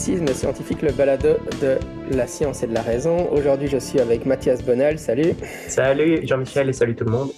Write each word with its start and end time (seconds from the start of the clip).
Scepticisme 0.00 0.32
scientifique, 0.32 0.80
le 0.80 0.92
balado 0.92 1.36
de 1.60 1.76
la 2.16 2.26
science 2.26 2.62
et 2.62 2.66
de 2.66 2.72
la 2.72 2.80
raison. 2.80 3.30
Aujourd'hui, 3.32 3.68
je 3.68 3.76
suis 3.76 4.00
avec 4.00 4.24
Mathias 4.24 4.64
Bonnel. 4.64 4.98
Salut. 4.98 5.34
Salut 5.68 6.26
Jean-Michel 6.26 6.70
et 6.70 6.72
salut 6.72 6.96
tout 6.96 7.04
le 7.04 7.10
monde. 7.10 7.28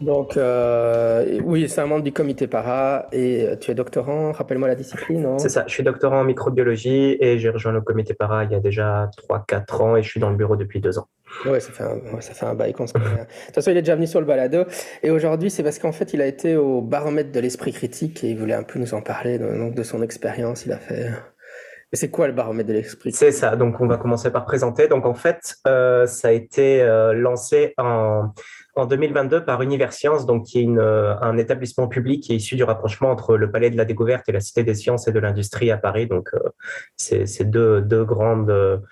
Donc, 0.00 0.38
euh, 0.38 1.38
oui, 1.44 1.68
c'est 1.68 1.82
un 1.82 1.86
membre 1.86 2.02
du 2.02 2.10
comité 2.10 2.46
para 2.46 3.06
et 3.12 3.48
tu 3.60 3.70
es 3.70 3.74
doctorant. 3.74 4.32
Rappelle-moi 4.32 4.66
la 4.66 4.76
discipline. 4.76 5.20
non 5.20 5.38
C'est 5.38 5.50
ça, 5.50 5.64
je 5.66 5.74
suis 5.74 5.82
doctorant 5.82 6.20
en 6.20 6.24
microbiologie 6.24 7.18
et 7.20 7.38
j'ai 7.38 7.50
rejoint 7.50 7.72
le 7.72 7.82
comité 7.82 8.14
para 8.14 8.44
il 8.44 8.52
y 8.52 8.54
a 8.54 8.60
déjà 8.60 9.10
3-4 9.28 9.82
ans 9.82 9.96
et 9.96 10.02
je 10.02 10.08
suis 10.08 10.20
dans 10.20 10.30
le 10.30 10.36
bureau 10.36 10.56
depuis 10.56 10.80
2 10.80 10.98
ans. 10.98 11.06
Oui, 11.44 11.60
ça 11.60 11.70
ça 11.74 12.32
fait 12.32 12.46
un 12.46 12.54
bail 12.54 12.72
qu'on 12.72 12.86
se 12.86 12.94
connaît. 12.94 13.04
De 13.04 13.46
toute 13.46 13.56
façon, 13.56 13.72
il 13.72 13.76
est 13.76 13.82
déjà 13.82 13.94
venu 13.94 14.06
sur 14.06 14.20
le 14.20 14.26
balado. 14.26 14.64
Et 15.02 15.10
aujourd'hui, 15.10 15.50
c'est 15.50 15.62
parce 15.62 15.78
qu'en 15.78 15.92
fait, 15.92 16.14
il 16.14 16.22
a 16.22 16.26
été 16.26 16.56
au 16.56 16.80
baromètre 16.80 17.30
de 17.30 17.40
l'esprit 17.40 17.72
critique 17.72 18.24
et 18.24 18.30
il 18.30 18.38
voulait 18.38 18.54
un 18.54 18.62
peu 18.62 18.78
nous 18.78 18.94
en 18.94 19.02
parler 19.02 19.38
donc, 19.38 19.74
de 19.74 19.82
son 19.82 20.00
expérience. 20.02 20.64
Il 20.64 20.72
a 20.72 20.78
fait 20.78 21.10
et 21.92 21.96
c'est 21.96 22.10
quoi 22.10 22.28
le 22.28 22.32
baromètre 22.32 22.68
de 22.68 22.74
l'esprit? 22.74 23.10
C'est 23.12 23.32
ça, 23.32 23.56
donc 23.56 23.80
on 23.80 23.88
va 23.88 23.96
commencer 23.96 24.30
par 24.30 24.44
présenter. 24.44 24.86
Donc 24.86 25.06
en 25.06 25.14
fait, 25.14 25.56
euh, 25.66 26.06
ça 26.06 26.28
a 26.28 26.30
été 26.30 26.82
euh, 26.82 27.12
lancé 27.14 27.74
en, 27.78 28.32
en 28.76 28.86
2022 28.86 29.44
par 29.44 29.60
Universcience, 29.62 30.24
donc 30.24 30.44
qui 30.44 30.60
est 30.60 30.62
une, 30.62 30.78
euh, 30.78 31.18
un 31.20 31.36
établissement 31.36 31.88
public 31.88 32.22
qui 32.22 32.32
est 32.32 32.36
issu 32.36 32.54
du 32.54 32.62
rapprochement 32.62 33.10
entre 33.10 33.36
le 33.36 33.50
Palais 33.50 33.70
de 33.70 33.76
la 33.76 33.84
Découverte 33.84 34.28
et 34.28 34.32
la 34.32 34.40
Cité 34.40 34.62
des 34.62 34.74
Sciences 34.74 35.08
et 35.08 35.12
de 35.12 35.18
l'Industrie 35.18 35.72
à 35.72 35.78
Paris. 35.78 36.06
Donc 36.06 36.30
c'est 36.96 37.50
deux, 37.50 37.80
deux 37.80 38.04
grandes 38.04 38.82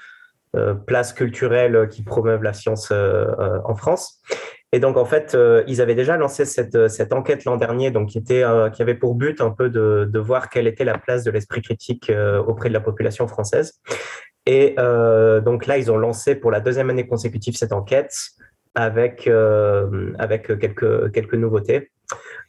places 0.86 1.12
culturelles 1.12 1.88
qui 1.88 2.02
promeuvent 2.02 2.42
la 2.42 2.52
science 2.52 2.90
en 2.90 3.74
France. 3.76 4.20
Et 4.72 4.80
donc, 4.80 4.98
en 4.98 5.06
fait, 5.06 5.34
euh, 5.34 5.64
ils 5.66 5.80
avaient 5.80 5.94
déjà 5.94 6.16
lancé 6.18 6.44
cette, 6.44 6.74
euh, 6.74 6.88
cette 6.88 7.14
enquête 7.14 7.44
l'an 7.44 7.56
dernier, 7.56 7.90
donc 7.90 8.10
qui, 8.10 8.18
était, 8.18 8.42
euh, 8.42 8.68
qui 8.68 8.82
avait 8.82 8.94
pour 8.94 9.14
but 9.14 9.40
un 9.40 9.50
peu 9.50 9.70
de, 9.70 10.06
de, 10.10 10.18
voir 10.18 10.50
quelle 10.50 10.66
était 10.66 10.84
la 10.84 10.98
place 10.98 11.24
de 11.24 11.30
l'esprit 11.30 11.62
critique 11.62 12.12
auprès 12.46 12.68
de 12.68 12.74
la 12.74 12.80
population 12.80 13.26
française. 13.26 13.80
Et 14.44 14.76
donc 15.44 15.66
là, 15.66 15.76
ils 15.76 15.90
ont 15.92 15.98
lancé 15.98 16.34
pour 16.34 16.50
la 16.50 16.60
deuxième 16.60 16.88
année 16.88 17.06
consécutive 17.06 17.56
cette 17.56 17.72
enquête 17.72 18.14
avec, 18.74 19.28
avec 20.18 20.58
quelques, 20.58 21.12
quelques 21.12 21.34
nouveautés. 21.34 21.90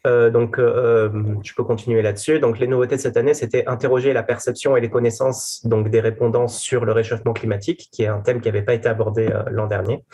Euh, 0.08 0.30
donc, 0.30 0.60
euh, 0.60 1.10
je 1.44 1.54
peux 1.54 1.64
continuer 1.64 2.02
là-dessus. 2.02 2.40
Donc, 2.40 2.60
les 2.60 2.68
nouveautés 2.68 2.96
de 2.96 3.02
cette 3.02 3.18
année, 3.18 3.34
c'était 3.34 3.66
interroger 3.68 4.14
la 4.14 4.24
perception 4.24 4.78
et 4.78 4.82
les 4.82 4.90
connaissances 4.90 5.66
donc 5.66 5.90
des 5.90 6.00
répondants 6.00 6.48
sur 6.48 6.86
le 6.86 6.94
réchauffement 6.94 7.34
climatique, 7.34 7.90
qui 7.92 8.04
est 8.04 8.08
un 8.08 8.22
thème 8.22 8.40
qui 8.40 8.48
n'avait 8.48 8.62
pas 8.62 8.74
été 8.74 8.88
abordé 8.88 9.28
euh, 9.28 9.44
l'an 9.52 9.68
dernier. 9.68 10.06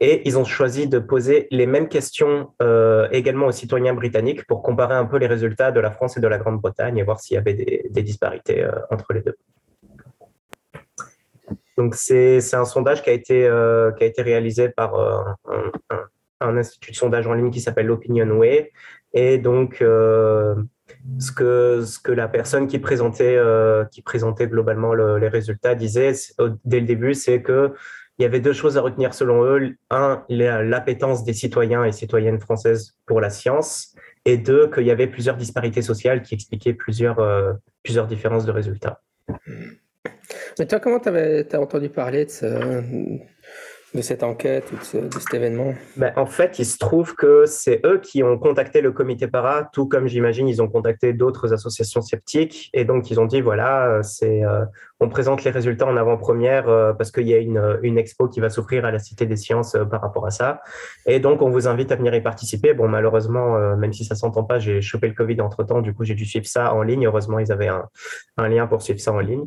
Et 0.00 0.22
ils 0.28 0.38
ont 0.38 0.44
choisi 0.44 0.86
de 0.86 0.98
poser 0.98 1.48
les 1.50 1.66
mêmes 1.66 1.88
questions 1.88 2.52
euh, 2.60 3.08
également 3.10 3.46
aux 3.46 3.52
citoyens 3.52 3.94
britanniques 3.94 4.46
pour 4.46 4.62
comparer 4.62 4.94
un 4.94 5.06
peu 5.06 5.16
les 5.16 5.26
résultats 5.26 5.72
de 5.72 5.80
la 5.80 5.90
France 5.90 6.16
et 6.16 6.20
de 6.20 6.28
la 6.28 6.38
Grande-Bretagne 6.38 6.98
et 6.98 7.02
voir 7.02 7.20
s'il 7.20 7.36
y 7.36 7.38
avait 7.38 7.54
des, 7.54 8.02
disparités 8.02 8.62
euh, 8.62 8.72
entre 8.90 9.12
les 9.14 9.22
deux. 9.22 9.36
Donc, 11.78 11.94
c'est 11.94 12.38
un 12.52 12.66
sondage 12.66 13.02
qui 13.02 13.08
a 13.08 13.14
été, 13.14 13.48
qui 13.96 14.04
a 14.04 14.06
été 14.06 14.20
réalisé 14.20 14.68
par 14.68 14.94
un, 16.40 16.56
institut 16.58 16.90
de 16.90 16.96
sondage 16.96 17.26
en 17.26 17.32
ligne 17.32 17.50
qui 17.50 17.62
s'appelle 17.62 17.90
Way 17.90 18.72
Et 19.14 19.38
donc, 19.38 19.82
euh, 19.82 20.54
ce, 21.18 21.32
que, 21.32 22.12
la 22.12 22.28
personne 22.28 22.66
qui 22.66 22.78
présentait, 22.78 23.36
euh, 23.36 23.84
globalement 24.40 24.94
les 24.94 25.28
résultats 25.28 25.74
disait 25.74 26.12
dès 26.64 26.80
le 26.80 26.86
début, 26.86 27.14
c'est 27.14 27.42
que 27.42 27.72
il 28.18 28.22
y 28.22 28.26
avait 28.26 28.40
deux 28.40 28.52
choses 28.52 28.76
à 28.76 28.82
retenir 28.82 29.14
selon 29.14 29.44
eux. 29.44 29.74
Un, 29.90 30.22
l'appétence 30.28 31.24
des 31.24 31.32
citoyens 31.32 31.84
et 31.84 31.92
citoyennes 31.92 32.38
françaises 32.38 32.96
pour 33.06 33.20
la 33.20 33.30
science. 33.30 33.96
Et 34.24 34.36
deux, 34.36 34.70
qu'il 34.70 34.84
y 34.84 34.90
avait 34.90 35.06
plusieurs 35.06 35.36
disparités 35.36 35.82
sociales 35.82 36.22
qui 36.22 36.34
expliquaient 36.34 36.74
plusieurs, 36.74 37.18
euh, 37.18 37.54
différences 38.08 38.44
de 38.44 38.52
résultats. 38.52 39.00
Mais 40.58 40.66
toi, 40.66 40.78
comment 40.78 41.00
tu 41.00 41.08
as 41.08 41.60
entendu 41.60 41.88
parler 41.88 42.26
de 42.26 42.30
ce, 42.30 42.46
de 43.94 44.00
cette 44.00 44.22
enquête 44.22 44.72
ou 44.72 44.76
de, 44.76 45.12
cet 45.12 45.34
événement? 45.34 45.74
Ben, 45.96 46.12
En 46.16 46.26
fait, 46.26 46.58
il 46.58 46.64
se 46.64 46.78
trouve 46.78 47.14
que 47.14 47.44
c'est 47.46 47.80
eux 47.84 47.98
qui 47.98 48.22
ont 48.22 48.38
contacté 48.38 48.80
le 48.80 48.92
comité 48.92 49.26
para, 49.26 49.68
tout 49.72 49.86
comme 49.86 50.06
j'imagine, 50.06 50.48
ils 50.48 50.62
ont 50.62 50.68
contacté 50.68 51.12
d'autres 51.12 51.52
associations 51.52 52.00
sceptiques. 52.00 52.70
Et 52.72 52.84
donc, 52.84 53.10
ils 53.10 53.20
ont 53.20 53.26
dit, 53.26 53.40
voilà, 53.40 54.02
c'est, 54.02 54.44
euh, 54.44 54.64
on 55.00 55.08
présente 55.08 55.44
les 55.44 55.50
résultats 55.50 55.86
en 55.86 55.96
avant-première 55.96 56.68
euh, 56.68 56.92
parce 56.92 57.10
qu'il 57.10 57.28
y 57.28 57.34
a 57.34 57.38
une, 57.38 57.78
une, 57.82 57.98
expo 57.98 58.28
qui 58.28 58.40
va 58.40 58.48
s'ouvrir 58.48 58.84
à 58.84 58.90
la 58.90 58.98
Cité 58.98 59.26
des 59.26 59.36
Sciences 59.36 59.74
euh, 59.74 59.84
par 59.84 60.00
rapport 60.00 60.26
à 60.26 60.30
ça. 60.30 60.60
Et 61.06 61.20
donc, 61.20 61.42
on 61.42 61.50
vous 61.50 61.68
invite 61.68 61.92
à 61.92 61.96
venir 61.96 62.14
y 62.14 62.22
participer. 62.22 62.72
Bon, 62.72 62.88
malheureusement, 62.88 63.76
même 63.76 63.92
si 63.92 64.04
ça 64.04 64.14
s'entend 64.14 64.44
pas, 64.44 64.58
j'ai 64.58 64.80
chopé 64.80 65.08
le 65.08 65.14
Covid 65.14 65.40
entre-temps. 65.40 65.82
Du 65.82 65.92
coup, 65.92 66.04
j'ai 66.04 66.14
dû 66.14 66.24
suivre 66.24 66.46
ça 66.46 66.72
en 66.72 66.82
ligne. 66.82 67.06
Heureusement, 67.06 67.38
ils 67.38 67.52
avaient 67.52 67.68
un, 67.68 67.84
un 68.38 68.48
lien 68.48 68.66
pour 68.66 68.82
suivre 68.82 69.00
ça 69.00 69.12
en 69.12 69.20
ligne. 69.20 69.44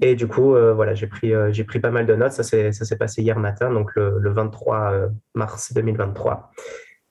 Et 0.00 0.14
du 0.14 0.28
coup, 0.28 0.54
voilà, 0.74 0.94
j'ai 0.94 1.06
pris, 1.06 1.32
j'ai 1.50 1.64
pris 1.64 1.80
pas 1.80 1.90
mal 1.90 2.06
de 2.06 2.14
notes. 2.14 2.32
Ça 2.32 2.42
s'est, 2.42 2.72
ça 2.72 2.84
s'est 2.84 2.96
passé 2.96 3.22
hier 3.22 3.38
matin. 3.38 3.72
Donc, 3.72 3.87
le, 3.96 4.30
23 4.30 4.92
euh, 4.92 5.08
mars 5.34 5.72
2023. 5.72 6.50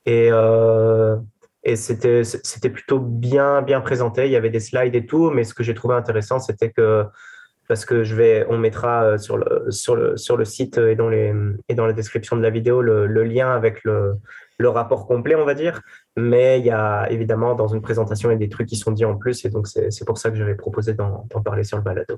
Et, 0.06 0.30
euh, 0.32 1.18
et 1.64 1.76
c'était, 1.76 2.24
c'était 2.24 2.70
plutôt 2.70 3.00
bien, 3.00 3.62
bien 3.62 3.82
présenté. 3.82 4.26
Il 4.26 4.32
y 4.32 4.36
avait 4.36 4.50
des 4.50 4.60
slides 4.60 4.96
et 4.96 5.06
tout, 5.06 5.30
mais 5.32 5.44
ce 5.44 5.54
que 5.54 5.64
j'ai 5.64 5.74
trouvé 5.74 5.96
intéressant, 5.96 6.40
c'était 6.40 6.72
que 6.72 7.06
parce 7.68 7.84
que 7.84 8.04
je 8.04 8.16
vais, 8.16 8.46
on 8.50 8.58
mettra 8.58 9.04
euh, 9.04 9.18
sur 9.18 9.38
le, 9.38 9.66
sur 9.70 9.96
le, 9.96 10.16
sur 10.16 10.38
le 10.38 10.46
site 10.46 10.78
et 10.78 10.96
dans, 10.96 11.10
les, 11.10 11.34
et 11.68 11.76
dans 11.76 11.86
la 11.86 11.94
description 11.94 12.38
de 12.38 12.42
la 12.42 12.50
vidéo 12.50 12.82
le, 12.82 13.06
lien 13.24 13.52
avec 13.52 13.84
le, 13.84 14.16
le, 14.58 14.70
rapport 14.70 15.06
complet, 15.06 15.36
on 15.36 15.44
va 15.44 15.54
dire. 15.54 15.82
Mais 16.16 16.60
il 16.60 16.66
y 16.66 16.72
a 16.72 17.08
évidemment 17.12 17.56
dans 17.56 17.68
une 17.68 17.82
présentation, 17.82 18.30
il 18.30 18.34
y 18.34 18.36
a 18.36 18.40
des 18.40 18.50
trucs 18.50 18.68
qui 18.68 18.78
sont 18.78 18.92
dits 18.92 19.06
en 19.06 19.18
plus, 19.18 19.44
et 19.44 19.50
donc 19.50 19.68
c'est, 19.68 19.92
c'est 19.92 20.06
pour 20.06 20.18
ça 20.18 20.30
que 20.30 20.38
j'avais 20.38 20.56
proposé 20.56 20.94
d'en, 20.94 21.28
parler 21.44 21.64
sur 21.64 21.78
le 21.78 21.84
balado. 21.84 22.18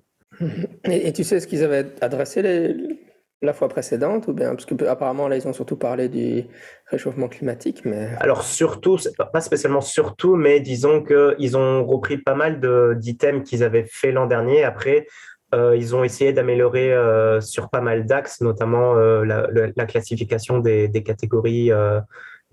Et, 0.83 1.11
tu 1.11 1.23
sais 1.23 1.39
ce 1.39 1.47
qu'ils 1.47 1.63
avaient 1.63 1.87
adressé 2.01 2.99
la 3.41 3.53
fois 3.53 3.69
précédente 3.69 4.27
ou 4.27 4.33
bien 4.33 4.49
parce 4.49 4.65
que 4.65 4.83
apparemment 4.85 5.29
là 5.29 5.37
ils 5.37 5.47
ont 5.47 5.53
surtout 5.53 5.77
parlé 5.77 6.09
du 6.09 6.43
réchauffement 6.87 7.29
climatique 7.29 7.85
mais 7.85 8.09
alors 8.19 8.43
surtout 8.43 8.97
pas 9.31 9.39
spécialement 9.39 9.79
surtout 9.79 10.35
mais 10.35 10.59
disons 10.59 11.01
que 11.01 11.35
ils 11.39 11.55
ont 11.55 11.85
repris 11.85 12.17
pas 12.17 12.35
mal 12.35 12.59
d'items 12.99 13.47
qu'ils 13.47 13.63
avaient 13.63 13.85
fait 13.89 14.11
l'an 14.11 14.25
dernier. 14.25 14.63
Après 14.63 15.07
euh, 15.55 15.75
ils 15.75 15.95
ont 15.95 16.03
essayé 16.03 16.31
d'améliorer 16.31 16.93
euh, 16.93 17.41
sur 17.41 17.69
pas 17.69 17.81
mal 17.81 18.05
d'axes 18.05 18.41
notamment 18.41 18.95
euh, 18.95 19.23
la, 19.25 19.47
la, 19.75 19.85
classification 19.85 20.59
des, 20.59 20.91
catégories 21.03 21.71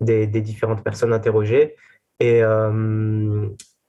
des, 0.01 0.27
des, 0.27 0.41
différentes 0.41 0.83
personnes 0.83 1.13
interrogées. 1.13 1.77
Et 2.21 2.41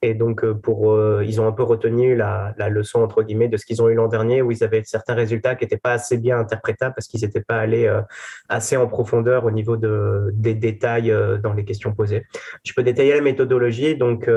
et 0.03 0.13
donc, 0.13 0.43
euh, 0.43 0.53
pour, 0.53 0.91
euh, 0.91 1.23
ils 1.25 1.41
ont 1.41 1.47
un 1.47 1.51
peu 1.51 1.63
retenu 1.63 2.15
la, 2.15 2.53
la, 2.57 2.69
leçon, 2.69 3.01
entre 3.01 3.23
guillemets, 3.23 3.47
de 3.47 3.57
ce 3.57 3.65
qu'ils 3.65 3.81
ont 3.81 3.89
eu 3.89 3.95
l'an 3.95 4.07
dernier, 4.07 4.43
où 4.43 4.51
ils 4.51 4.63
avaient 4.63 4.83
certains 4.83 5.15
résultats 5.15 5.55
qui 5.55 5.63
n'étaient 5.63 5.77
pas 5.77 5.93
assez 5.93 6.17
bien 6.17 6.37
interprétables 6.37 6.93
parce 6.93 7.07
qu'ils 7.07 7.21
n'étaient 7.21 7.41
pas 7.41 7.57
allés 7.57 7.87
euh, 7.87 8.01
assez 8.47 8.77
en 8.77 8.87
profondeur 8.87 9.45
au 9.45 9.51
niveau 9.51 9.75
de, 9.75 10.29
des 10.33 10.53
détails 10.53 11.13
dans 11.41 11.53
les 11.53 11.65
questions 11.65 11.93
posées. 11.93 12.25
Je 12.63 12.73
peux 12.73 12.83
détailler 12.83 13.15
la 13.15 13.21
méthodologie. 13.21 13.95
Donc, 13.95 14.29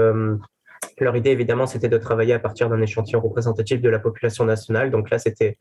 leur 0.99 1.17
idée, 1.17 1.31
évidemment, 1.31 1.67
c'était 1.67 1.89
de 1.89 1.99
travailler 1.99 2.35
à 2.35 2.39
partir 2.39 2.69
d'un 2.69 2.81
échantillon 2.81 3.21
représentatif 3.21 3.81
de 3.81 3.89
la 3.89 3.99
population 3.99 4.45
nationale. 4.45 4.91
Donc 4.91 5.11
là, 5.11 5.19
c'était 5.19 5.57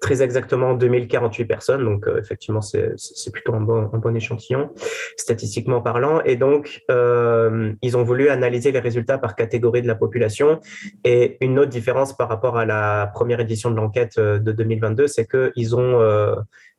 très 0.00 0.22
exactement 0.22 0.74
2048 0.74 1.44
personnes. 1.44 1.84
Donc, 1.84 2.06
euh, 2.06 2.20
effectivement, 2.20 2.60
c'est 2.60 2.94
plutôt 3.32 3.54
un 3.54 3.60
bon, 3.60 4.14
échantillon, 4.14 4.70
statistiquement 5.16 5.80
parlant. 5.80 6.20
Et 6.24 6.36
donc, 6.36 6.82
euh, 6.90 7.72
ils 7.82 7.96
ont 7.96 8.04
voulu 8.04 8.28
analyser 8.28 8.72
les 8.72 8.80
résultats 8.80 9.18
par 9.18 9.34
catégorie 9.36 9.82
de 9.82 9.88
la 9.88 9.94
population. 9.94 10.60
Et 11.04 11.38
une 11.40 11.58
autre 11.58 11.70
différence 11.70 12.16
par 12.16 12.28
rapport 12.28 12.56
à 12.56 12.64
la 12.64 13.10
première 13.14 13.40
édition 13.40 13.70
de 13.70 13.76
l'enquête 13.76 14.18
euh, 14.18 14.38
de 14.38 14.52
2022, 14.52 15.06
c'est 15.06 15.26
qu'ils 15.26 15.76
ont 15.76 16.00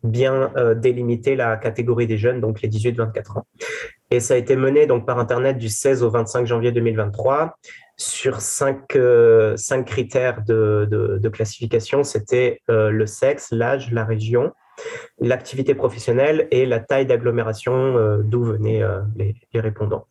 bien 0.06 0.52
euh, 0.56 0.76
délimité 0.76 1.36
la 1.36 1.58
catégorie 1.58 2.08
des 2.08 2.18
jeunes, 2.18 2.40
donc 2.40 2.62
les 2.62 2.70
18-24 2.70 3.40
ans. 3.40 3.48
Et 4.12 4.20
ça 4.20 4.36
a 4.36 4.38
été 4.38 4.56
mené 4.56 4.86
donc 4.86 5.06
par 5.06 5.20
Internet 5.20 5.58
du 5.58 5.68
16 5.68 6.04
au 6.04 6.10
25 6.10 6.46
janvier 6.46 6.72
2023 6.72 7.58
sur 7.98 8.42
cinq, 8.42 8.98
cinq 9.56 9.86
critères 9.86 10.44
de, 10.46 10.88
de, 10.90 11.30
classification. 11.30 12.04
C'était 12.04 12.62
le 12.68 13.06
sexe, 13.06 13.50
l'âge, 13.52 13.92
la 13.92 14.06
région, 14.06 14.54
l'activité 15.20 15.76
professionnelle 15.76 16.48
et 16.52 16.66
la 16.66 16.80
taille 16.80 17.06
d'agglomération 17.06 18.20
d'où 18.20 18.44
venaient 18.44 18.84
les, 19.16 19.60
répondants. 19.60 20.08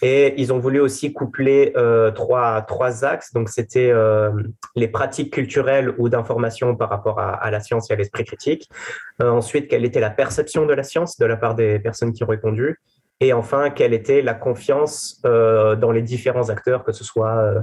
Et 0.00 0.40
ils 0.40 0.52
ont 0.52 0.60
voulu 0.60 0.80
aussi 0.80 1.12
coupler 1.12 1.72
trois, 2.14 2.62
trois 2.62 3.04
axes. 3.04 3.32
Donc, 3.32 3.48
c'était 3.48 3.92
les 4.76 4.88
pratiques 4.88 5.32
culturelles 5.32 5.94
ou 5.98 6.08
d'information 6.08 6.76
par 6.76 6.90
rapport 6.90 7.18
à, 7.20 7.50
la 7.50 7.60
science 7.60 7.90
et 7.90 7.94
à 7.94 7.96
l'esprit 7.96 8.24
critique. 8.24 8.68
ensuite, 9.20 9.68
quelle 9.68 9.84
était 9.84 10.00
la 10.00 10.10
perception 10.10 10.66
de 10.66 10.74
la 10.74 10.82
science 10.82 11.18
de 11.18 11.26
la 11.26 11.36
part 11.36 11.54
des 11.54 11.78
personnes 11.78 12.12
qui 12.12 12.22
ont 12.22 12.28
répondu. 12.28 12.78
Et 13.20 13.32
enfin, 13.32 13.70
quelle 13.70 13.94
était 13.94 14.22
la 14.22 14.34
confiance 14.34 15.20
euh, 15.24 15.74
dans 15.74 15.90
les 15.90 16.02
différents 16.02 16.50
acteurs, 16.50 16.84
que 16.84 16.92
ce 16.92 17.02
soit 17.02 17.36
euh, 17.36 17.60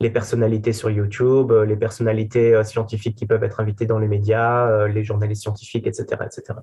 les 0.00 0.10
personnalités 0.10 0.72
sur 0.72 0.90
YouTube, 0.90 1.52
euh, 1.52 1.64
les 1.64 1.76
personnalités 1.76 2.62
scientifiques 2.64 3.16
qui 3.16 3.26
peuvent 3.26 3.44
être 3.44 3.60
invitées 3.60 3.86
dans 3.86 3.98
les 3.98 4.08
médias, 4.08 4.88
les 4.88 5.04
journalistes 5.04 5.42
scientifiques, 5.42 5.86
etc. 5.86 6.22
etc. 6.26 6.58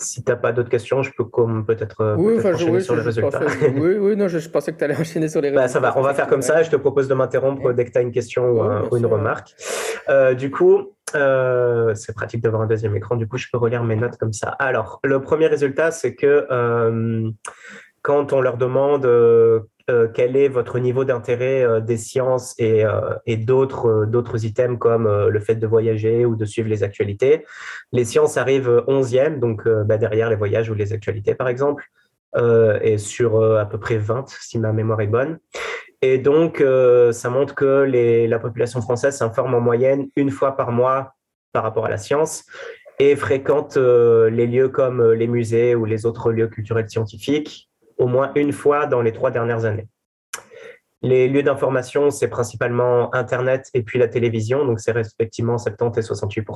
si 0.00 0.22
tu 0.22 0.30
n'as 0.30 0.36
pas 0.36 0.52
d'autres 0.52 0.68
questions, 0.68 1.02
je 1.02 1.10
peux 1.16 1.24
comme 1.24 1.66
peut-être 1.66 2.00
euh, 2.00 2.16
oui, 2.16 2.38
enchaîner 2.38 2.80
sur 2.80 2.94
les 2.94 3.02
résultats. 3.02 3.40
oui, 3.74 3.96
oui, 3.98 4.16
non, 4.16 4.28
je, 4.28 4.48
pensais 4.48 4.72
que 4.72 4.78
tu 4.78 4.84
allais 4.84 4.96
enchaîner 5.00 5.28
sur 5.28 5.40
les 5.40 5.48
résultats. 5.48 5.64
Bah, 5.64 5.68
ça 5.68 5.80
va, 5.80 5.98
on 5.98 6.02
va 6.02 6.14
faire 6.14 6.28
comme 6.28 6.42
ça. 6.42 6.62
Je 6.62 6.70
te 6.70 6.76
propose 6.76 7.08
de 7.08 7.14
m'interrompre 7.14 7.72
dès 7.72 7.84
que 7.84 7.90
tu 7.90 7.98
as 7.98 8.02
une 8.02 8.12
question 8.12 8.44
ou, 8.90 8.96
une 8.96 9.06
remarque. 9.06 9.54
Euh, 10.08 10.34
du 10.34 10.50
coup, 10.50 10.94
euh, 11.14 11.94
c'est 11.94 12.14
pratique 12.14 12.42
d'avoir 12.42 12.62
un 12.62 12.66
deuxième 12.66 12.94
écran. 12.94 13.16
Du 13.16 13.26
coup, 13.26 13.38
je 13.38 13.48
peux 13.50 13.58
relire 13.58 13.82
mes 13.82 13.96
notes 13.96 14.16
comme 14.18 14.32
ça. 14.32 14.48
Alors, 14.48 15.00
le 15.02 15.20
premier 15.20 15.48
résultat, 15.48 15.90
c'est 15.90 16.14
que 16.14 16.46
quand 18.02 18.32
on 18.32 18.40
leur 18.40 18.56
demande 18.56 19.06
quel 20.14 20.36
est 20.36 20.48
votre 20.48 20.78
niveau 20.78 21.04
d'intérêt 21.04 21.62
euh, 21.62 21.80
des 21.80 21.96
sciences 21.96 22.54
et, 22.58 22.84
euh, 22.84 23.14
d'autres, 23.38 24.04
d'autres 24.06 24.44
items 24.44 24.78
comme 24.78 25.08
le 25.28 25.40
fait 25.40 25.54
de 25.54 25.66
voyager 25.66 26.26
ou 26.26 26.36
de 26.36 26.44
suivre 26.44 26.68
les 26.68 26.82
actualités. 26.82 27.44
Les 27.92 28.04
sciences 28.04 28.36
arrivent 28.36 28.84
11e, 28.86 29.38
donc 29.38 29.66
bah, 29.68 29.96
derrière 29.96 30.28
les 30.28 30.36
voyages 30.36 30.68
ou 30.70 30.74
les 30.74 30.92
actualités, 30.92 31.34
par 31.34 31.48
exemple, 31.48 31.84
et 32.82 32.98
sur 32.98 33.42
à 33.42 33.64
peu 33.66 33.78
près 33.78 33.96
20, 33.96 34.28
si 34.28 34.58
ma 34.58 34.72
mémoire 34.72 35.00
est 35.00 35.06
bonne. 35.06 35.38
Et 36.02 36.18
donc, 36.18 36.62
ça 37.12 37.30
montre 37.30 37.54
que 37.54 37.86
la 38.28 38.38
population 38.38 38.82
française 38.82 39.16
s'informe 39.16 39.54
en 39.54 39.60
moyenne 39.60 40.08
une 40.16 40.30
fois 40.30 40.56
par 40.56 40.72
mois 40.72 41.14
par 41.52 41.62
rapport 41.62 41.86
à 41.86 41.90
la 41.90 41.98
science 41.98 42.44
et 42.98 43.16
fréquente 43.16 43.76
les 43.76 44.46
lieux 44.46 44.68
comme 44.68 45.12
les 45.12 45.26
musées 45.26 45.74
ou 45.74 45.84
les 45.84 46.04
autres 46.06 46.32
lieux 46.32 46.48
culturels 46.48 46.88
scientifiques 46.88 47.67
au 47.98 48.06
moins 48.06 48.32
une 48.34 48.52
fois 48.52 48.86
dans 48.86 49.02
les 49.02 49.12
trois 49.12 49.30
dernières 49.30 49.64
années. 49.64 49.88
Les 51.02 51.28
lieux 51.28 51.44
d'information, 51.44 52.10
c'est 52.10 52.28
principalement 52.28 53.14
Internet 53.14 53.70
et 53.72 53.82
puis 53.82 53.98
la 53.98 54.08
télévision, 54.08 54.64
donc 54.64 54.80
c'est 54.80 54.92
respectivement 54.92 55.56
70 55.56 55.98
et 55.98 56.02
68 56.02 56.46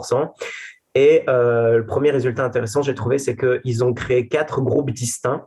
Et 0.94 1.24
euh, 1.28 1.78
le 1.78 1.86
premier 1.86 2.10
résultat 2.10 2.44
intéressant, 2.44 2.82
j'ai 2.82 2.94
trouvé, 2.94 3.18
c'est 3.18 3.36
qu'ils 3.36 3.84
ont 3.84 3.94
créé 3.94 4.26
quatre 4.26 4.60
groupes 4.60 4.90
distincts 4.90 5.46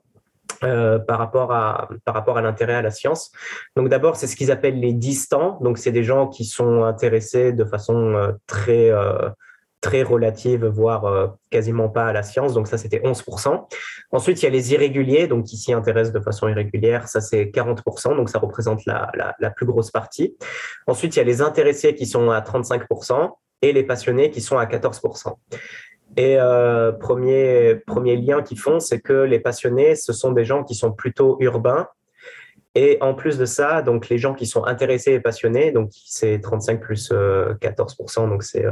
euh, 0.64 1.00
par 1.00 1.18
rapport 1.18 1.52
à 1.52 1.90
par 2.06 2.14
rapport 2.14 2.38
à 2.38 2.42
l'intérêt 2.42 2.76
à 2.76 2.82
la 2.82 2.92
science. 2.92 3.32
Donc 3.76 3.90
d'abord, 3.90 4.16
c'est 4.16 4.28
ce 4.28 4.38
qu'ils 4.38 4.52
appellent 4.52 4.80
les 4.80 4.94
distants. 4.94 5.58
Donc 5.62 5.78
c'est 5.78 5.92
des 5.92 6.04
gens 6.04 6.28
qui 6.28 6.46
sont 6.46 6.84
intéressés 6.84 7.52
de 7.52 7.66
façon 7.66 8.14
euh, 8.16 8.32
très 8.48 8.92
très 9.86 10.02
relative, 10.02 10.66
voire 10.66 11.06
euh, 11.06 11.28
quasiment 11.52 11.90
pas 11.90 12.06
à 12.06 12.12
la 12.12 12.24
science. 12.24 12.54
Donc 12.56 12.68
ça, 12.68 12.80
c'était 12.80 13.02
11%. 13.02 13.68
Ensuite, 14.12 14.42
il 14.42 14.46
y 14.46 14.48
a 14.48 14.52
les 14.52 14.74
irréguliers, 14.74 15.28
donc 15.28 15.46
qui 15.46 15.58
s'y 15.58 15.74
intéressent 15.74 16.12
de 16.12 16.20
façon 16.20 16.48
irrégulière. 16.48 17.08
Ça, 17.08 17.22
c'est 17.22 17.46
40%, 17.46 18.16
donc 18.16 18.30
ça 18.30 18.40
représente 18.40 18.84
la, 18.88 19.12
la, 19.14 19.50
plus 19.52 19.68
grosse 19.68 19.92
partie. 19.92 20.36
Ensuite, 20.88 21.16
il 21.16 21.20
y 21.20 21.22
a 21.22 21.26
les 21.26 21.44
intéressés 21.44 21.94
qui 21.94 22.08
sont 22.08 22.32
à 22.32 22.42
35% 22.42 23.30
et 23.62 23.74
les 23.74 23.84
passionnés 23.84 24.32
qui 24.32 24.42
sont 24.42 24.58
à 24.58 24.66
14%. 24.66 25.36
Et 26.18 26.40
euh, 26.40 26.92
premier, 26.92 27.76
premier 27.86 28.16
lien 28.16 28.42
qu'ils 28.42 28.60
font, 28.60 28.80
c'est 28.80 29.02
que 29.02 29.14
les 29.14 29.40
passionnés, 29.40 29.96
ce 29.96 30.14
sont 30.14 30.32
des 30.32 30.46
gens 30.46 30.64
qui 30.64 30.74
sont 30.74 30.94
plutôt 30.94 31.38
urbains. 31.42 31.88
Et 32.74 32.98
en 33.02 33.14
plus 33.14 33.38
de 33.38 33.46
ça, 33.46 33.84
donc 33.84 34.10
les 34.10 34.18
gens 34.18 34.34
qui 34.34 34.48
sont 34.48 34.66
intéressés 34.66 35.14
et 35.14 35.20
passionnés, 35.20 35.72
donc 35.72 35.92
c'est 35.94 36.40
35 36.40 36.82
plus 36.82 37.12
14%, 37.12 37.14
euh, 37.14 38.28
donc 38.28 38.44
c'est 38.44 38.66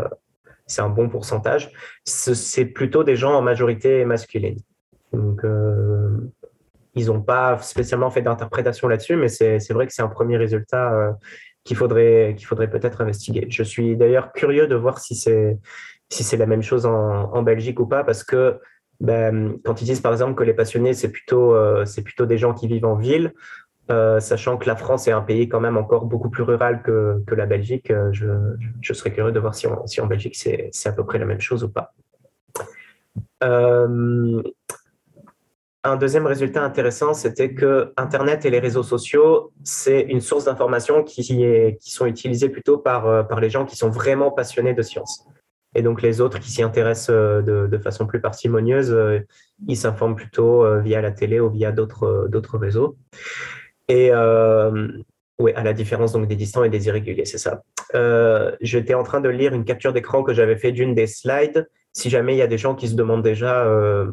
c'est 0.73 0.81
un 0.81 0.89
bon 0.89 1.09
pourcentage. 1.09 1.71
C'est 2.03 2.65
plutôt 2.65 3.03
des 3.03 3.15
gens 3.15 3.33
en 3.33 3.41
majorité 3.41 4.05
masculine. 4.05 4.57
Donc, 5.13 5.45
euh, 5.45 6.31
ils 6.95 7.07
n'ont 7.07 7.21
pas 7.21 7.57
spécialement 7.59 8.09
fait 8.09 8.21
d'interprétation 8.21 8.87
là-dessus, 8.87 9.15
mais 9.15 9.27
c'est 9.29 9.71
vrai 9.71 9.87
que 9.87 9.93
c'est 9.93 10.01
un 10.01 10.07
premier 10.07 10.37
résultat 10.37 10.93
euh, 10.93 11.11
qu'il 11.63 11.77
faudrait, 11.77 12.35
peut-être 12.71 13.01
investiguer. 13.01 13.47
Je 13.49 13.63
suis 13.63 13.95
d'ailleurs 13.95 14.31
curieux 14.33 14.67
de 14.67 14.75
voir 14.75 14.99
si 14.99 15.15
c'est 15.15 16.37
la 16.37 16.45
même 16.45 16.63
chose 16.63 16.85
en, 16.85 17.41
Belgique 17.43 17.79
ou 17.79 17.87
pas, 17.87 18.03
parce 18.03 18.23
que 18.23 18.59
ben, 18.99 19.57
quand 19.65 19.81
ils 19.81 19.85
disent 19.85 20.01
par 20.01 20.11
exemple 20.11 20.35
que 20.35 20.43
les 20.43 20.53
passionnés, 20.53 20.93
c'est 20.93 21.09
plutôt, 21.09 21.55
euh, 21.55 21.85
c'est 21.85 22.03
plutôt 22.03 22.25
des 22.25 22.37
gens 22.37 22.53
qui 22.53 22.67
vivent 22.67 22.85
en 22.85 22.95
ville, 22.95 23.33
euh, 23.91 24.21
sachant 24.21 24.55
que 24.57 24.65
la 24.65 24.77
France 24.77 25.09
est 25.09 25.11
un 25.11 25.21
pays 25.21 25.49
quand 25.49 25.59
même 25.59 25.75
encore 25.75 26.05
beaucoup 26.05 26.29
plus 26.29 26.43
rural 26.43 26.81
que, 26.83 27.21
la 27.35 27.45
Belgique. 27.45 27.91
Euh, 27.91 28.11
je, 28.13 28.93
serais 28.93 29.11
curieux 29.11 29.33
de 29.33 29.39
voir 29.39 29.55
si, 29.55 29.67
en 29.67 30.07
Belgique 30.07 30.35
c'est 30.35 30.71
à 30.85 30.91
peu 30.93 31.05
près 31.05 31.19
la 31.19 31.25
même 31.25 31.41
chose 31.41 31.65
ou 31.65 31.69
pas. 31.69 31.93
Euh, 33.43 34.41
un 35.83 35.97
deuxième 35.97 36.25
résultat 36.25 36.63
intéressant, 36.63 37.13
c'était 37.13 37.53
que 37.53 37.91
Internet 37.97 38.45
et 38.45 38.49
les 38.49 38.59
réseaux 38.59 38.83
sociaux, 38.83 39.51
c'est 39.65 39.99
une 39.99 40.21
source 40.21 40.45
d'information 40.45 41.03
qui, 41.03 41.77
sont 41.81 42.05
utilisées 42.05 42.47
plutôt 42.47 42.77
par, 42.77 43.27
les 43.41 43.49
gens 43.49 43.65
qui 43.65 43.75
sont 43.75 43.89
vraiment 43.89 44.31
passionnés 44.31 44.73
de 44.73 44.81
science. 44.81 45.27
Et 45.75 45.81
donc 45.81 46.01
les 46.01 46.21
autres 46.21 46.39
qui 46.39 46.51
s'y 46.51 46.63
intéressent 46.63 47.13
de, 47.13 47.77
façon 47.83 48.07
plus 48.07 48.21
parcimonieuse, 48.21 48.95
ils 49.67 49.75
s'informent 49.75 50.15
plutôt 50.15 50.79
via 50.79 51.01
la 51.01 51.11
télé 51.11 51.41
ou 51.41 51.49
via 51.49 51.73
d'autres 51.73 52.57
réseaux. 52.57 52.95
Et 53.87 54.09
euh, 54.11 54.87
oui, 55.39 55.51
à 55.55 55.63
la 55.63 55.73
différence 55.73 56.13
donc 56.13 56.27
des 56.27 56.35
distants 56.35 56.63
et 56.63 56.69
des 56.69 56.87
irréguliers, 56.87 57.25
c'est 57.25 57.37
ça. 57.37 57.63
Euh, 57.95 58.55
J'étais 58.61 58.93
en 58.93 59.03
train 59.03 59.21
de 59.21 59.29
lire 59.29 59.53
une 59.53 59.65
capture 59.65 59.93
d'écran 59.93 60.23
que 60.23 60.33
j'avais 60.33 60.57
fait 60.57 60.71
d'une 60.71 60.95
des 60.95 61.07
slides. 61.07 61.67
Si 61.91 62.09
jamais 62.09 62.33
il 62.33 62.37
y 62.37 62.41
a 62.41 62.47
des 62.47 62.57
gens 62.57 62.75
qui 62.75 62.87
se 62.87 62.95
demandent 62.95 63.23
déjà 63.23 63.65
euh, 63.65 64.11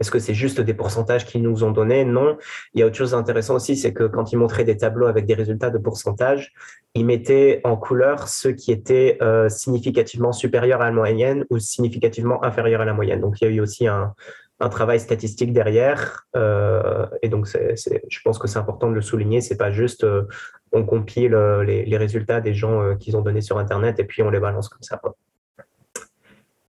est-ce 0.00 0.10
que 0.10 0.18
c'est 0.18 0.34
juste 0.34 0.62
des 0.62 0.72
pourcentages 0.72 1.26
qu'ils 1.26 1.42
nous 1.42 1.62
ont 1.62 1.70
donnés? 1.70 2.06
Non. 2.06 2.38
Il 2.72 2.80
y 2.80 2.82
a 2.82 2.86
autre 2.86 2.96
chose 2.96 3.10
d'intéressant 3.10 3.56
aussi, 3.56 3.76
c'est 3.76 3.92
que 3.92 4.04
quand 4.04 4.32
ils 4.32 4.36
montraient 4.36 4.64
des 4.64 4.78
tableaux 4.78 5.06
avec 5.06 5.26
des 5.26 5.34
résultats 5.34 5.68
de 5.68 5.76
pourcentage, 5.76 6.52
ils 6.94 7.04
mettaient 7.04 7.60
en 7.64 7.76
couleur 7.76 8.28
ceux 8.28 8.52
qui 8.52 8.72
étaient 8.72 9.18
significativement 9.48 10.32
supérieurs 10.32 10.80
à 10.80 10.86
la 10.86 10.92
moyenne 10.92 11.44
ou 11.50 11.58
significativement 11.58 12.42
inférieurs 12.42 12.80
à 12.80 12.86
la 12.86 12.94
moyenne. 12.94 13.20
Donc 13.20 13.42
il 13.42 13.44
y 13.44 13.46
a 13.48 13.50
eu 13.50 13.60
aussi 13.60 13.88
un, 13.88 14.14
un 14.60 14.68
travail 14.68 15.00
statistique 15.00 15.52
derrière. 15.52 16.26
Euh, 16.36 17.06
et 17.22 17.28
donc, 17.28 17.46
je 17.46 18.20
pense 18.22 18.38
que 18.38 18.46
c'est 18.46 18.58
important 18.58 18.88
de 18.88 18.94
le 18.94 19.00
souligner. 19.00 19.40
C'est 19.40 19.56
pas 19.56 19.70
juste 19.70 20.04
euh, 20.04 20.28
on 20.72 20.84
compile 20.84 21.34
euh, 21.34 21.64
les, 21.64 21.84
les, 21.84 21.96
résultats 21.96 22.40
des 22.40 22.54
gens 22.54 22.82
euh, 22.82 22.94
qu'ils 22.94 23.16
ont 23.16 23.22
donnés 23.22 23.40
sur 23.40 23.58
Internet 23.58 23.98
et 23.98 24.04
puis 24.04 24.22
on 24.22 24.30
les 24.30 24.38
balance 24.38 24.68
comme 24.68 24.82
ça. 24.82 25.00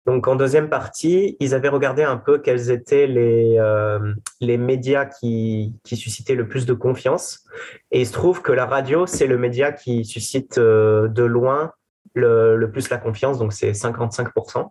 Donc, 0.06 0.26
en 0.26 0.36
deuxième 0.36 0.68
partie, 0.68 1.36
ils 1.40 1.54
avaient 1.54 1.68
regardé 1.68 2.02
un 2.02 2.16
peu 2.16 2.38
quels 2.38 2.70
étaient 2.70 3.06
les, 3.06 3.58
les 4.40 4.56
médias 4.56 5.04
qui, 5.04 5.74
qui, 5.84 5.96
suscitaient 5.96 6.34
le 6.34 6.48
plus 6.48 6.64
de 6.64 6.72
confiance. 6.72 7.44
Et 7.90 8.00
il 8.00 8.06
se 8.06 8.14
trouve 8.14 8.40
que 8.40 8.52
la 8.52 8.64
radio, 8.64 9.04
c'est 9.04 9.26
le 9.26 9.36
média 9.36 9.70
qui 9.70 10.06
suscite 10.06 10.58
de 10.58 11.22
loin 11.24 11.72
le, 12.14 12.56
le 12.56 12.70
plus 12.70 12.88
la 12.88 12.96
confiance, 12.96 13.38
donc 13.38 13.52
c'est 13.52 13.72
55%. 13.72 14.70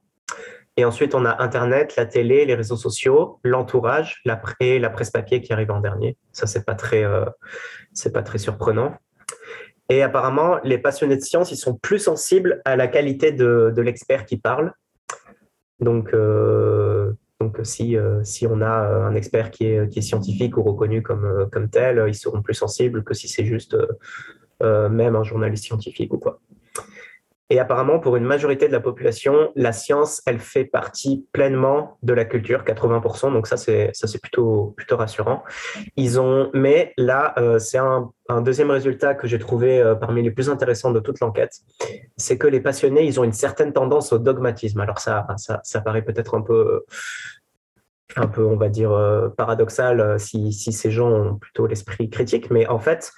Et 0.79 0.85
ensuite, 0.85 1.15
on 1.15 1.25
a 1.25 1.41
Internet, 1.41 1.95
la 1.95 2.05
télé, 2.05 2.45
les 2.45 2.53
réseaux 2.53 2.75
sociaux, 2.75 3.39
l'entourage, 3.43 4.21
la, 4.25 4.39
la 4.61 4.89
presse 4.91 5.09
papier 5.09 5.41
qui 5.41 5.51
arrive 5.51 5.71
en 5.71 5.81
dernier. 5.81 6.17
Ça, 6.31 6.45
c'est 6.45 6.63
pas 6.63 6.77
euh, 6.93 7.25
pas 8.13 8.21
très 8.21 8.37
surprenant. 8.37 8.95
Et 9.89 10.03
apparemment, 10.03 10.59
les 10.63 10.77
passionnés 10.77 11.15
de 11.15 11.21
science, 11.21 11.51
ils 11.51 11.57
sont 11.57 11.75
plus 11.75 11.97
sensibles 11.97 12.61
à 12.63 12.75
la 12.75 12.87
qualité 12.87 13.31
de, 13.31 13.73
l'expert 13.77 14.25
qui 14.25 14.37
parle. 14.37 14.71
Donc, 15.79 16.13
euh, 16.13 17.11
donc 17.39 17.57
si, 17.63 17.97
euh, 17.97 18.23
si 18.23 18.45
on 18.45 18.61
a 18.61 18.67
un 18.67 19.15
expert 19.15 19.49
qui 19.49 19.65
est, 19.65 20.01
scientifique 20.01 20.57
ou 20.57 20.63
reconnu 20.63 21.01
comme 21.01 21.69
tel, 21.71 22.05
ils 22.07 22.15
seront 22.15 22.43
plus 22.43 22.53
sensibles 22.53 23.03
que 23.03 23.15
si 23.15 23.27
c'est 23.27 23.45
juste 23.45 23.75
même 24.61 25.15
un 25.15 25.23
journaliste 25.23 25.63
scientifique 25.63 26.13
ou 26.13 26.19
quoi. 26.19 26.39
Et 27.49 27.59
apparemment, 27.59 27.99
pour 27.99 28.17
une 28.17 28.25
majorité 28.25 28.67
de 28.67 28.73
la 28.73 28.81
population, 28.81 29.53
la 29.55 29.71
science, 29.71 30.21
elle 30.25 30.39
fait 30.39 30.65
partie 30.65 31.25
pleinement 31.31 31.97
de 32.03 32.11
la 32.11 32.25
culture, 32.25 32.65
80%. 32.65 33.31
Donc 33.31 33.47
ça, 33.47 33.55
c'est 33.55 33.91
ça, 33.93 34.05
c'est 34.05 34.21
plutôt 34.21 34.73
plutôt 34.75 34.97
rassurant. 34.97 35.43
Ils 35.95 36.19
ont, 36.19 36.49
mais 36.53 36.93
là, 36.97 37.33
euh, 37.37 37.57
c'est 37.57 37.77
un, 37.77 38.11
deuxième 38.41 38.69
résultat 38.69 39.15
que 39.15 39.27
j'ai 39.27 39.39
trouvé 39.39 39.79
euh, 39.79 39.95
parmi 39.95 40.21
les 40.21 40.31
plus 40.31 40.49
intéressants 40.49 40.91
de 40.91 40.99
toute 40.99 41.21
l'enquête, 41.21 41.53
c'est 42.17 42.37
que 42.37 42.47
les 42.47 42.59
passionnés, 42.59 43.05
ils 43.05 43.17
ont 43.17 43.23
une 43.23 43.31
certaine 43.31 43.71
tendance 43.71 44.11
au 44.11 44.19
dogmatisme. 44.19 44.81
Alors 44.81 44.99
ça, 44.99 45.25
ça, 45.37 45.61
ça 45.63 45.79
paraît 45.79 46.01
peut-être 46.01 46.35
un 46.35 46.41
peu 46.41 46.83
un 48.17 48.27
peu, 48.27 48.43
on 48.45 48.57
va 48.57 48.67
dire, 48.67 48.91
euh, 48.91 49.29
paradoxal 49.29 50.19
si, 50.19 50.51
si, 50.51 50.73
ces 50.73 50.91
gens 50.91 51.09
ont 51.09 51.35
plutôt 51.35 51.67
l'esprit 51.67 52.09
critique, 52.09 52.49
mais 52.51 52.67
en 52.67 52.79
fait, 52.79 53.13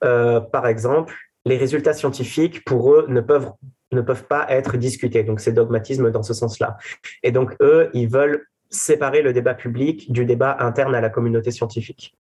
par 0.00 0.66
exemple, 0.66 1.14
les 1.44 1.56
résultats 1.56 1.92
scientifiques, 1.92 2.64
pour 2.64 2.92
eux, 2.94 3.06
ne 3.08 3.20
peuvent, 3.20 3.50
ne 3.90 4.00
peuvent 4.00 4.24
pas 4.24 4.46
être 4.48 4.76
discutés. 4.76 5.24
Donc, 5.24 5.40
c'est 5.40 5.52
dogmatisme 5.52 6.10
dans 6.10 6.22
ce 6.22 6.34
sens-là. 6.34 6.76
Et 7.22 7.32
donc, 7.32 7.54
eux, 7.60 7.90
ils 7.94 8.08
veulent 8.08 8.46
séparer 8.70 9.22
le 9.22 9.32
débat 9.32 9.54
public 9.54 10.10
du 10.12 10.24
débat 10.24 10.56
interne 10.60 10.94
à 10.94 11.00
la 11.00 11.10
communauté 11.10 11.50
scientifique. 11.50 12.16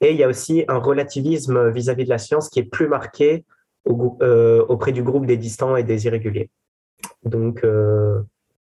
Et 0.00 0.10
il 0.10 0.16
y 0.16 0.24
a 0.24 0.28
aussi 0.28 0.64
un 0.68 0.78
relativisme 0.78 1.70
vis-à-vis 1.70 2.04
de 2.04 2.10
la 2.10 2.18
science 2.18 2.48
qui 2.48 2.60
est 2.60 2.64
plus 2.64 2.88
marqué 2.88 3.44
euh, 3.86 4.64
auprès 4.68 4.92
du 4.92 5.02
groupe 5.02 5.26
des 5.26 5.36
distants 5.36 5.76
et 5.76 5.84
des 5.84 6.06
irréguliers. 6.06 6.50
Donc, 7.22 7.64
euh, 7.64 8.20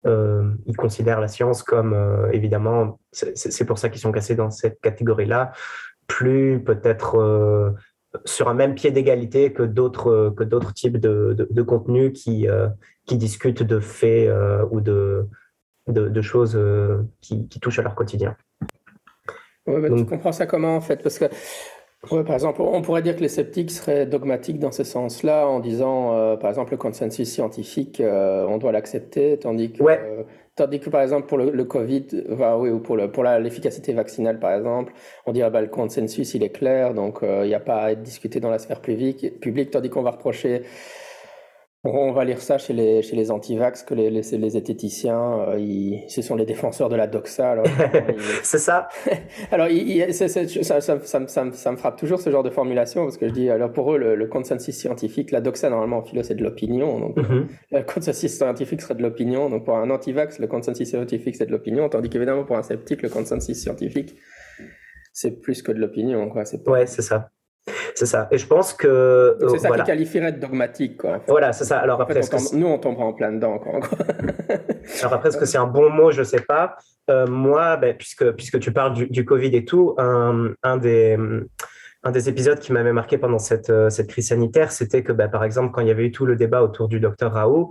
euh, 0.07 0.51
ils 0.67 0.77
considèrent 0.77 1.21
la 1.21 1.29
science 1.29 1.63
comme, 1.63 1.97
évidemment, 2.33 3.01
c'est 3.13 3.65
pour 3.65 3.79
ça 3.79 3.89
qu'ils 3.89 4.01
sont 4.01 4.13
cassés 4.13 4.35
dans 4.35 4.51
cette 4.51 4.81
catégorie-là, 4.81 5.53
plus 6.07 6.63
peut-être 6.63 7.75
sur 8.25 8.49
un 8.49 8.55
même 8.55 8.75
pied 8.75 8.91
d'égalité 8.91 9.53
que 9.53 9.63
d'autres 9.63 10.33
que 10.37 10.45
d'autres 10.45 10.73
types 10.73 10.99
de, 10.99 11.49
de, 11.51 11.63
contenus 11.63 12.13
qui 12.13 12.47
qui 13.07 13.17
discutent 13.17 13.63
de 13.63 13.81
faits 13.81 14.31
ou 14.71 14.81
de, 14.81 15.27
de, 15.89 16.23
choses 16.23 16.59
qui, 17.21 17.49
qui, 17.49 17.61
touchent 17.61 17.81
à 17.81 17.83
leur 17.83 17.95
quotidien. 17.95 18.37
Ouais, 19.67 19.81
bah, 19.81 19.97
tu 19.97 20.05
comprends 20.05 20.33
ça 20.33 20.47
comment 20.47 20.77
en 20.77 20.81
fait? 20.81 21.03
Parce 21.03 21.19
que 21.19 21.27
par 22.09 22.35
exemple, 22.35 22.61
on 22.63 22.83
pourrait 22.83 23.03
dire 23.03 23.17
que 23.17 23.21
les 23.21 23.29
sceptiques 23.29 23.71
seraient 23.71 24.07
dogmatiques 24.07 24.59
dans 24.59 24.73
ce 24.73 24.85
sens-là, 24.85 25.47
en 25.47 25.61
disant, 25.61 26.15
euh, 26.15 26.37
par 26.37 26.51
exemple, 26.51 26.73
le 26.73 26.77
consensus 26.77 27.31
scientifique, 27.31 28.01
euh, 28.01 28.47
on 28.49 28.59
doit 28.59 28.73
l'accepter, 28.73 29.39
tandis 29.39 29.73
que, 29.73 29.83
euh, 29.83 30.23
tandis 30.57 30.81
que, 30.81 30.91
par 30.91 31.03
exemple, 31.03 31.27
pour 31.27 31.39
le, 31.39 31.65
Covid, 31.65 32.07
oui, 32.59 32.71
ou 32.71 32.81
pour, 32.81 32.97
le, 32.97 33.11
pour 33.11 33.25
l'efficacité 33.25 33.93
vaccinale, 33.93 34.39
par 34.39 34.53
exemple, 34.55 34.93
on 35.27 35.33
dirait 35.33 35.51
bah, 35.51 35.61
le 35.61 35.69
consensus, 35.69 36.35
il 36.35 36.43
est 36.43 36.51
clair, 36.51 36.95
donc 36.95 37.19
il 37.23 37.47
n'y 37.47 37.55
a 37.55 37.61
pas 37.61 37.85
à 37.85 37.91
être 37.93 38.03
discuté 38.03 38.41
dans 38.41 38.51
la 38.51 38.59
sphère 38.59 38.81
publique 38.81 39.71
tandis 39.71 39.91
qu'on 39.91 40.03
va 40.03 40.13
reprocher 40.13 40.63
on 41.85 42.13
va 42.13 42.25
lire 42.25 42.41
ça 42.41 42.57
chez 42.57 42.73
les, 42.73 43.03
chez 43.03 43.15
les 43.15 43.31
anti-vax, 43.31 43.83
que 43.83 43.93
les, 43.95 44.11
les, 44.11 44.23
les 44.23 44.51
zététiciens, 44.51 45.41
euh, 45.49 45.59
ils, 45.59 46.05
ce 46.09 46.23
sont 46.23 46.35
les 46.35 46.47
défenseurs 46.47 46.89
de 46.89 46.97
la 46.97 47.07
doxa. 47.07 47.63
c'est 48.43 48.59
ça. 48.59 48.89
alors, 49.51 49.69
ça, 50.11 50.29
ça, 50.29 50.81
ça, 50.81 51.27
ça, 51.27 51.73
me 51.73 51.77
frappe 51.77 51.99
toujours 51.99 52.21
ce 52.21 52.31
genre 52.31 52.43
de 52.43 52.51
formulation, 52.51 53.03
parce 53.03 53.19
que 53.19 53.29
je 53.29 53.33
dis, 53.35 53.51
alors 53.51 53.71
pour 53.71 53.93
eux, 53.95 53.99
le, 53.99 54.27
consensus 54.27 54.75
scientifique, 54.75 55.31
la 55.31 55.43
doxa, 55.43 55.69
normalement, 55.69 55.99
en 55.99 56.03
philo, 56.03 56.23
c'est 56.23 56.35
de 56.35 56.43
l'opinion. 56.43 57.01
Donc, 57.01 57.19
mm-hmm. 57.19 57.47
le 57.73 57.83
consensus 57.83 58.33
scientifique 58.33 58.81
serait 58.81 58.95
de 58.95 59.03
l'opinion. 59.03 59.51
Donc, 59.51 59.65
pour 59.67 59.77
un 59.77 59.91
anti-vax, 59.91 60.39
le 60.39 60.47
consensus 60.47 60.89
scientifique, 60.89 61.37
c'est 61.37 61.47
de 61.47 61.53
l'opinion, 61.53 61.89
tandis 61.91 62.09
qu'évidemment, 62.09 62.45
pour 62.45 62.57
un 62.57 62.63
sceptique, 62.63 63.03
le 63.03 63.11
consensus 63.11 63.59
scientifique, 63.59 64.17
c'est 65.13 65.41
plus 65.41 65.63
que 65.63 65.71
de 65.71 65.79
l'opinion. 65.79 66.31
Quoi. 66.31 66.47
C'est 66.47 66.67
Ouais, 66.67 66.87
c'est 66.87 67.03
ça. 67.03 67.31
C'est 67.95 68.07
ça. 68.07 68.29
Et 68.31 68.39
je 68.39 68.47
pense 68.47 68.73
que. 68.73 69.37
C'est 69.51 69.59
ça 69.59 69.71
qui 69.71 69.83
qualifierait 69.85 70.33
de 70.33 70.41
dogmatique. 70.41 70.99
Quoi. 70.99 71.23
Voilà, 71.27 71.53
c'est 71.53 71.65
ça. 71.65 71.79
Alors 71.79 72.01
après, 72.01 72.21
nous, 72.53 72.67
on 72.67 72.79
tombera 72.79 73.05
en 73.05 73.13
plein 73.13 73.33
dedans. 73.33 73.59
Quoi. 73.59 73.81
Alors 75.01 75.15
après, 75.15 75.29
est-ce 75.29 75.39
que 75.39 75.47
c'est 75.47 75.59
un 75.59 75.67
bon 75.67 75.91
mot? 75.91 76.11
Je 76.11 76.21
ne 76.21 76.25
sais 76.25 76.41
pas. 76.41 76.77
Euh, 77.11 77.27
moi, 77.27 77.77
ben, 77.77 77.97
puisque, 77.97 78.33
puisque 78.33 78.59
tu 78.59 78.73
parles 78.73 79.09
du, 79.09 79.25
Covid 79.25 79.55
et 79.55 79.65
tout, 79.65 79.95
un, 79.99 80.53
un 80.63 80.77
des 80.77 81.19
un 82.07 82.11
des 82.11 82.29
épisodes 82.29 82.59
qui 82.59 82.71
m'avait 82.71 82.93
marqué 82.93 83.17
pendant 83.17 83.39
cette, 83.39 83.71
euh, 83.71 83.89
cette 83.89 84.09
crise 84.09 84.29
sanitaire, 84.29 84.73
c'était 84.73 85.03
que, 85.03 85.11
ben, 85.11 85.29
par 85.29 85.43
exemple, 85.43 85.73
quand 85.73 85.81
il 85.81 85.89
y 85.89 85.91
avait 85.91 86.05
eu 86.05 86.13
tout 86.13 86.27
le 86.27 86.37
débat 86.37 86.63
autour 86.63 86.87
du 86.87 87.01
docteur 87.01 87.33
Raoult, 87.33 87.71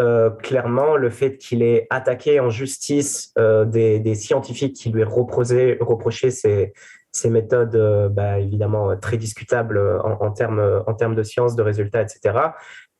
euh, 0.00 0.30
clairement, 0.30 0.96
le 0.96 1.10
fait 1.10 1.36
qu'il 1.36 1.62
ait 1.62 1.86
attaqué 1.90 2.40
en 2.40 2.48
justice 2.48 3.34
des, 3.36 4.00
des, 4.00 4.14
scientifiques 4.14 4.74
qui 4.74 4.88
lui 4.88 5.04
reprochaient, 5.04 5.76
reprochaient 5.82 6.30
ses, 6.30 6.72
ces 7.14 7.30
méthodes, 7.30 7.76
euh, 7.76 8.08
bah, 8.08 8.38
évidemment, 8.38 8.96
très 8.96 9.16
discutables 9.16 9.78
en, 10.02 10.18
en, 10.20 10.30
termes, 10.32 10.82
en 10.86 10.94
termes 10.94 11.14
de 11.14 11.22
science, 11.22 11.56
de 11.56 11.62
résultats, 11.62 12.02
etc. 12.02 12.38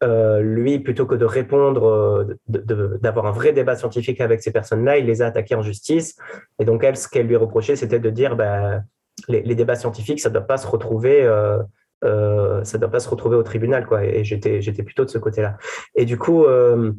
Euh, 0.03 0.41
lui, 0.41 0.79
plutôt 0.79 1.07
que 1.07 1.15
de 1.15 1.25
répondre, 1.25 2.27
d'avoir 2.47 3.27
un 3.27 3.33
vrai 3.33 3.53
débat 3.53 3.77
scientifique 3.77 4.21
avec 4.21 4.43
ces 4.43 4.53
personnes-là, 4.53 4.99
il 4.99 5.07
les 5.07 5.21
a 5.21 5.27
attaquées 5.27 5.55
en 5.55 5.63
justice. 5.63 6.17
Et 6.59 6.65
donc, 6.65 6.85
elle, 6.85 6.97
ce 6.97 7.09
qu'elle 7.09 7.27
lui 7.27 7.37
reprochait, 7.37 7.77
c'était 7.77 8.01
de 8.01 8.11
dire, 8.11 8.37
bah, 8.37 8.81
les, 9.29 9.55
débats 9.55 9.77
scientifiques, 9.77 10.21
ça 10.21 10.29
ne 10.29 10.35
doit 10.35 10.47
pas 10.47 10.57
se 10.57 10.67
retrouver. 10.67 11.23
Euh, 11.23 11.59
euh, 12.05 12.63
ça 12.65 12.79
doit 12.79 12.91
pas 12.91 13.01
se 13.01 13.09
retrouver 13.09 13.37
au 13.37 13.43
tribunal, 13.43 13.87
quoi. 13.87 14.05
Et 14.05 14.25
j'étais, 14.25 14.61
j'étais 14.61 14.83
plutôt 14.83 15.05
de 15.05 15.11
ce 15.11 15.19
côté-là. 15.19 15.57
Et 15.95 16.05
du 16.05 16.19
coup, 16.19 16.45
euh, 16.45 16.93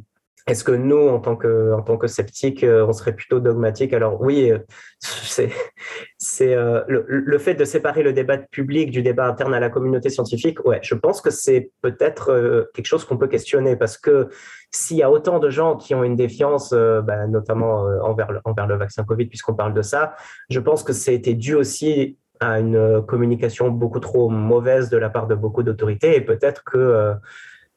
est-ce 0.48 0.64
que 0.64 0.72
nous, 0.72 1.08
en 1.08 1.20
tant 1.20 1.36
que, 1.36 1.74
en 1.74 1.82
tant 1.82 1.98
que 1.98 2.06
sceptiques, 2.06 2.64
euh, 2.64 2.86
on 2.86 2.94
serait 2.94 3.16
plutôt 3.16 3.40
dogmatique 3.40 3.94
Alors 3.94 4.22
oui, 4.22 4.52
euh, 4.52 4.60
c'est, 5.00 6.56
euh, 6.56 6.84
le, 6.88 7.38
fait 7.40 7.56
de 7.56 7.66
séparer 7.66 8.04
le 8.04 8.14
débat 8.14 8.38
public 8.38 8.92
du 8.92 9.02
débat 9.02 9.26
interne 9.26 9.56
à 9.56 9.60
la 9.60 9.72
communauté 9.72 10.10
scientifique. 10.10 10.64
Ouais, 10.64 10.80
je 10.84 10.94
pense 10.94 11.22
que 11.22 11.32
c'est 11.32 11.72
peut-être 11.82 12.70
quelque 12.76 12.86
chose 12.86 13.06
qu'on 13.06 13.18
peut 13.18 13.28
questionner 13.28 13.76
parce 13.76 13.98
que 13.98 14.30
s'il 14.72 14.98
y 14.98 15.04
a 15.04 15.10
autant 15.10 15.40
de 15.40 15.50
gens 15.50 15.78
qui 15.78 15.96
ont 15.96 16.04
une 16.04 16.16
défiance, 16.16 16.74
bah, 16.74 17.26
notamment 17.28 17.82
envers 18.04 18.32
le, 18.32 18.40
envers 18.46 18.68
le 18.68 18.76
vaccin 18.78 19.04
Covid, 19.04 19.26
puisqu'on 19.26 19.56
parle 19.56 19.74
de 19.74 19.82
ça, 19.82 20.14
je 20.50 20.60
pense 20.60 20.84
que 20.84 20.94
ça 20.94 21.10
a 21.10 21.14
été 21.14 21.34
dû 21.34 21.56
aussi 21.56 22.20
à 22.40 22.60
une 22.60 23.02
communication 23.08 23.70
beaucoup 23.70 24.00
trop 24.00 24.30
mauvaise 24.30 24.90
de 24.90 24.98
la 24.98 25.10
part 25.10 25.26
de 25.26 25.36
beaucoup 25.36 25.64
d'autorités 25.64 26.16
et 26.16 26.22
peut-être 26.22 26.64
que 26.64 27.16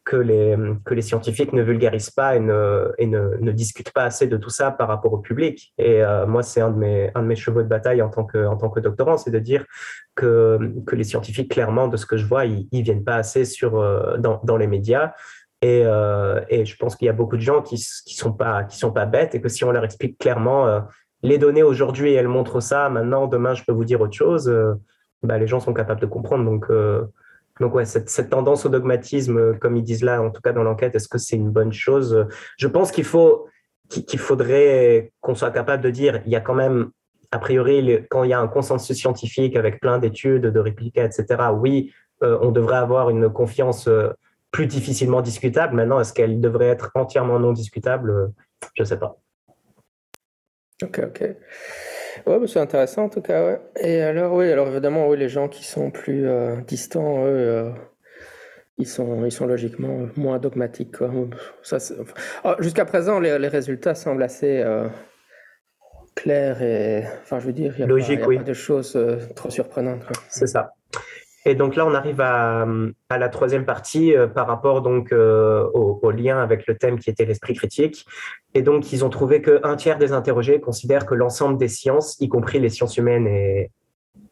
que 0.09 0.17
les, 0.17 0.57
que 0.87 0.95
les 0.95 1.03
scientifiques 1.03 1.53
ne 1.53 1.63
vulgarisent 1.63 2.11
pas 2.11 2.35
et, 2.35 2.41
ne, 2.41 2.91
et 2.97 3.07
ne, 3.07 3.37
ne, 3.41 3.53
discutent 3.53 3.93
pas 3.93 4.05
assez 4.05 4.27
de 4.27 4.39
tout 4.39 4.49
ça 4.49 4.71
par 4.71 4.89
rapport 4.89 5.13
au 5.13 5.19
public. 5.19 5.75
Et 5.77 6.03
euh, 6.03 6.27
moi, 6.27 6.43
c'est 6.43 6.63
un, 6.63 6.71
de 6.71 6.79
mes, 6.79 7.11
un 7.15 7.21
de 7.21 7.27
mes 7.27 7.37
chevaux 7.37 7.63
de 7.63 7.69
bataille 7.69 8.01
en 8.01 8.09
tant 8.09 8.25
que, 8.25 8.47
en 8.47 8.57
tant 8.57 8.71
que 8.71 8.81
doctorant, 8.81 9.19
c'est 9.19 9.31
de 9.31 9.39
dire 9.39 9.67
que, 10.15 10.73
que 10.87 10.97
les 10.97 11.05
scientifiques, 11.05 11.51
clairement, 11.51 11.89
de 11.89 11.99
ce 11.99 12.07
que 12.07 12.17
je 12.17 12.25
vois, 12.25 12.47
ils 12.47 12.67
ne 12.73 12.83
viennent 12.83 13.05
pas 13.05 13.17
assez 13.17 13.45
sur, 13.45 13.79
euh, 13.79 14.17
dans, 14.17 14.41
dans 14.45 14.57
les 14.57 14.67
médias. 14.67 15.13
Et, 15.61 15.83
euh, 15.85 16.41
et, 16.49 16.65
je 16.65 16.75
pense 16.77 16.97
qu'il 16.97 17.05
y 17.05 17.11
a 17.11 17.13
beaucoup 17.13 17.37
de 17.37 17.43
gens 17.43 17.61
qui 17.61 17.75
ne 17.75 18.13
sont, 18.15 18.33
pas, 18.33 18.65
qui 18.65 18.79
sont 18.79 18.93
pas 18.93 19.05
bêtes 19.05 19.35
et 19.35 19.43
que 19.43 19.51
si 19.51 19.63
on 19.65 19.73
leur 19.73 19.85
explique 19.85 20.17
clairement, 20.17 20.85
les 21.23 21.37
données 21.37 21.65
aujourd'hui, 21.65 22.15
elles 22.15 22.29
montrent 22.29 22.61
ça, 22.61 22.89
maintenant, 22.89 23.27
demain, 23.27 23.53
je 23.53 23.63
peux 23.63 23.73
vous 23.73 23.85
dire 23.85 24.01
autre 24.01 24.17
chose, 24.17 24.51
bah, 25.23 25.37
les 25.37 25.47
gens 25.47 25.61
sont 25.61 25.75
capables 25.75 26.01
de 26.01 26.07
comprendre. 26.07 26.47
Donc, 26.47 26.67
donc 27.61 27.75
ouais, 27.75 27.85
cette, 27.85 28.31
tendance 28.31 28.67
au 28.67 28.69
dogmatisme, 28.69 29.59
comme 29.59 29.77
ils 29.77 29.83
disent 29.83 30.03
là, 30.03 30.23
en 30.23 30.31
tout 30.31 30.41
cas 30.41 30.53
dans 30.53 30.63
l'enquête, 30.63 30.95
est-ce 30.95 31.09
que 31.09 31.19
c'est 31.19 31.37
une 31.37 31.51
bonne 31.51 31.73
chose? 31.73 32.27
Je 32.57 32.69
pense 32.69 32.91
qu'il 32.93 33.05
faut 33.05 33.47
qu'il 33.89 34.19
faudrait 34.19 35.13
qu'on 35.21 35.35
soit 35.35 35.51
capable 35.51 35.83
de 35.83 35.91
dire, 35.91 36.21
il 36.27 36.33
y 36.33 36.37
a 36.37 36.41
quand 36.41 36.55
même, 36.55 36.91
a 37.31 37.39
priori, 37.39 38.05
quand 38.11 38.23
il 38.25 38.31
y 38.31 38.33
a 38.35 38.41
un 38.41 38.49
consensus 38.49 38.97
scientifique 38.97 39.57
avec 39.57 39.81
plein 39.81 39.99
d'études, 39.99 40.43
de 40.43 40.61
réplicas, 40.61 41.05
etc., 41.05 41.45
oui, 41.55 41.93
euh, 42.23 42.39
on 42.43 42.51
devrait 42.51 42.77
avoir 42.77 43.11
une 43.11 43.31
confiance 43.31 43.89
euh, 43.89 44.11
plus 44.51 44.67
difficilement 44.67 45.23
discutable. 45.23 45.75
Maintenant, 45.75 46.01
est-ce 46.01 46.13
qu'elle 46.13 46.41
devrait 46.41 46.67
être 46.67 46.91
entièrement 46.95 47.39
non 47.39 47.53
discutable? 47.53 48.33
Je 48.75 48.83
ne 48.83 48.87
sais 48.87 48.99
pas. 48.99 49.19
Ok, 50.83 51.01
ok. 51.07 51.37
Ouais, 52.29 52.47
c'est 52.47 52.61
intéressant 52.61 53.05
en 53.05 53.09
tout 53.09 53.23
cas. 53.23 53.45
Ouais. 53.47 53.61
Et 53.81 54.03
alors, 54.03 54.35
oui, 54.35 54.53
alors 54.53 54.69
évidemment, 54.69 55.09
oui, 55.09 55.17
les 55.17 55.31
gens 55.31 55.49
qui 55.49 55.65
sont 55.65 55.91
plus 55.91 56.29
euh, 56.29 56.57
distants, 56.61 57.25
eux, 57.25 57.29
euh, 57.29 57.71
ils, 58.77 58.87
sont, 58.87 59.25
ils 59.25 59.33
sont 59.33 59.47
logiquement 59.47 60.07
moins 60.17 60.39
dogmatiques. 60.39 60.97
Ça, 61.63 61.79
oh, 62.45 62.51
Jusqu'à 62.59 62.85
présent, 62.85 63.19
les, 63.19 63.39
les, 63.39 63.49
résultats 63.49 63.95
semblent 63.95 64.23
assez 64.23 64.61
euh, 64.61 64.89
clairs 66.15 66.63
et, 66.63 67.05
enfin, 67.23 67.41
je 67.41 67.47
veux 67.47 67.55
dire, 67.55 67.73
il 67.77 67.79
n'y 67.79 67.85
a, 67.85 67.87
Logique, 67.87 68.21
pas, 68.21 68.33
y 68.33 68.37
a 68.37 68.41
pas 68.41 68.45
de 68.45 68.53
choses 68.53 68.99
trop 69.35 69.49
surprenantes. 69.49 70.05
C'est 70.29 70.49
ça. 70.49 70.75
Et 71.49 71.55
donc 71.55 71.77
là, 71.77 71.87
on 71.87 71.95
arrive 71.95 72.21
à, 72.21 72.67
la 73.09 73.29
troisième 73.31 73.65
partie 73.65 74.15
euh, 74.15 74.27
par 74.27 74.47
rapport 74.47 74.83
donc 74.83 75.13
euh, 75.13 75.65
au, 75.73 76.11
lien 76.11 76.39
avec 76.39 76.67
le 76.67 76.77
thème 76.77 76.99
qui 76.99 77.09
était 77.09 77.25
l'esprit 77.25 77.55
critique. 77.55 78.05
Et 78.53 78.61
donc, 78.61 78.93
ils 78.93 79.03
ont 79.03 79.09
trouvé 79.09 79.41
qu'un 79.41 79.77
tiers 79.77 79.97
des 79.97 80.13
interrogés 80.13 80.61
considèrent 80.61 81.07
que 81.07 81.15
l'ensemble 81.15 81.57
des 81.57 81.69
sciences, 81.69 82.21
y 82.21 82.29
compris 82.29 82.61
les 82.61 82.69
sciences 82.69 82.99
humaines 82.99 83.27
et 83.27 83.71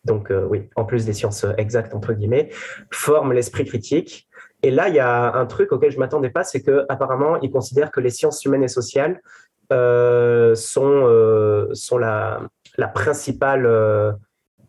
donc 0.04 0.30
euh, 0.30 0.46
oui, 0.50 0.68
en 0.76 0.84
plus 0.84 1.06
des 1.06 1.14
sciences 1.14 1.46
exactes 1.56 1.94
entre 1.94 2.12
guillemets, 2.12 2.50
forment 2.90 3.32
l'esprit 3.32 3.64
critique. 3.64 4.28
Et 4.62 4.70
là, 4.70 4.90
il 4.90 4.94
y 4.94 5.00
a 5.00 5.32
un 5.34 5.46
truc 5.46 5.72
auquel 5.72 5.90
je 5.90 5.98
m'attendais 5.98 6.30
pas, 6.30 6.44
c'est 6.44 6.62
que 6.62 6.84
apparemment, 6.90 7.40
ils 7.40 7.50
considèrent 7.50 7.90
que 7.90 8.00
les 8.00 8.10
sciences 8.10 8.44
humaines 8.44 8.64
et 8.64 8.68
sociales 8.68 9.22
sont 9.70 11.66
sont 11.72 11.98
la, 11.98 12.40
la 12.76 12.88
principale 12.88 13.66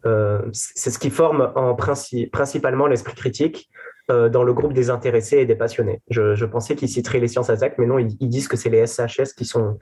c'est 0.03 0.89
ce 0.89 0.99
qui 0.99 1.09
forme 1.09 1.51
en 1.55 1.75
principalement 1.75 2.87
l'esprit 2.87 3.15
critique 3.15 3.69
euh, 4.09 4.29
dans 4.29 4.43
le 4.43 4.53
groupe 4.53 4.71
des 4.71 4.89
intéressés 4.89 5.39
et 5.39 5.45
des 5.45 5.57
passionnés. 5.57 6.01
Je, 6.09 6.45
pensais 6.45 6.77
qu'ils 6.77 6.87
citeraient 6.87 7.19
les 7.19 7.27
sciences 7.27 7.49
exactes, 7.49 7.77
mais 7.77 7.87
non, 7.87 7.99
ils, 7.99 8.29
disent 8.29 8.47
que 8.47 8.55
c'est 8.55 8.69
les 8.69 8.87
SHS 8.87 9.33
qui 9.35 9.43
sont, 9.43 9.77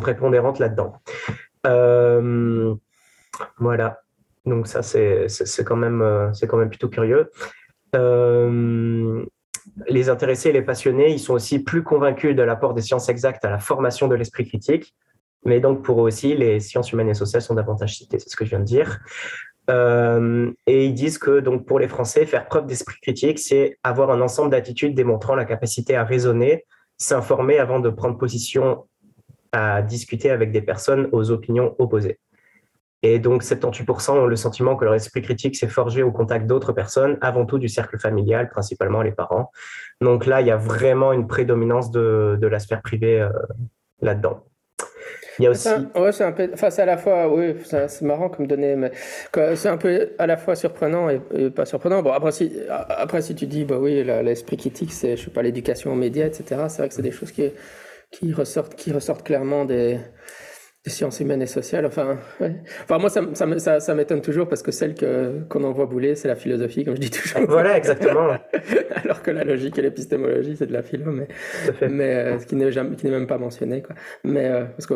prépondérantes 0.00 0.58
là-dedans. 0.58 0.94
Euh, 1.68 2.74
voilà. 3.58 4.00
Donc 4.44 4.66
ça, 4.66 4.82
c'est 4.82 5.28
quand 5.64 5.76
même 5.76 6.32
plutôt 6.68 6.88
curieux. 6.88 7.30
les 7.94 8.00
intéressés 10.08 10.48
et 10.48 10.52
les 10.52 10.62
passionnés, 10.62 11.12
ils 11.12 11.20
sont 11.20 11.34
aussi 11.34 11.62
plus 11.62 11.84
convaincus 11.84 12.34
de 12.34 12.42
l'apport 12.42 12.74
des 12.74 12.82
sciences 12.82 13.08
exactes 13.08 13.44
à 13.44 13.50
la 13.50 13.60
formation 13.60 14.08
de 14.08 14.16
l'esprit 14.16 14.48
critique. 14.48 14.96
Mais 15.44 15.60
donc, 15.60 15.84
pour 15.84 16.00
eux 16.00 16.08
aussi, 16.08 16.34
les 16.34 16.58
sciences 16.58 16.90
humaines 16.90 17.08
et 17.08 17.14
sociales 17.14 17.42
sont 17.42 17.54
davantage 17.54 17.96
citées, 17.96 18.18
c'est 18.18 18.28
ce 18.28 18.36
que 18.36 18.44
je 18.44 18.50
viens 18.50 18.58
de 18.58 18.64
dire. 18.64 18.98
Euh, 19.68 20.50
et 20.66 20.86
ils 20.86 20.94
disent 20.94 21.18
que 21.18 21.40
donc 21.40 21.66
pour 21.66 21.78
les 21.78 21.88
Français, 21.88 22.26
faire 22.26 22.46
preuve 22.46 22.66
d'esprit 22.66 22.96
critique, 23.02 23.38
c'est 23.38 23.78
avoir 23.82 24.10
un 24.10 24.20
ensemble 24.20 24.50
d'attitudes 24.50 24.94
démontrant 24.94 25.34
la 25.34 25.44
capacité 25.44 25.96
à 25.96 26.04
raisonner, 26.04 26.64
s'informer 26.96 27.58
avant 27.58 27.80
de 27.80 27.90
prendre 27.90 28.16
position, 28.16 28.86
à 29.52 29.82
discuter 29.82 30.30
avec 30.30 30.52
des 30.52 30.62
personnes 30.62 31.08
aux 31.12 31.30
opinions 31.30 31.74
opposées. 31.78 32.18
Et 33.02 33.18
donc 33.18 33.42
78% 33.42 34.10
ont 34.12 34.26
le 34.26 34.36
sentiment 34.36 34.76
que 34.76 34.84
leur 34.84 34.94
esprit 34.94 35.22
critique 35.22 35.56
s'est 35.56 35.68
forgé 35.68 36.02
au 36.02 36.12
contact 36.12 36.46
d'autres 36.46 36.72
personnes, 36.72 37.16
avant 37.22 37.46
tout 37.46 37.58
du 37.58 37.68
cercle 37.68 37.98
familial, 37.98 38.50
principalement 38.50 39.00
les 39.00 39.12
parents. 39.12 39.50
Donc 40.00 40.26
là, 40.26 40.40
il 40.42 40.46
y 40.46 40.50
a 40.50 40.56
vraiment 40.56 41.12
une 41.12 41.26
prédominance 41.26 41.90
de, 41.90 42.38
la 42.40 42.58
sphère 42.58 42.82
privée 42.82 43.20
euh, 43.20 43.30
là-dedans. 44.02 44.44
Il 45.40 45.44
y 45.44 45.46
a 45.46 45.50
aussi. 45.50 45.68
Ouais, 45.96 46.12
c'est 46.12 46.24
un 46.24 46.32
peu. 46.32 46.50
Enfin, 46.52 46.68
c'est 46.68 46.82
à 46.82 46.86
la 46.86 46.98
fois. 46.98 47.32
Oui, 47.32 47.54
c'est 47.64 48.02
marrant 48.02 48.28
comme 48.28 48.46
donner, 48.46 48.76
mais 48.76 48.92
c'est 49.54 49.68
un 49.68 49.78
peu 49.78 50.10
à 50.18 50.26
la 50.26 50.36
fois 50.36 50.54
surprenant 50.54 51.08
et, 51.08 51.20
pas 51.50 51.64
surprenant. 51.64 52.02
Bon, 52.02 52.12
après, 52.12 52.32
si, 52.32 52.52
après, 52.68 53.22
si 53.22 53.34
tu 53.34 53.46
dis, 53.46 53.64
bah 53.64 53.78
oui, 53.80 54.04
l'esprit 54.04 54.58
critique, 54.58 54.92
c'est, 54.92 55.16
je 55.16 55.24
sais 55.24 55.30
pas, 55.30 55.42
l'éducation 55.42 55.92
aux 55.92 55.96
médias, 55.96 56.26
etc., 56.26 56.44
c'est 56.68 56.78
vrai 56.78 56.88
que 56.88 56.94
c'est 56.94 57.02
des 57.02 57.10
choses 57.10 57.32
qui, 57.32 57.50
qui, 58.10 58.34
ressortent, 58.34 58.74
qui 58.74 58.92
ressortent 58.92 59.22
clairement 59.22 59.64
des 59.64 59.98
des 60.84 60.90
sciences 60.90 61.20
humaines 61.20 61.42
et 61.42 61.46
sociales. 61.46 61.84
Enfin, 61.84 62.18
enfin 62.84 62.98
moi, 62.98 63.10
ça, 63.10 63.22
ça, 63.34 63.80
ça, 63.80 63.94
m'étonne 63.94 64.22
toujours 64.22 64.48
parce 64.48 64.62
que 64.62 64.70
celle 64.70 64.94
que, 64.94 65.40
qu'on 65.48 65.62
envoie 65.64 65.84
bouler, 65.84 66.14
c'est 66.14 66.28
la 66.28 66.36
philosophie, 66.36 66.84
comme 66.84 66.96
je 66.96 67.00
dis 67.00 67.10
toujours. 67.10 67.42
Voilà, 67.46 67.76
exactement. 67.76 68.38
Alors 69.04 69.22
que 69.22 69.30
la 69.30 69.44
logique 69.44 69.78
et 69.78 69.82
l'épistémologie, 69.82 70.56
c'est 70.56 70.66
de 70.66 70.72
la 70.72 70.82
philo, 70.82 71.12
mais, 71.12 71.28
mais 71.82 72.14
euh, 72.14 72.38
qui, 72.38 72.56
n'est 72.56 72.72
jamais, 72.72 72.96
qui 72.96 73.06
n'est 73.06 73.12
même 73.12 73.26
pas 73.26 73.36
mentionné. 73.36 73.82
Quoi. 73.82 73.94
Mais 74.24 74.46
euh, 74.46 74.64
parce 74.64 74.86
que 74.86 74.94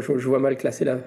je, 0.00 0.18
je, 0.18 0.28
vois 0.28 0.38
mal 0.38 0.56
classer 0.56 0.84
la, 0.84 0.98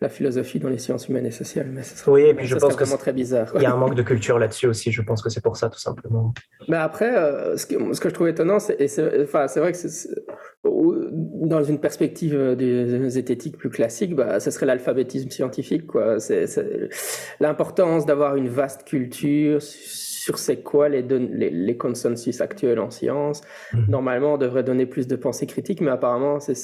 la 0.00 0.08
philosophie 0.10 0.58
dans 0.58 0.68
les 0.68 0.78
sciences 0.78 1.08
humaines 1.08 1.26
et 1.26 1.30
sociales. 1.30 1.68
Mais 1.70 1.82
oui, 2.06 2.22
et 2.22 2.34
puis 2.34 2.46
je 2.46 2.56
pense 2.56 2.76
que 2.76 2.84
c'est 2.84 2.98
très 2.98 3.14
bizarre. 3.14 3.50
Il 3.54 3.62
y 3.62 3.66
a 3.66 3.72
un 3.72 3.76
manque 3.76 3.94
de 3.94 4.02
culture 4.02 4.38
là-dessus 4.38 4.66
aussi. 4.66 4.92
Je 4.92 5.00
pense 5.00 5.22
que 5.22 5.30
c'est 5.30 5.40
pour 5.42 5.56
ça, 5.56 5.70
tout 5.70 5.78
simplement. 5.78 6.34
Mais 6.68 6.76
après, 6.76 7.16
euh, 7.16 7.56
ce, 7.56 7.66
que, 7.66 7.94
ce, 7.94 8.00
que, 8.00 8.08
je 8.10 8.14
trouve 8.14 8.28
étonnant, 8.28 8.58
c'est, 8.58 8.76
enfin, 9.22 9.48
c'est 9.48 9.60
vrai 9.60 9.72
que 9.72 9.78
c'est, 9.78 10.10
dans 10.64 11.62
une 11.62 11.80
perspective 11.80 12.56
des 12.56 13.08
zététiques 13.08 13.56
plus 13.56 13.70
classiques, 13.70 14.14
bah, 14.14 14.38
ce 14.40 14.50
serait 14.50 14.66
l'alphabétisme 14.66 15.30
scientifique. 15.30 15.86
Quoi. 15.86 16.20
C'est, 16.20 16.46
l'importance 17.40 18.04
d'avoir 18.04 18.36
une 18.36 18.48
vaste 18.48 18.84
culture 18.84 19.62
sur 20.26 20.38
c'est 20.40 20.56
quoi 20.56 20.88
les, 20.88 21.02
les, 21.02 21.50
les, 21.50 21.76
consensus 21.76 22.40
actuels 22.40 22.80
en 22.80 22.90
science. 22.90 23.42
Mhm. 23.72 23.86
Normalement, 23.88 24.34
on 24.34 24.38
devrait 24.38 24.64
donner 24.64 24.84
plus 24.84 25.06
de 25.06 25.14
pensée 25.14 25.46
critique, 25.46 25.80
mais 25.80 25.92
apparemment, 25.92 26.40
c'est 26.40 26.56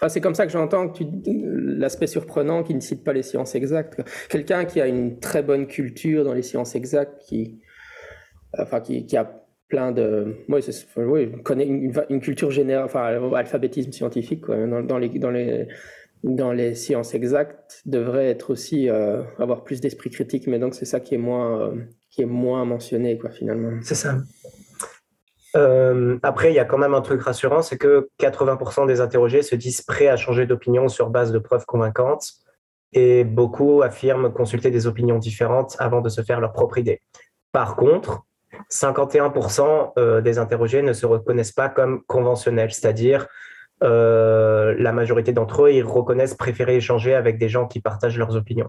enfin, 0.00 0.20
comme 0.20 0.34
ça 0.34 0.46
que 0.46 0.52
j'entends 0.52 0.92
l'aspect 1.24 2.08
surprenant 2.08 2.64
qui 2.64 2.74
ne 2.74 2.80
cite 2.80 3.04
pas 3.04 3.12
les 3.12 3.22
sciences 3.22 3.54
exactes. 3.54 4.02
Quelqu'un 4.28 4.64
qui 4.64 4.80
a 4.80 4.88
une 4.88 5.20
très 5.20 5.44
bonne 5.44 5.68
culture 5.68 6.24
dans 6.24 6.34
les 6.34 6.42
sciences 6.42 6.74
exactes, 6.74 7.22
qui, 7.28 7.60
enfin, 8.58 8.80
qui, 8.80 9.06
qui 9.06 9.16
a 9.16 9.44
plein 9.68 9.92
de. 9.92 10.34
Oui, 10.48 10.60
oui 10.96 11.42
connaît 11.44 11.66
une, 11.66 11.92
une, 12.10 12.20
culture 12.20 12.50
générale, 12.50 12.86
enfin, 12.86 13.04
alphabétisme 13.32 13.92
scientifique 13.92 14.40
quoi, 14.40 14.56
dans, 14.66 14.82
dans, 14.82 14.98
les, 14.98 15.08
dans, 15.10 15.30
les, 15.30 15.68
dans 16.24 16.50
les 16.50 16.74
sciences 16.74 17.14
exactes, 17.14 17.80
devrait 17.86 18.28
être 18.28 18.50
aussi 18.50 18.90
euh, 18.90 19.22
avoir 19.38 19.62
plus 19.62 19.80
d'esprit 19.80 20.10
critique, 20.10 20.48
mais 20.48 20.58
donc 20.58 20.74
c'est 20.74 20.84
ça 20.84 20.98
qui 20.98 21.14
est 21.14 21.18
moins. 21.18 21.60
Euh, 21.60 21.76
qui 22.10 22.22
est 22.22 22.26
moins 22.26 22.64
mentionné, 22.64 23.18
quoi, 23.18 23.30
finalement. 23.30 23.78
C'est 23.82 23.94
ça. 23.94 24.16
Euh, 25.56 26.18
après, 26.22 26.50
il 26.52 26.54
y 26.54 26.58
a 26.58 26.64
quand 26.64 26.78
même 26.78 26.94
un 26.94 27.00
truc 27.00 27.22
rassurant, 27.22 27.62
c'est 27.62 27.78
que 27.78 28.08
80% 28.20 28.86
des 28.86 29.00
interrogés 29.00 29.42
se 29.42 29.54
disent 29.54 29.82
prêts 29.82 30.08
à 30.08 30.16
changer 30.16 30.46
d'opinion 30.46 30.88
sur 30.88 31.10
base 31.10 31.32
de 31.32 31.38
preuves 31.38 31.64
convaincantes 31.64 32.32
et 32.92 33.24
beaucoup 33.24 33.82
affirment 33.82 34.32
consulter 34.32 34.70
des 34.70 34.86
opinions 34.86 35.18
différentes 35.18 35.76
avant 35.78 36.00
de 36.00 36.08
se 36.08 36.22
faire 36.22 36.40
leur 36.40 36.52
propre 36.52 36.78
idée. 36.78 37.00
Par 37.52 37.76
contre, 37.76 38.22
51% 38.70 39.92
euh, 39.98 40.20
des 40.20 40.38
interrogés 40.38 40.82
ne 40.82 40.92
se 40.92 41.06
reconnaissent 41.06 41.52
pas 41.52 41.68
comme 41.68 42.02
conventionnels, 42.06 42.72
c'est-à-dire 42.72 43.26
euh, 43.82 44.74
la 44.78 44.92
majorité 44.92 45.32
d'entre 45.32 45.64
eux, 45.64 45.72
ils 45.72 45.84
reconnaissent 45.84 46.34
préférer 46.34 46.76
échanger 46.76 47.14
avec 47.14 47.38
des 47.38 47.48
gens 47.48 47.66
qui 47.66 47.80
partagent 47.80 48.18
leurs 48.18 48.36
opinions. 48.36 48.68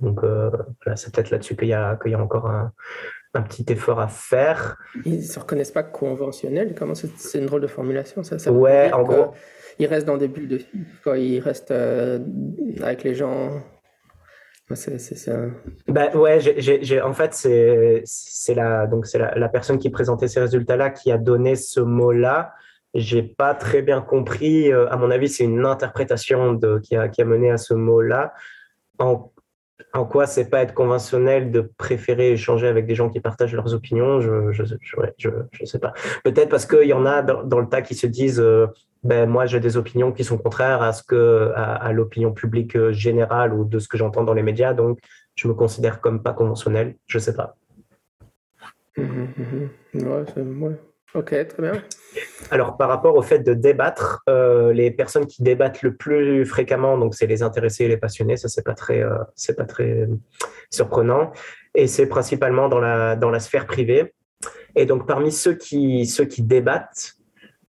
Donc 0.00 0.22
euh, 0.22 0.50
c'est 0.94 1.14
peut-être 1.14 1.30
là-dessus 1.30 1.56
qu'il 1.56 1.68
y, 1.68 1.72
a, 1.72 1.98
y 2.04 2.14
a 2.14 2.20
encore 2.20 2.48
un, 2.48 2.72
un, 3.34 3.42
petit 3.42 3.64
effort 3.68 4.00
à 4.00 4.08
faire. 4.08 4.76
Ils 5.04 5.18
ne 5.18 5.22
se 5.22 5.38
reconnaissent 5.38 5.70
pas 5.70 5.82
conventionnels 5.82 6.74
Comment 6.78 6.94
c'est 6.94 7.38
une 7.38 7.46
drôle 7.46 7.62
de 7.62 7.66
formulation 7.66 8.22
ça, 8.22 8.38
ça 8.38 8.52
Ouais, 8.52 8.92
en 8.92 9.02
gros. 9.02 9.32
Ils 9.78 9.86
restent 9.86 10.06
dans 10.06 10.16
des 10.16 10.28
bulles 10.28 10.48
de. 10.48 10.60
Quoi, 11.02 11.18
ils 11.18 11.40
restent 11.40 11.70
euh, 11.70 12.18
avec 12.82 13.04
les 13.04 13.14
gens. 13.14 13.62
C'est 14.74 14.98
ça. 14.98 15.32
Ben 15.86 16.12
ouais, 16.16 16.40
en 17.00 17.12
fait, 17.12 17.32
c'est 17.34 18.54
la, 18.54 18.86
donc 18.88 19.06
la, 19.14 19.38
la 19.38 19.48
personne 19.48 19.78
qui 19.78 19.90
présentait 19.90 20.26
ces 20.26 20.40
résultats-là 20.40 20.90
qui 20.90 21.12
a 21.12 21.18
donné 21.18 21.54
ce 21.54 21.80
mot-là. 21.80 22.52
J'ai 22.92 23.22
pas 23.22 23.54
très 23.54 23.82
bien 23.82 24.00
compris. 24.00 24.72
Euh, 24.72 24.90
à 24.90 24.96
mon 24.96 25.10
avis, 25.10 25.28
c'est 25.28 25.44
une 25.44 25.64
interprétation 25.64 26.54
de, 26.54 26.80
qui, 26.80 26.96
a, 26.96 27.08
qui 27.08 27.22
a 27.22 27.24
mené 27.24 27.50
à 27.50 27.58
ce 27.58 27.74
mot-là. 27.74 28.32
En 28.98 29.30
en 29.96 30.04
quoi 30.04 30.26
c'est 30.26 30.48
pas 30.50 30.62
être 30.62 30.74
conventionnel 30.74 31.50
de 31.50 31.60
préférer 31.78 32.32
échanger 32.32 32.68
avec 32.68 32.86
des 32.86 32.94
gens 32.94 33.08
qui 33.08 33.20
partagent 33.20 33.54
leurs 33.54 33.74
opinions? 33.74 34.20
Je 34.20 34.52
je, 34.52 34.64
je, 35.18 35.28
je, 35.52 35.64
sais 35.64 35.78
pas. 35.78 35.92
Peut-être 36.24 36.48
parce 36.48 36.66
qu'il 36.66 36.86
y 36.86 36.92
en 36.92 37.06
a 37.06 37.22
dans, 37.22 37.60
le 37.60 37.68
tas 37.68 37.82
qui 37.82 37.94
se 37.94 38.06
disent 38.06 38.40
euh, 38.40 38.66
ben 39.04 39.28
moi 39.28 39.46
j'ai 39.46 39.60
des 39.60 39.76
opinions 39.76 40.12
qui 40.12 40.24
sont 40.24 40.38
contraires 40.38 40.82
à 40.82 40.92
ce 40.92 41.02
que 41.02 41.52
à, 41.54 41.92
l'opinion 41.92 42.32
publique 42.32 42.76
euh, 42.76 42.92
générale 42.92 43.54
ou 43.54 43.64
de 43.64 43.78
ce 43.78 43.88
que 43.88 43.96
j'entends 43.96 44.24
dans 44.24 44.34
les 44.34 44.42
médias, 44.42 44.74
donc 44.74 44.98
je 45.34 45.48
me 45.48 45.54
considère 45.54 46.00
comme 46.00 46.22
pas 46.22 46.32
conventionnel. 46.32 46.96
Je 47.06 47.18
sais 47.18 47.34
pas. 47.34 47.56
Mmh, 48.96 49.02
mmh, 49.02 49.68
mmh. 49.94 50.08
Ouais, 50.08 50.76
Ok, 51.14 51.30
très 51.30 51.62
bien. 51.62 51.82
Alors, 52.50 52.76
par 52.76 52.88
rapport 52.88 53.16
au 53.16 53.22
fait 53.22 53.38
de 53.38 53.54
débattre, 53.54 54.22
euh, 54.28 54.72
les 54.72 54.90
personnes 54.90 55.26
qui 55.26 55.42
débattent 55.42 55.82
le 55.82 55.94
plus 55.94 56.44
fréquemment, 56.44 56.98
donc 56.98 57.14
c'est 57.14 57.26
les 57.26 57.42
intéressés 57.42 57.84
et 57.84 57.88
les 57.88 57.96
passionnés, 57.96 58.36
ça 58.36 58.48
c'est 58.48 58.64
pas 58.64 58.74
très, 58.74 59.02
euh, 59.02 59.18
c'est 59.34 59.56
pas 59.56 59.64
très 59.64 60.08
surprenant, 60.70 61.32
et 61.74 61.86
c'est 61.86 62.06
principalement 62.06 62.68
dans 62.68 62.80
la 62.80 63.16
dans 63.16 63.30
la 63.30 63.40
sphère 63.40 63.66
privée. 63.66 64.14
Et 64.74 64.84
donc 64.84 65.06
parmi 65.06 65.32
ceux 65.32 65.54
qui 65.54 66.06
ceux 66.06 66.26
qui 66.26 66.42
débattent, 66.42 67.14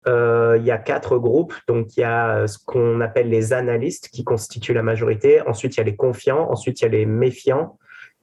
euh, 0.09 0.57
il 0.59 0.65
y 0.65 0.71
a 0.71 0.79
quatre 0.79 1.19
groupes. 1.19 1.55
Donc 1.69 1.97
il 1.97 2.01
y 2.01 2.05
a 2.05 2.47
ce 2.47 2.59
qu'on 2.65 3.01
appelle 3.01 3.29
les 3.29 3.53
analystes 3.53 4.09
qui 4.09 4.25
constituent 4.25 4.75
la 4.75 4.83
majorité. 4.83 5.41
Ensuite 5.43 5.77
il 5.77 5.79
y 5.79 5.81
a 5.81 5.85
les 5.85 5.97
confiants. 5.97 6.51
Ensuite 6.51 6.81
il 6.81 6.85
y 6.85 6.87
a 6.87 6.91
les 6.91 7.07
méfiants. 7.07 7.79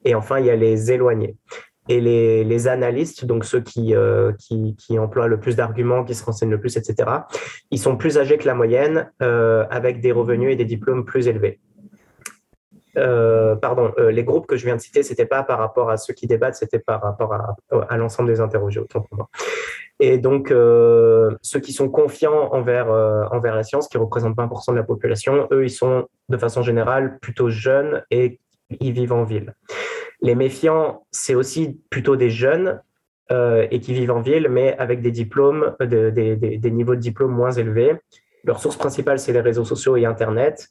Et 0.05 0.15
enfin 0.15 0.39
il 0.39 0.45
y 0.45 0.49
a 0.49 0.55
les 0.55 0.91
éloignés. 0.91 1.35
Et 1.89 1.99
les, 1.99 2.45
les, 2.45 2.67
analystes, 2.67 3.25
donc 3.25 3.43
ceux 3.43 3.59
qui, 3.59 3.93
euh, 3.93 4.31
qui, 4.39 4.75
qui, 4.77 4.97
emploient 4.97 5.27
le 5.27 5.39
plus 5.39 5.57
d'arguments, 5.57 6.05
qui 6.05 6.15
se 6.15 6.23
renseignent 6.23 6.51
le 6.51 6.59
plus, 6.59 6.77
etc., 6.77 7.09
ils 7.71 7.79
sont 7.79 7.97
plus 7.97 8.17
âgés 8.17 8.37
que 8.37 8.45
la 8.45 8.55
moyenne, 8.55 9.11
euh, 9.21 9.65
avec 9.69 9.99
des 9.99 10.13
revenus 10.13 10.53
et 10.53 10.55
des 10.55 10.65
diplômes 10.65 11.03
plus 11.03 11.27
élevés. 11.27 11.59
Euh, 12.95 13.55
pardon, 13.55 13.91
les 13.97 14.23
groupes 14.23 14.45
que 14.45 14.55
je 14.55 14.65
viens 14.65 14.75
de 14.75 14.81
citer, 14.81 15.03
c'était 15.03 15.25
pas 15.25 15.43
par 15.43 15.59
rapport 15.59 15.89
à 15.89 15.97
ceux 15.97 16.13
qui 16.13 16.25
débattent, 16.25 16.55
c'était 16.55 16.79
par 16.79 17.01
rapport 17.01 17.33
à, 17.33 17.55
à 17.89 17.97
l'ensemble 17.97 18.29
des 18.29 18.39
interrogés, 18.39 18.79
autant 18.79 19.01
pour 19.01 19.17
moi. 19.17 19.29
Et 19.99 20.17
donc, 20.17 20.49
ceux 20.49 21.59
qui 21.61 21.73
sont 21.73 21.89
confiants 21.89 22.53
envers, 22.53 22.87
envers 23.31 23.55
la 23.55 23.63
science, 23.63 23.89
qui 23.89 23.97
représentent 23.97 24.37
20% 24.37 24.71
de 24.71 24.77
la 24.77 24.83
population, 24.83 25.47
eux, 25.51 25.65
ils 25.65 25.71
sont 25.71 26.07
de 26.29 26.37
façon 26.37 26.61
générale 26.61 27.19
plutôt 27.19 27.49
jeunes 27.49 28.03
et 28.09 28.39
ils 28.79 28.93
vivent 28.93 29.13
en 29.13 29.23
ville. 29.23 29.53
Les 30.23 30.35
méfiants, 30.35 31.05
c'est 31.11 31.35
aussi 31.35 31.81
plutôt 31.89 32.15
des 32.15 32.29
jeunes 32.29 32.81
euh, 33.31 33.67
et 33.71 33.81
qui 33.81 33.93
vivent 33.93 34.11
en 34.11 34.21
ville, 34.21 34.47
mais 34.49 34.75
avec 34.77 35.01
des 35.01 35.11
diplômes, 35.11 35.75
euh, 35.81 36.11
des 36.11 36.71
niveaux 36.71 36.95
de 36.95 37.01
diplôme 37.01 37.31
moins 37.31 37.51
élevés. 37.51 37.97
Leur 38.45 38.59
source 38.59 38.77
principale, 38.77 39.19
c'est 39.19 39.33
les 39.33 39.41
réseaux 39.41 39.65
sociaux 39.65 39.97
et 39.97 40.05
Internet. 40.05 40.69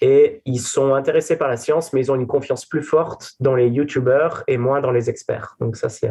Et 0.00 0.42
ils 0.44 0.60
sont 0.60 0.94
intéressés 0.94 1.36
par 1.36 1.48
la 1.48 1.56
science, 1.56 1.92
mais 1.92 2.00
ils 2.00 2.12
ont 2.12 2.14
une 2.14 2.28
confiance 2.28 2.66
plus 2.66 2.82
forte 2.82 3.32
dans 3.40 3.56
les 3.56 3.68
YouTubers 3.68 4.44
et 4.46 4.58
moins 4.58 4.80
dans 4.80 4.92
les 4.92 5.10
experts. 5.10 5.56
Donc 5.60 5.76
ça, 5.76 5.88
c'est 5.88 6.10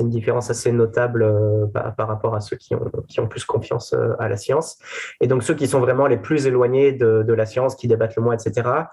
une 0.00 0.10
différence 0.10 0.50
assez 0.50 0.72
notable 0.72 1.22
euh, 1.22 1.66
par, 1.66 2.08
rapport 2.08 2.34
à 2.34 2.40
ceux 2.40 2.56
qui 2.56 2.74
ont, 2.74 3.28
plus 3.28 3.44
confiance 3.44 3.94
à 4.18 4.28
la 4.28 4.36
science. 4.36 4.78
Et 5.20 5.28
donc 5.28 5.44
ceux 5.44 5.54
qui 5.54 5.68
sont 5.68 5.80
vraiment 5.80 6.08
les 6.08 6.16
plus 6.16 6.48
éloignés 6.48 6.90
de, 6.92 7.22
de 7.22 7.32
la 7.32 7.46
science, 7.46 7.76
qui 7.76 7.86
débattent 7.86 8.16
le 8.16 8.22
moins, 8.22 8.36
etc., 8.36 8.86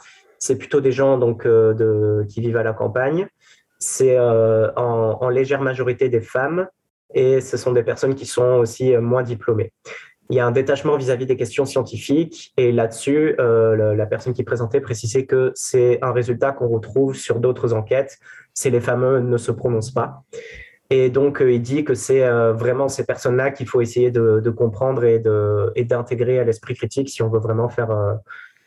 c'est 0.44 0.58
plutôt 0.58 0.82
des 0.82 0.92
gens 0.92 1.18
donc, 1.18 1.46
euh, 1.46 2.26
qui 2.26 2.42
vivent 2.42 2.58
à 2.58 2.64
la 2.64 2.74
campagne. 2.74 3.28
C'est 3.80 4.18
euh, 4.18 4.70
en, 4.76 5.30
légère 5.30 5.62
majorité 5.62 6.10
des 6.10 6.20
femmes 6.20 6.68
et 7.14 7.40
ce 7.40 7.56
sont 7.56 7.72
des 7.72 7.84
personnes 7.84 8.14
qui 8.14 8.26
sont 8.26 8.56
aussi 8.56 8.94
euh, 8.94 9.00
moins 9.00 9.24
diplômées. 9.24 9.72
Il 10.30 10.36
y 10.36 10.42
a 10.42 10.46
un 10.46 10.52
détachement 10.52 10.98
vis-à-vis 10.98 11.26
des 11.26 11.38
questions 11.38 11.66
scientifiques 11.66 12.54
et 12.58 12.72
là-dessus, 12.72 13.36
la 13.38 14.06
personne 14.06 14.34
qui 14.34 14.44
présentait 14.44 14.80
précisait 14.80 15.26
que 15.26 15.52
c'est 15.54 16.00
un 16.02 16.14
résultat 16.14 16.54
qu'on 16.54 16.70
retrouve 16.70 17.14
sur 17.14 17.42
d'autres 17.42 17.74
enquêtes. 17.74 18.18
C'est 18.54 18.70
les 18.70 18.80
fameux 18.80 19.20
ne 19.20 19.38
se 19.38 19.52
prononcent 19.52 19.92
pas. 19.92 20.24
Et 20.90 21.10
donc, 21.10 21.44
il 21.46 21.62
dit 21.62 21.84
que 21.84 21.94
c'est 21.94 22.26
vraiment 22.54 22.88
ces 22.88 23.06
personnes-là 23.06 23.52
qu'il 23.52 23.68
faut 23.68 23.82
essayer 23.82 24.12
de, 24.12 24.50
comprendre 24.50 25.04
et 25.04 25.20
d'intégrer 25.84 26.40
à 26.40 26.46
l'esprit 26.46 26.74
critique 26.74 27.10
si 27.10 27.22
on 27.22 27.30
veut 27.30 27.42
vraiment 27.42 27.68
faire 27.68 27.92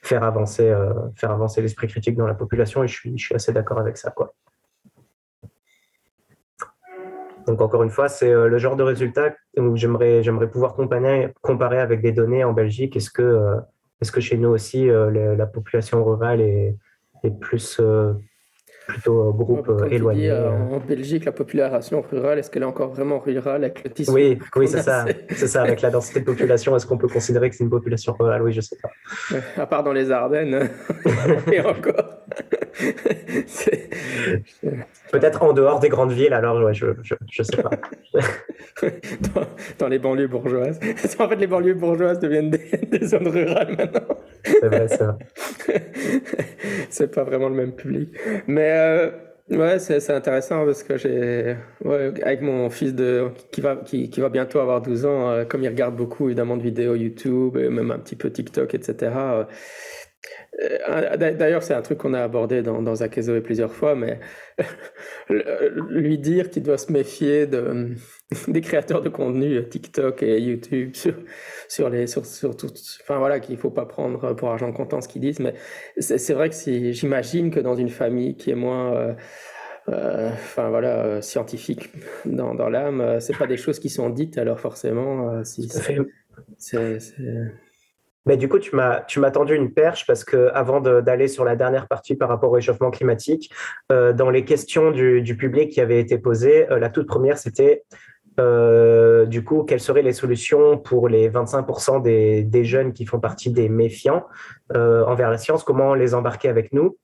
faire 0.07 0.23
avancer, 0.23 0.75
faire 1.14 1.31
avancer 1.31 1.62
l'esprit 1.62 1.88
critique 1.88 2.16
dans 2.16 2.27
la 2.27 2.35
population. 2.35 2.83
Et 2.85 2.88
je 2.88 2.95
suis, 2.95 3.19
je 3.19 3.25
suis 3.27 3.35
assez 3.35 3.53
d'accord 3.53 3.79
avec 3.79 3.97
ça. 3.97 4.11
Quoi. 4.11 4.35
Donc 7.47 7.61
encore 7.61 7.83
une 7.83 7.90
fois, 7.90 8.09
c'est 8.09 8.33
le 8.33 8.59
genre 8.59 8.77
de 8.77 8.83
résultat 8.83 9.35
où 9.57 9.77
j'aimerais, 9.77 10.23
j'aimerais 10.23 10.49
pouvoir 10.49 10.75
comparer, 10.75 11.33
comparer 11.42 11.81
avec 11.81 12.03
des 12.03 12.12
données 12.12 12.45
en 12.45 12.53
Belgique. 12.53 12.97
Est-ce 12.97 13.11
que, 13.11 13.57
est-ce 14.01 14.11
que 14.11 14.21
chez 14.21 14.37
nous 14.37 14.49
aussi, 14.49 14.88
la 14.88 15.47
population 15.47 16.05
rurale 16.05 16.40
est, 16.40 16.77
est 17.23 17.31
plus 17.31 17.81
plutôt 18.87 19.33
groupe 19.33 19.68
euh, 19.68 19.88
éloigné. 19.90 20.31
Euh, 20.31 20.51
en 20.51 20.79
Belgique, 20.79 21.25
la 21.25 21.33
population 21.33 22.03
rurale, 22.03 22.38
est-ce 22.38 22.51
qu'elle 22.51 22.62
est 22.62 22.66
encore 22.66 22.90
vraiment 22.90 23.18
rurale 23.18 23.64
avec 23.64 23.85
le 23.85 23.90
tissu 23.90 24.11
Oui, 24.11 24.38
oui 24.55 24.68
c'est 24.68 24.83
ça. 24.83 25.05
C'est 25.31 25.49
ça, 25.49 25.62
avec 25.62 25.81
la 25.83 25.90
densité 25.90 26.20
de 26.20 26.25
population, 26.25 26.77
est-ce 26.77 26.87
qu'on 26.87 26.99
peut 26.99 27.09
considérer 27.09 27.51
que 27.51 27.57
c'est 27.57 27.64
une 27.64 27.70
population 27.70 28.14
rurale? 28.18 28.42
Oui, 28.42 28.53
je 28.53 28.61
sais 28.61 28.77
pas. 28.81 28.90
à 29.61 29.66
part 29.66 29.83
dans 29.83 29.92
les 29.92 30.11
Ardennes, 30.11 30.68
et 31.53 31.61
encore. 31.61 32.22
Peut-être 35.12 35.42
en 35.42 35.53
dehors 35.53 35.81
des 35.81 35.88
grandes 35.88 36.12
villes, 36.12 36.35
alors 36.35 36.62
ouais, 36.62 36.75
je, 36.75 36.87
je, 37.03 37.42
sais 37.42 37.62
pas. 37.62 37.70
dans, 39.79 39.88
les 39.88 39.99
banlieues 39.99 40.29
bourgeoises. 40.29 40.79
En 41.18 41.29
fait, 41.29 41.37
les 41.37 41.46
banlieues 41.46 41.75
bourgeoises 41.75 42.20
deviennent 42.20 42.51
des, 42.51 43.07
zones 43.07 43.29
rurales 43.29 43.75
maintenant. 43.77 44.16
C'est 44.46 44.68
vrai, 44.68 44.88
c'est 44.88 45.02
vrai. 45.04 45.18
c'est 46.90 47.11
pas 47.14 47.24
vraiment 47.24 47.48
le 47.48 47.54
même 47.54 47.72
public. 47.72 48.11
Mais 48.46 48.70
euh, 48.72 49.11
ouais, 49.50 49.78
c'est 49.78 50.11
intéressant 50.11 50.64
parce 50.64 50.82
que 50.82 50.96
j'ai, 50.96 51.56
ouais, 51.85 52.12
avec 52.22 52.42
mon 52.42 52.70
fils 52.70 52.94
de, 52.94 53.28
qui, 53.50 53.61
va, 53.61 53.76
qui, 53.76 54.11
qui 54.11 54.20
va 54.20 54.28
bientôt 54.28 54.61
avoir 54.61 54.82
12 54.82 55.06
ans, 55.06 55.30
euh, 55.30 55.44
comme 55.44 55.62
il 55.62 55.68
regarde 55.68 55.96
beaucoup 55.96 56.26
évidemment 56.26 56.56
de 56.56 56.62
vidéos 56.62 56.94
YouTube 56.94 57.56
et 57.56 57.68
même 57.68 57.90
un 57.90 57.98
petit 57.98 58.16
peu 58.16 58.30
TikTok, 58.30 58.74
etc. 58.74 59.12
d'ailleurs, 61.19 61.62
c'est 61.62 61.75
un 61.75 61.83
truc 61.83 61.99
qu'on 61.99 62.14
a 62.14 62.23
abordé 62.23 62.62
dans, 62.62 62.83
dans 62.83 63.03
Akezo 63.03 63.40
plusieurs 63.40 63.73
fois, 63.73 63.95
mais 63.95 64.21
lui 65.29 66.19
dire 66.19 66.51
qu'il 66.51 66.62
doit 66.62 66.79
se 66.79 66.90
méfier 66.92 67.47
de, 67.47 67.90
des 68.49 68.61
créateurs 68.61 69.03
de 69.03 69.09
contenu 69.09 69.69
TikTok 69.69 70.23
et 70.23 70.40
YouTube 70.40 70.90
sur, 70.95 71.14
sur 71.69 71.90
les 71.90 72.07
sur, 72.07 72.25
sur 72.25 72.57
tout, 72.57 72.71
enfin 73.03 73.19
voilà 73.19 73.40
qu'il 73.40 73.57
faut 73.57 73.71
pas 73.71 73.87
prendre 73.87 74.35
pour 74.35 74.51
argent 74.51 74.73
comptant 74.73 75.01
ce 75.01 75.09
qu'ils 75.09 75.23
disent, 75.23 75.40
mais 75.40 75.55
c'est 75.99 76.35
vrai 76.35 76.49
que 76.49 76.55
si 76.55 76.92
j'imagine 76.92 77.51
que 77.51 77.61
dans 77.61 77.75
une 77.75 77.90
famille 77.90 78.37
qui 78.37 78.51
est 78.51 78.57
moins 78.57 78.95
euh, 78.95 79.14
euh, 79.88 80.31
enfin 80.31 80.71
voilà 80.71 81.21
scientifique 81.23 81.90
dans, 82.25 82.55
dans 82.55 82.69
l'âme, 82.69 83.21
c'est 83.21 83.37
pas 83.37 83.47
des 83.47 83.57
choses 83.57 83.79
qui 83.79 83.90
sont 83.90 84.11
dites 84.11 84.38
alors 84.38 84.59
forcément 84.59 85.45
si 85.45 85.69
c'est 85.69 85.99
mais 88.27 88.37
du 88.37 88.49
coup, 88.49 88.59
tu 88.59 88.75
m'as, 88.75 89.01
tu 89.03 89.21
m'as 89.21 89.31
tendu 89.31 89.55
une 89.55 89.73
perche 89.73 90.07
parce 90.07 90.25
que 90.25 90.51
avant 90.53 90.81
d'aller 90.81 91.29
sur 91.29 91.45
la 91.45 91.57
dernière 91.57 91.87
partie 91.87 92.17
par 92.17 92.29
rapport 92.29 92.51
au 92.51 92.55
réchauffement 92.55 92.91
climatique, 92.91 93.51
euh, 93.93 94.12
dans 94.12 94.31
les 94.31 94.45
questions 94.45 94.91
du, 94.91 95.23
du, 95.23 95.37
public 95.37 95.71
qui 95.71 95.81
avaient 95.81 96.01
été 96.01 96.19
posées, 96.19 96.71
euh, 96.71 96.79
la 96.79 96.91
toute 96.91 97.07
première, 97.07 97.39
c'était 97.39 97.85
euh, 98.39 99.25
du 99.25 99.45
coup, 99.45 99.62
quelles 99.62 99.81
seraient 99.81 100.03
les 100.03 100.12
solutions 100.12 100.77
pour 100.77 101.09
les 101.09 101.31
25% 101.31 102.03
des, 102.03 102.43
des, 102.43 102.65
jeunes 102.65 102.93
qui 102.93 103.07
font 103.07 103.19
partie 103.19 103.51
des 103.51 103.69
méfiants 103.69 104.27
euh, 104.75 105.05
envers 105.07 105.31
la 105.31 105.39
science? 105.39 105.65
Comment 105.65 105.95
les 105.95 106.15
embarquer 106.15 106.49
avec 106.49 106.73
nous? 106.73 106.99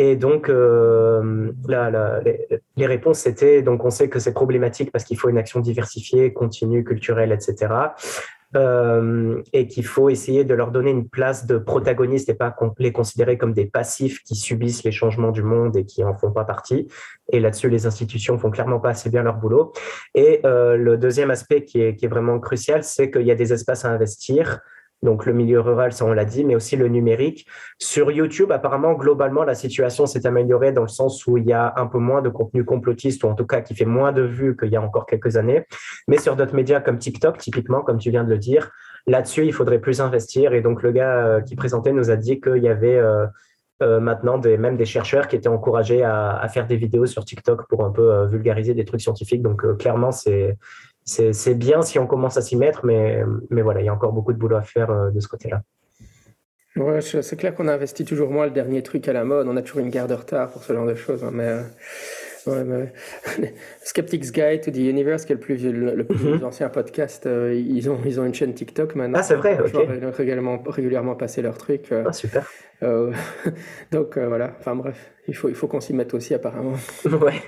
Et 0.00 0.14
donc, 0.14 0.48
euh, 0.48 1.50
la, 1.66 1.90
la, 1.90 2.20
les, 2.20 2.46
les, 2.76 2.86
réponses, 2.86 3.18
c'était, 3.18 3.62
donc 3.62 3.84
on 3.84 3.90
sait 3.90 4.08
que 4.08 4.20
c'est 4.20 4.32
problématique 4.32 4.92
parce 4.92 5.04
qu'il 5.04 5.18
faut 5.18 5.28
une 5.28 5.38
action 5.38 5.58
diversifiée, 5.58 6.32
continue, 6.32 6.84
culturelle, 6.84 7.32
etc 7.32 7.68
euh, 8.56 9.42
et 9.52 9.68
qu'il 9.68 9.84
faut 9.84 10.08
essayer 10.08 10.44
de 10.44 10.54
leur 10.54 10.70
donner 10.70 10.90
une 10.90 11.08
place 11.08 11.46
de 11.46 11.58
protagoniste 11.58 12.30
et 12.30 12.34
pas 12.34 12.54
les 12.78 12.92
considérer 12.92 13.36
comme 13.36 13.52
des 13.52 13.66
passifs 13.66 14.22
qui 14.22 14.36
subissent 14.36 14.84
les 14.84 14.92
changements 14.92 15.32
du 15.32 15.42
monde 15.42 15.76
et 15.76 15.84
qui 15.84 16.02
en 16.02 16.14
font 16.14 16.30
pas 16.30 16.44
partie. 16.44 16.88
Et 17.30 17.40
là-dessus, 17.40 17.68
les 17.68 17.86
institutions 17.86 18.38
font 18.38 18.50
clairement 18.50 18.80
pas 18.80 18.90
assez 18.90 19.10
bien 19.10 19.22
leur 19.22 19.36
boulot. 19.36 19.72
Et 20.14 20.40
euh, 20.46 20.76
le 20.76 20.96
deuxième 20.96 21.30
aspect 21.30 21.64
qui 21.64 21.82
est, 21.82 21.96
qui 21.96 22.06
est 22.06 22.08
vraiment 22.08 22.40
crucial, 22.40 22.84
c'est 22.84 23.10
qu'il 23.10 23.26
y 23.26 23.30
a 23.30 23.34
des 23.34 23.52
espaces 23.52 23.84
à 23.84 23.90
investir 23.90 24.60
donc 25.02 25.26
le 25.26 25.32
milieu 25.32 25.60
rural, 25.60 25.92
ça 25.92 26.04
on 26.04 26.12
l'a 26.12 26.24
dit, 26.24 26.44
mais 26.44 26.56
aussi 26.56 26.76
le 26.76 26.88
numérique. 26.88 27.46
Sur 27.78 28.10
YouTube, 28.10 28.50
apparemment, 28.50 28.94
globalement, 28.94 29.44
la 29.44 29.54
situation 29.54 30.06
s'est 30.06 30.26
améliorée 30.26 30.72
dans 30.72 30.82
le 30.82 30.88
sens 30.88 31.26
où 31.26 31.36
il 31.36 31.44
y 31.44 31.52
a 31.52 31.74
un 31.76 31.86
peu 31.86 31.98
moins 31.98 32.20
de 32.20 32.28
contenu 32.28 32.64
complotiste, 32.64 33.22
ou 33.22 33.28
en 33.28 33.34
tout 33.34 33.46
cas 33.46 33.60
qui 33.60 33.74
fait 33.74 33.84
moins 33.84 34.12
de 34.12 34.22
vues 34.22 34.56
qu'il 34.56 34.70
y 34.70 34.76
a 34.76 34.82
encore 34.82 35.06
quelques 35.06 35.36
années. 35.36 35.64
Mais 36.08 36.18
sur 36.18 36.34
d'autres 36.34 36.54
médias 36.54 36.80
comme 36.80 36.98
TikTok, 36.98 37.38
typiquement, 37.38 37.82
comme 37.82 37.98
tu 37.98 38.10
viens 38.10 38.24
de 38.24 38.30
le 38.30 38.38
dire, 38.38 38.70
là-dessus, 39.06 39.46
il 39.46 39.52
faudrait 39.52 39.78
plus 39.78 40.00
investir. 40.00 40.52
Et 40.52 40.60
donc 40.60 40.82
le 40.82 40.90
gars 40.90 41.26
euh, 41.26 41.40
qui 41.40 41.54
présentait 41.54 41.92
nous 41.92 42.10
a 42.10 42.16
dit 42.16 42.40
qu'il 42.40 42.62
y 42.62 42.68
avait... 42.68 42.98
Euh, 42.98 43.26
euh, 43.80 44.00
maintenant 44.00 44.38
même 44.40 44.76
des 44.76 44.84
chercheurs 44.84 45.28
qui 45.28 45.36
étaient 45.36 45.46
encouragés 45.46 46.02
à, 46.02 46.44
faire 46.52 46.66
des 46.66 46.74
vidéos 46.74 47.06
sur 47.06 47.24
TikTok 47.24 47.68
pour 47.68 47.84
un 47.84 47.92
peu 47.92 48.26
vulgariser 48.26 48.74
des 48.74 48.84
trucs 48.84 49.00
scientifiques. 49.00 49.40
Donc 49.40 49.64
clairement, 49.78 50.10
c'est 50.10 50.56
c'est 51.08 51.54
bien 51.54 51.82
si 51.82 51.98
on 51.98 52.06
commence 52.06 52.36
à 52.36 52.42
s'y 52.42 52.56
mettre, 52.56 52.84
mais, 52.84 53.22
mais 53.50 53.62
voilà, 53.62 53.80
il 53.80 53.86
y 53.86 53.88
a 53.88 53.94
encore 53.94 54.12
beaucoup 54.12 54.32
de 54.32 54.38
boulot 54.38 54.56
à 54.56 54.62
faire 54.62 54.90
euh, 54.90 55.10
de 55.10 55.20
ce 55.20 55.28
côté-là. 55.28 55.62
Ouais, 56.76 57.00
c'est 57.00 57.36
clair 57.36 57.54
qu'on 57.54 57.66
investit 57.66 58.04
toujours 58.04 58.30
moins 58.30 58.44
le 58.44 58.52
dernier 58.52 58.82
truc 58.82 59.08
à 59.08 59.12
la 59.12 59.24
mode. 59.24 59.48
On 59.48 59.56
a 59.56 59.62
toujours 59.62 59.80
une 59.80 59.90
garde 59.90 60.10
de 60.10 60.14
retard 60.14 60.50
pour 60.50 60.62
ce 60.62 60.72
genre 60.72 60.86
de 60.86 60.94
choses. 60.94 61.24
Hein, 61.24 61.30
mais, 61.32 61.48
euh, 61.48 61.62
ouais, 62.46 62.64
mais... 62.64 63.54
Skeptics 63.82 64.30
Guide 64.30 64.60
to 64.60 64.70
the 64.70 64.76
Universe, 64.76 65.24
qui 65.24 65.32
est 65.32 65.36
le 65.36 65.40
plus, 65.40 65.64
le, 65.64 66.04
plus 66.04 66.16
mm-hmm. 66.16 66.44
ancien 66.44 66.68
podcast, 66.68 67.26
euh, 67.26 67.54
ils, 67.54 67.90
ont, 67.90 67.98
ils 68.04 68.20
ont 68.20 68.26
une 68.26 68.34
chaîne 68.34 68.52
TikTok 68.52 68.94
maintenant. 68.94 69.18
Ah, 69.18 69.22
c'est 69.22 69.36
vrai, 69.36 69.58
ok. 69.58 69.88
Ils 69.88 70.04
régulièrement, 70.06 70.62
régulièrement 70.66 71.16
passer 71.16 71.40
leurs 71.42 71.58
trucs. 71.58 71.90
ah, 71.90 72.12
super. 72.12 72.48
donc 73.90 74.16
voilà, 74.16 74.54
enfin 74.60 74.76
bref, 74.76 75.10
il 75.28 75.36
faut, 75.36 75.48
il 75.48 75.54
faut 75.54 75.68
qu'on 75.68 75.80
s'y 75.80 75.92
mette 75.94 76.14
aussi 76.14 76.34
apparemment. 76.34 76.74
ouais. 77.04 77.42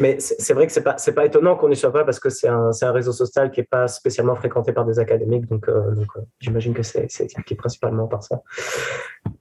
Mais 0.00 0.18
c'est 0.18 0.54
vrai 0.54 0.66
que 0.66 0.72
c'est 0.72 0.82
pas 0.82 0.96
pas 1.14 1.24
étonnant 1.24 1.56
qu'on 1.56 1.68
n'y 1.68 1.76
soit 1.76 1.92
pas 1.92 2.04
parce 2.04 2.18
que 2.18 2.30
c'est 2.30 2.48
un, 2.48 2.70
un 2.80 2.92
réseau 2.92 3.12
social 3.12 3.50
qui 3.50 3.60
est 3.60 3.68
pas 3.68 3.86
spécialement 3.86 4.34
fréquenté 4.34 4.72
par 4.72 4.84
des 4.84 4.98
académiques, 4.98 5.46
donc, 5.46 5.68
euh, 5.68 5.92
donc 5.92 6.08
euh, 6.16 6.20
j'imagine 6.40 6.74
que 6.74 6.82
c'est 6.82 7.04
expliqué 7.04 7.54
principalement 7.54 8.06
par 8.06 8.22
ça. 8.22 8.42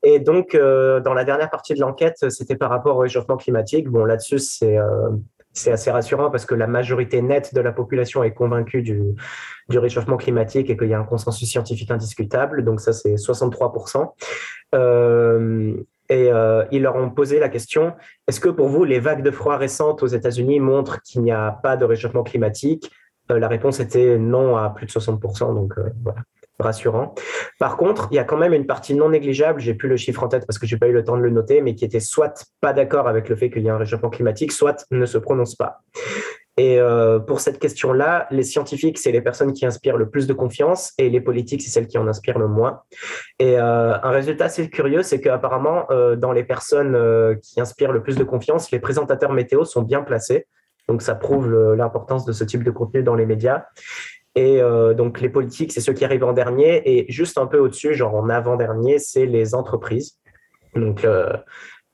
Et 0.04 0.20
donc 0.20 0.54
euh, 0.54 1.00
dans 1.00 1.14
la 1.14 1.24
dernière 1.24 1.50
partie 1.50 1.74
de 1.74 1.80
l'enquête, 1.80 2.30
c'était 2.30 2.56
par 2.56 2.70
rapport 2.70 2.98
au 2.98 3.00
réchauffement 3.00 3.38
climatique. 3.38 3.90
Bon 3.90 4.06
là-dessus 4.06 4.40
c'est 4.40 4.78
c'est 5.54 5.72
assez 5.72 5.92
rassurant 5.92 6.32
parce 6.32 6.46
que 6.46 6.56
la 6.56 6.68
majorité 6.68 7.22
nette 7.22 7.54
de 7.54 7.60
la 7.60 7.74
population 7.74 8.24
est 8.24 8.34
convaincue 8.34 8.82
du, 8.82 9.02
du 9.70 9.80
réchauffement 9.80 10.18
climatique 10.18 10.70
et 10.70 10.78
qu'il 10.78 10.88
y 10.88 10.94
a 10.94 11.00
un 11.00 11.04
consensus 11.04 11.50
scientifique 11.50 11.92
indiscutable. 11.92 12.64
Donc 12.64 12.80
ça, 12.80 12.94
c'est 12.94 13.16
63%. 13.16 14.14
Euh, 14.74 15.74
et 16.12 16.30
euh, 16.30 16.66
ils 16.72 16.82
leur 16.82 16.98
ont 16.98 17.10
posé 17.10 17.40
la 17.40 17.48
question, 17.48 17.94
est-ce 18.28 18.42
que 18.42 18.50
pour 18.50 18.68
vous, 18.68 18.84
les 18.84 19.00
vagues 19.00 19.24
de 19.24 19.32
froid 19.32 19.56
récentes 19.56 20.04
aux 20.04 20.08
États-Unis 20.08 20.60
montrent 20.60 21.02
qu'il 21.04 21.22
n'y 21.22 21.32
a 21.32 21.58
pas 21.64 21.78
de 21.78 21.86
réchauffement 21.86 22.24
climatique? 22.24 22.92
Euh, 23.32 23.40
La 23.40 23.48
réponse 23.48 23.80
était 23.80 24.18
non 24.18 24.58
à 24.58 24.72
plus 24.72 24.86
de 24.86 24.92
60%, 24.92 25.56
donc 25.56 25.72
euh, 25.78 25.90
voilà, 26.04 26.20
rassurant. 26.60 27.16
Par 27.60 27.78
contre, 27.78 28.10
il 28.12 28.16
y 28.16 28.20
a 28.20 28.26
quand 28.26 28.36
même 28.36 28.52
une 28.52 28.66
partie 28.66 28.94
non 28.94 29.08
négligeable, 29.08 29.62
j'ai 29.62 29.74
plus 29.74 29.88
le 29.88 29.96
chiffre 29.96 30.22
en 30.22 30.28
tête 30.28 30.46
parce 30.46 30.60
que 30.60 30.68
j'ai 30.68 30.78
pas 30.78 30.90
eu 30.90 30.94
le 30.94 31.06
temps 31.06 31.16
de 31.16 31.22
le 31.22 31.30
noter, 31.30 31.62
mais 31.62 31.76
qui 31.76 31.86
était 31.86 32.02
soit 32.02 32.46
pas 32.60 32.74
d'accord 32.74 33.08
avec 33.08 33.30
le 33.30 33.38
fait 33.38 33.50
qu'il 33.50 33.64
y 33.64 33.70
a 33.70 33.76
un 33.76 33.78
réchauffement 33.78 34.10
climatique, 34.10 34.52
soit 34.52 34.86
ne 34.92 35.06
se 35.06 35.18
prononce 35.18 35.56
pas. 35.56 35.80
Et 36.62 36.78
euh, 36.80 37.18
pour 37.18 37.40
cette 37.40 37.58
question-là, 37.58 38.28
les 38.30 38.44
scientifiques, 38.44 39.00
c'est 39.00 39.12
les 39.12 39.22
personnes 39.22 39.52
qui 39.52 39.66
inspirent 39.66 39.98
le 39.98 40.12
plus 40.12 40.28
de 40.28 40.34
confiance 40.34 40.94
et 41.00 41.10
les 41.10 41.20
politiques, 41.20 41.64
c'est 41.64 41.72
celles 41.72 41.88
qui 41.88 41.98
en 41.98 42.08
inspirent 42.08 42.38
le 42.38 42.48
moins. 42.48 42.84
Et 43.40 43.58
euh, 43.58 43.96
un 44.00 44.12
résultat 44.12 44.46
assez 44.46 44.70
curieux, 44.70 45.02
c'est 45.02 45.20
qu'apparemment, 45.20 45.90
euh, 45.90 46.16
dans 46.16 46.32
les 46.32 46.44
personnes 46.44 46.96
qui 47.42 47.60
inspirent 47.60 47.92
le 47.92 48.04
plus 48.04 48.16
de 48.16 48.24
confiance, 48.24 48.70
les 48.70 48.78
présentateurs 48.78 49.34
météo 49.34 49.66
sont 49.66 49.82
bien 49.82 50.04
placés. 50.04 50.46
Donc 50.88 51.02
ça 51.02 51.16
prouve 51.16 51.52
l'importance 51.74 52.26
de 52.26 52.32
ce 52.32 52.44
type 52.44 52.64
de 52.64 52.70
contenu 52.70 53.02
dans 53.02 53.16
les 53.16 53.26
médias. 53.26 53.64
Et 54.36 54.62
donc 54.96 55.20
les 55.20 55.30
politiques, 55.30 55.72
c'est 55.72 55.82
ceux 55.82 55.94
qui 55.94 56.06
arrivent 56.06 56.24
en 56.24 56.34
dernier. 56.34 56.82
Et 56.86 57.12
juste 57.12 57.40
un 57.40 57.48
peu 57.48 57.58
au-dessus, 57.58 57.96
genre 57.96 58.14
en 58.14 58.30
avant-dernier, 58.30 59.00
c'est 59.00 59.26
les 59.26 59.56
entreprises. 59.56 60.20
Donc 60.76 61.06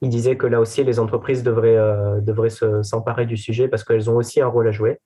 il 0.02 0.10
disait 0.10 0.38
que 0.38 0.48
là 0.48 0.60
aussi, 0.60 0.84
les 0.84 1.00
entreprises 1.00 1.44
devraient, 1.44 1.78
euh, 1.78 2.22
devraient 2.22 2.52
s'emparer 2.84 3.26
du 3.26 3.38
sujet 3.38 3.68
parce 3.68 3.84
qu'elles 3.84 4.10
ont 4.10 4.18
aussi 4.18 4.42
un 4.42 4.48
rôle 4.48 4.68
à 4.68 4.72
jouer. 4.72 5.00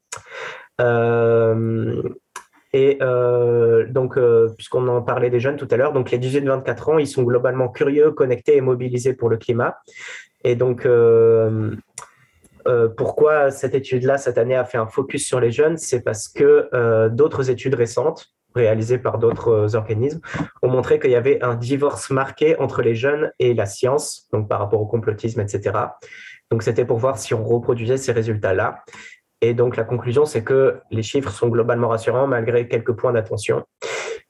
Euh, 0.81 2.01
et 2.73 2.97
euh, 3.01 3.85
donc, 3.87 4.17
puisqu'on 4.57 4.87
en 4.87 5.01
parlait 5.01 5.29
des 5.29 5.39
jeunes 5.39 5.57
tout 5.57 5.67
à 5.71 5.77
l'heure, 5.77 5.93
donc 5.93 6.11
les 6.11 6.19
18-24 6.19 6.91
ans, 6.91 6.97
ils 6.97 7.07
sont 7.07 7.23
globalement 7.23 7.69
curieux, 7.69 8.11
connectés 8.11 8.57
et 8.57 8.61
mobilisés 8.61 9.13
pour 9.13 9.29
le 9.29 9.37
climat. 9.37 9.77
Et 10.43 10.55
donc, 10.55 10.87
pourquoi 12.97 13.51
cette 13.51 13.75
étude-là, 13.75 14.17
cette 14.17 14.37
année, 14.37 14.55
a 14.55 14.65
fait 14.65 14.77
un 14.77 14.87
focus 14.87 15.25
sur 15.25 15.39
les 15.39 15.51
jeunes? 15.51 15.77
C'est 15.77 16.01
parce 16.01 16.27
que 16.29 17.09
d'autres 17.09 17.49
études 17.49 17.75
récentes, 17.75 18.33
réalisés 18.55 18.97
par 18.97 19.17
d'autres 19.17 19.49
euh, 19.49 19.75
organismes, 19.75 20.21
ont 20.61 20.69
montré 20.69 20.99
qu'il 20.99 21.11
y 21.11 21.15
avait 21.15 21.41
un 21.43 21.55
divorce 21.55 22.09
marqué 22.09 22.57
entre 22.59 22.81
les 22.81 22.95
jeunes 22.95 23.31
et 23.39 23.53
la 23.53 23.65
science, 23.65 24.27
donc 24.31 24.47
par 24.47 24.59
rapport 24.59 24.81
au 24.81 24.85
complotisme, 24.85 25.41
etc. 25.41 25.77
Donc 26.49 26.63
c'était 26.63 26.85
pour 26.85 26.97
voir 26.97 27.17
si 27.17 27.33
on 27.33 27.43
reproduisait 27.43 27.97
ces 27.97 28.11
résultats-là. 28.11 28.83
Et 29.41 29.53
donc 29.53 29.75
la 29.75 29.83
conclusion, 29.83 30.25
c'est 30.25 30.43
que 30.43 30.79
les 30.91 31.03
chiffres 31.03 31.31
sont 31.31 31.49
globalement 31.49 31.87
rassurants 31.87 32.27
malgré 32.27 32.67
quelques 32.67 32.93
points 32.93 33.13
d'attention. 33.13 33.63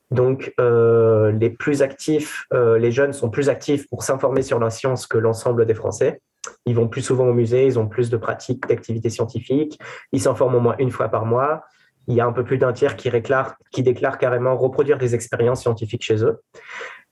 Donc, 0.10 0.54
les 0.60 1.50
plus 1.50 1.82
actifs, 1.82 2.46
les 2.52 2.92
jeunes 2.92 3.14
sont 3.14 3.30
plus 3.30 3.48
actifs 3.48 3.88
pour 3.88 4.04
s'informer 4.04 4.42
sur 4.42 4.60
la 4.60 4.70
science 4.70 5.08
que 5.08 5.18
l'ensemble 5.18 5.66
des 5.66 5.74
Français. 5.74 6.20
Ils 6.66 6.76
vont 6.76 6.88
plus 6.88 7.02
souvent 7.02 7.28
au 7.28 7.34
musée, 7.34 7.66
ils 7.66 7.80
ont 7.80 7.88
plus 7.88 8.10
de 8.10 8.18
pratiques, 8.18 8.68
d'activités 8.68 9.10
scientifiques, 9.10 9.80
ils 10.12 10.22
s'informent 10.22 10.56
au 10.56 10.60
moins 10.60 10.76
une 10.80 10.92
fois 10.92 11.10
par 11.10 11.26
mois. 11.26 11.64
Il 12.12 12.18
y 12.18 12.22
a 12.22 12.26
un 12.26 12.34
peu 12.34 12.44
plus 12.44 12.58
d'un 12.58 12.74
tiers 12.74 12.98
qui, 12.98 13.10
déclare, 13.10 13.56
qui 13.72 13.84
déclare 13.84 14.18
carrément 14.18 14.58
reproduire 14.58 14.98
des 14.98 15.16
expériences 15.16 15.62
scientifiques 15.62 16.04
chez 16.04 16.26
eux. 16.26 16.42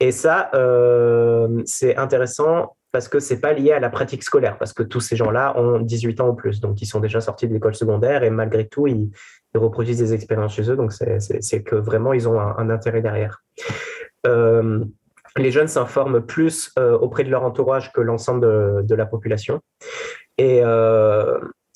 Et 0.02 0.12
ça, 0.12 0.50
euh, 0.54 1.62
c'est 1.66 1.96
intéressant 1.96 2.76
parce 2.92 3.08
que 3.08 3.20
c'est 3.20 3.40
pas 3.40 3.54
lié 3.54 3.72
à 3.72 3.80
la 3.80 3.90
pratique 3.90 4.24
scolaire, 4.24 4.58
parce 4.58 4.74
que 4.74 4.84
tous 4.84 5.00
ces 5.00 5.16
gens-là 5.16 5.58
ont 5.58 5.80
18 5.80 6.20
ans 6.20 6.30
ou 6.30 6.34
plus, 6.34 6.60
donc 6.60 6.82
ils 6.82 6.86
sont 6.86 7.00
déjà 7.00 7.22
sortis 7.22 7.48
de 7.48 7.54
l'école 7.54 7.76
secondaire 7.76 8.24
et 8.24 8.30
malgré 8.30 8.68
tout, 8.68 8.88
ils, 8.88 9.10
reproduisent 9.56 9.98
des 9.98 10.14
expériences 10.14 10.54
chez 10.54 10.70
eux, 10.70 10.76
donc 10.76 10.92
c'est 10.92 11.64
que 11.64 11.76
vraiment, 11.76 12.14
ils 12.14 12.30
ont 12.30 12.40
un, 12.40 12.70
intérêt 12.70 13.02
derrière. 13.02 13.42
Euh, 14.28 14.86
les 15.38 15.52
jeunes 15.52 15.68
s'informent 15.68 16.22
plus 16.22 16.72
euh, 16.78 16.98
auprès 16.98 17.24
de 17.24 17.32
leur 17.32 17.44
entourage 17.44 17.92
que 17.92 18.02
l'ensemble 18.02 18.86
de, 18.86 18.96
la 18.96 19.06
population. 19.08 19.62
Et 20.38 20.62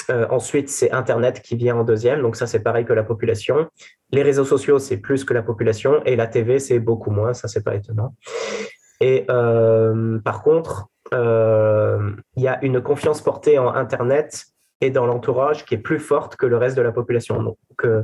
euh, 0.10 0.28
ensuite, 0.30 0.70
c'est 0.70 0.92
Internet 0.92 1.42
qui 1.42 1.56
vient 1.56 1.76
en 1.78 1.84
deuxième. 1.84 2.22
Donc 2.22 2.36
ça, 2.36 2.48
c'est 2.48 2.62
pareil 2.62 2.86
que 2.86 2.94
la 2.94 3.04
population. 3.04 3.70
Les 4.12 4.24
réseaux 4.24 4.46
sociaux, 4.46 4.80
c'est 4.80 4.98
plus 4.98 5.24
que 5.24 5.34
la 5.34 5.44
population. 5.44 6.04
Et 6.06 6.16
la 6.16 6.28
TV, 6.28 6.60
c'est 6.60 6.80
beaucoup 6.80 7.12
moins. 7.12 7.34
Ça, 7.34 7.48
c'est 7.48 7.64
pas 7.64 7.76
étonnant. 7.76 8.16
Et 9.00 9.26
par 9.26 10.44
contre, 10.44 10.88
il 11.12 12.44
y 12.44 12.48
a 12.48 12.64
une 12.64 12.82
confiance 12.82 13.22
portée 13.22 13.60
en 13.60 13.74
Internet 13.74 14.54
et 14.84 14.90
dans 14.90 15.06
l'entourage 15.06 15.66
qui 15.66 15.76
est 15.76 15.80
plus 15.80 16.00
forte 16.00 16.36
que 16.36 16.46
le 16.46 16.58
reste 16.58 16.76
de 16.76 16.82
la 16.82 16.92
population. 16.92 17.42
Donc, 17.42 17.58
euh, 17.86 18.04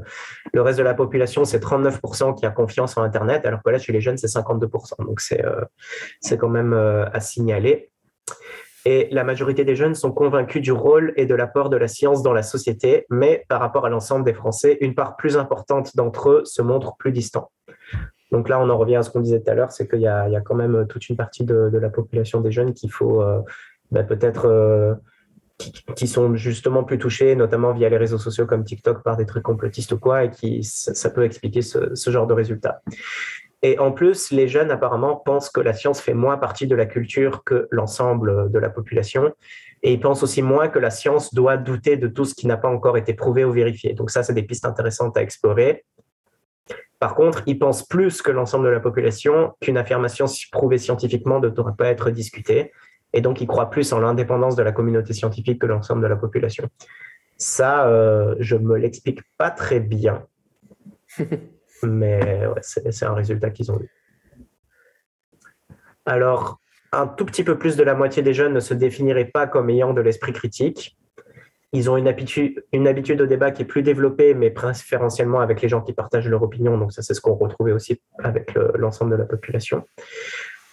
le 0.53 0.61
reste 0.61 0.79
de 0.79 0.83
la 0.83 0.93
population, 0.93 1.43
c'est 1.43 1.59
39% 1.59 2.39
qui 2.39 2.45
a 2.45 2.51
confiance 2.51 2.97
en 2.97 3.03
Internet, 3.03 3.45
alors 3.45 3.61
que 3.61 3.69
là, 3.69 3.77
chez 3.77 3.91
les 3.91 4.01
jeunes, 4.01 4.17
c'est 4.17 4.27
52%. 4.27 5.05
Donc, 5.05 5.19
c'est 5.19 5.43
euh, 5.43 6.37
quand 6.37 6.49
même 6.49 6.73
euh, 6.73 7.05
à 7.11 7.19
signaler. 7.19 7.91
Et 8.85 9.07
la 9.11 9.23
majorité 9.23 9.65
des 9.65 9.75
jeunes 9.75 9.95
sont 9.95 10.11
convaincus 10.11 10.61
du 10.61 10.71
rôle 10.71 11.13
et 11.17 11.25
de 11.25 11.35
l'apport 11.35 11.69
de 11.69 11.77
la 11.77 11.87
science 11.87 12.23
dans 12.23 12.33
la 12.33 12.43
société, 12.43 13.05
mais 13.09 13.45
par 13.49 13.59
rapport 13.59 13.85
à 13.85 13.89
l'ensemble 13.89 14.25
des 14.25 14.33
Français, 14.33 14.77
une 14.81 14.95
part 14.95 15.15
plus 15.17 15.37
importante 15.37 15.95
d'entre 15.95 16.29
eux 16.29 16.41
se 16.45 16.61
montre 16.61 16.95
plus 16.97 17.11
distant. 17.11 17.51
Donc 18.31 18.47
là, 18.47 18.59
on 18.59 18.69
en 18.69 18.77
revient 18.77 18.97
à 18.97 19.03
ce 19.03 19.09
qu'on 19.09 19.21
disait 19.21 19.41
tout 19.41 19.49
à 19.51 19.55
l'heure, 19.55 19.71
c'est 19.71 19.87
qu'il 19.87 20.01
y, 20.01 20.07
a 20.07 20.41
quand 20.41 20.55
même 20.55 20.85
toute 20.87 21.09
une 21.09 21.17
partie 21.17 21.43
de, 21.43 21.69
la 21.73 21.89
population 21.89 22.41
des 22.41 22.51
jeunes 22.51 22.73
qu'il 22.73 22.91
faut 22.91 23.23
bah, 23.91 24.03
peut-être 24.03 24.99
qui, 25.95 26.07
sont 26.07 26.35
justement 26.35 26.83
plus 26.83 26.97
touchés, 26.97 27.35
notamment 27.35 27.73
via 27.73 27.89
les 27.89 27.97
réseaux 27.97 28.17
sociaux 28.17 28.45
comme 28.45 28.63
TikTok, 28.63 29.03
par 29.03 29.17
des 29.17 29.25
trucs 29.25 29.43
complotistes 29.43 29.91
ou 29.91 29.99
quoi, 29.99 30.23
et 30.23 30.31
qui 30.31 30.63
ça, 30.63 31.09
peut 31.09 31.23
expliquer 31.23 31.61
ce, 31.61 32.09
genre 32.09 32.27
de 32.27 32.33
résultats. 32.33 32.81
Et 33.61 33.77
en 33.77 33.91
plus, 33.91 34.31
les 34.31 34.47
jeunes 34.47 34.71
apparemment 34.71 35.15
pensent 35.15 35.49
que 35.49 35.59
la 35.59 35.73
science 35.73 35.99
fait 35.99 36.13
moins 36.13 36.37
partie 36.37 36.67
de 36.67 36.75
la 36.75 36.85
culture 36.85 37.43
que 37.43 37.67
l'ensemble 37.71 38.51
de 38.51 38.59
la 38.59 38.69
population, 38.69 39.33
et 39.83 39.93
ils 39.93 39.99
pensent 39.99 40.23
aussi 40.23 40.41
moins 40.41 40.69
que 40.69 40.79
la 40.79 40.89
science 40.89 41.33
doit 41.33 41.57
douter 41.57 41.97
de 41.97 42.07
tout 42.07 42.25
ce 42.25 42.33
qui 42.35 42.47
n'a 42.47 42.57
pas 42.57 42.69
encore 42.69 42.97
été 42.97 43.13
prouvé 43.13 43.43
ou 43.43 43.51
vérifié. 43.51 43.93
Donc 43.93 44.11
ça, 44.11 44.23
c'est 44.23 44.33
des 44.33 44.43
pistes 44.43 44.65
intéressantes 44.65 45.17
à 45.17 45.21
explorer. 45.21 45.85
Par 46.99 47.15
contre, 47.15 47.43
ils 47.45 47.57
pensent 47.57 47.87
plus 47.87 48.21
que 48.21 48.31
l'ensemble 48.31 48.65
de 48.65 48.69
la 48.69 48.81
population 48.81 49.53
qu'une 49.61 49.77
affirmation 49.77 50.25
prouvée 50.51 50.77
scientifiquement 50.77 51.39
ne 51.39 51.49
devrait 51.49 51.75
pas 51.77 51.87
être 51.87 52.09
discutée 52.11 52.71
et 53.13 53.21
donc 53.21 53.41
ils 53.41 53.47
croient 53.47 53.69
plus 53.69 53.91
en 53.93 53.99
l'indépendance 53.99 54.55
de 54.55 54.63
la 54.63 54.71
communauté 54.71 55.13
scientifique 55.13 55.59
que 55.59 55.65
l'ensemble 55.65 56.01
de 56.01 56.07
la 56.07 56.15
population. 56.15 56.67
Ça, 57.37 57.87
euh, 57.87 58.35
je 58.39 58.55
me 58.55 58.77
l'explique 58.77 59.21
pas 59.37 59.49
très 59.49 59.79
bien, 59.79 60.25
mais 61.83 62.45
c'est 62.61 63.05
un 63.05 63.13
résultat 63.13 63.49
qu'ils 63.49 63.71
ont 63.71 63.79
eu. 63.79 63.89
Alors, 66.05 66.59
un 66.91 67.07
tout 67.07 67.25
petit 67.25 67.43
peu 67.43 67.57
plus 67.57 67.75
de 67.75 67.83
la 67.83 67.93
moitié 67.93 68.23
des 68.23 68.33
jeunes 68.33 68.53
ne 68.53 68.59
se 68.59 68.73
définiraient 68.73 69.25
pas 69.25 69.47
comme 69.47 69.69
ayant 69.69 69.93
de 69.93 70.01
l'esprit 70.01 70.33
critique. 70.33 70.97
Ils 71.71 71.87
ont 71.89 71.97
une 71.97 72.07
habitude, 72.07 72.65
une 72.73 72.87
au 72.87 73.25
débat 73.27 73.51
qui 73.51 73.61
est 73.61 73.65
plus 73.65 73.83
développée, 73.83 74.33
mais 74.33 74.49
préférentiellement 74.49 75.39
avec 75.39 75.61
les 75.61 75.69
gens 75.69 75.81
qui 75.81 75.93
partagent 75.93 76.27
leur 76.27 76.41
opinion. 76.41 76.79
Donc 76.79 76.91
ça, 76.91 77.03
c'est 77.03 77.13
ce 77.13 77.21
qu'on 77.21 77.35
retrouvait 77.35 77.73
aussi 77.73 78.01
avec 78.23 78.55
l'ensemble 78.75 79.11
de 79.11 79.17
la 79.17 79.25
population. 79.25 79.85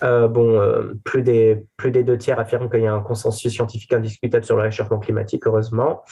Euh, 0.03 0.29
bon, 0.29 0.59
euh, 0.59 0.95
plus 1.05 1.23
des 1.23 1.65
deux 1.85 2.19
tiers 2.19 2.39
affirment 2.39 2.71
qu'il 2.71 2.81
y 2.81 2.87
a 2.87 2.95
un 2.95 3.01
consensus 3.01 3.53
scientifique 3.53 3.93
indiscutable 3.93 4.45
sur 4.45 4.57
le 4.57 4.63
réchauffement 4.63 4.99
climatique, 4.99 5.47
heureusement. 5.47 6.03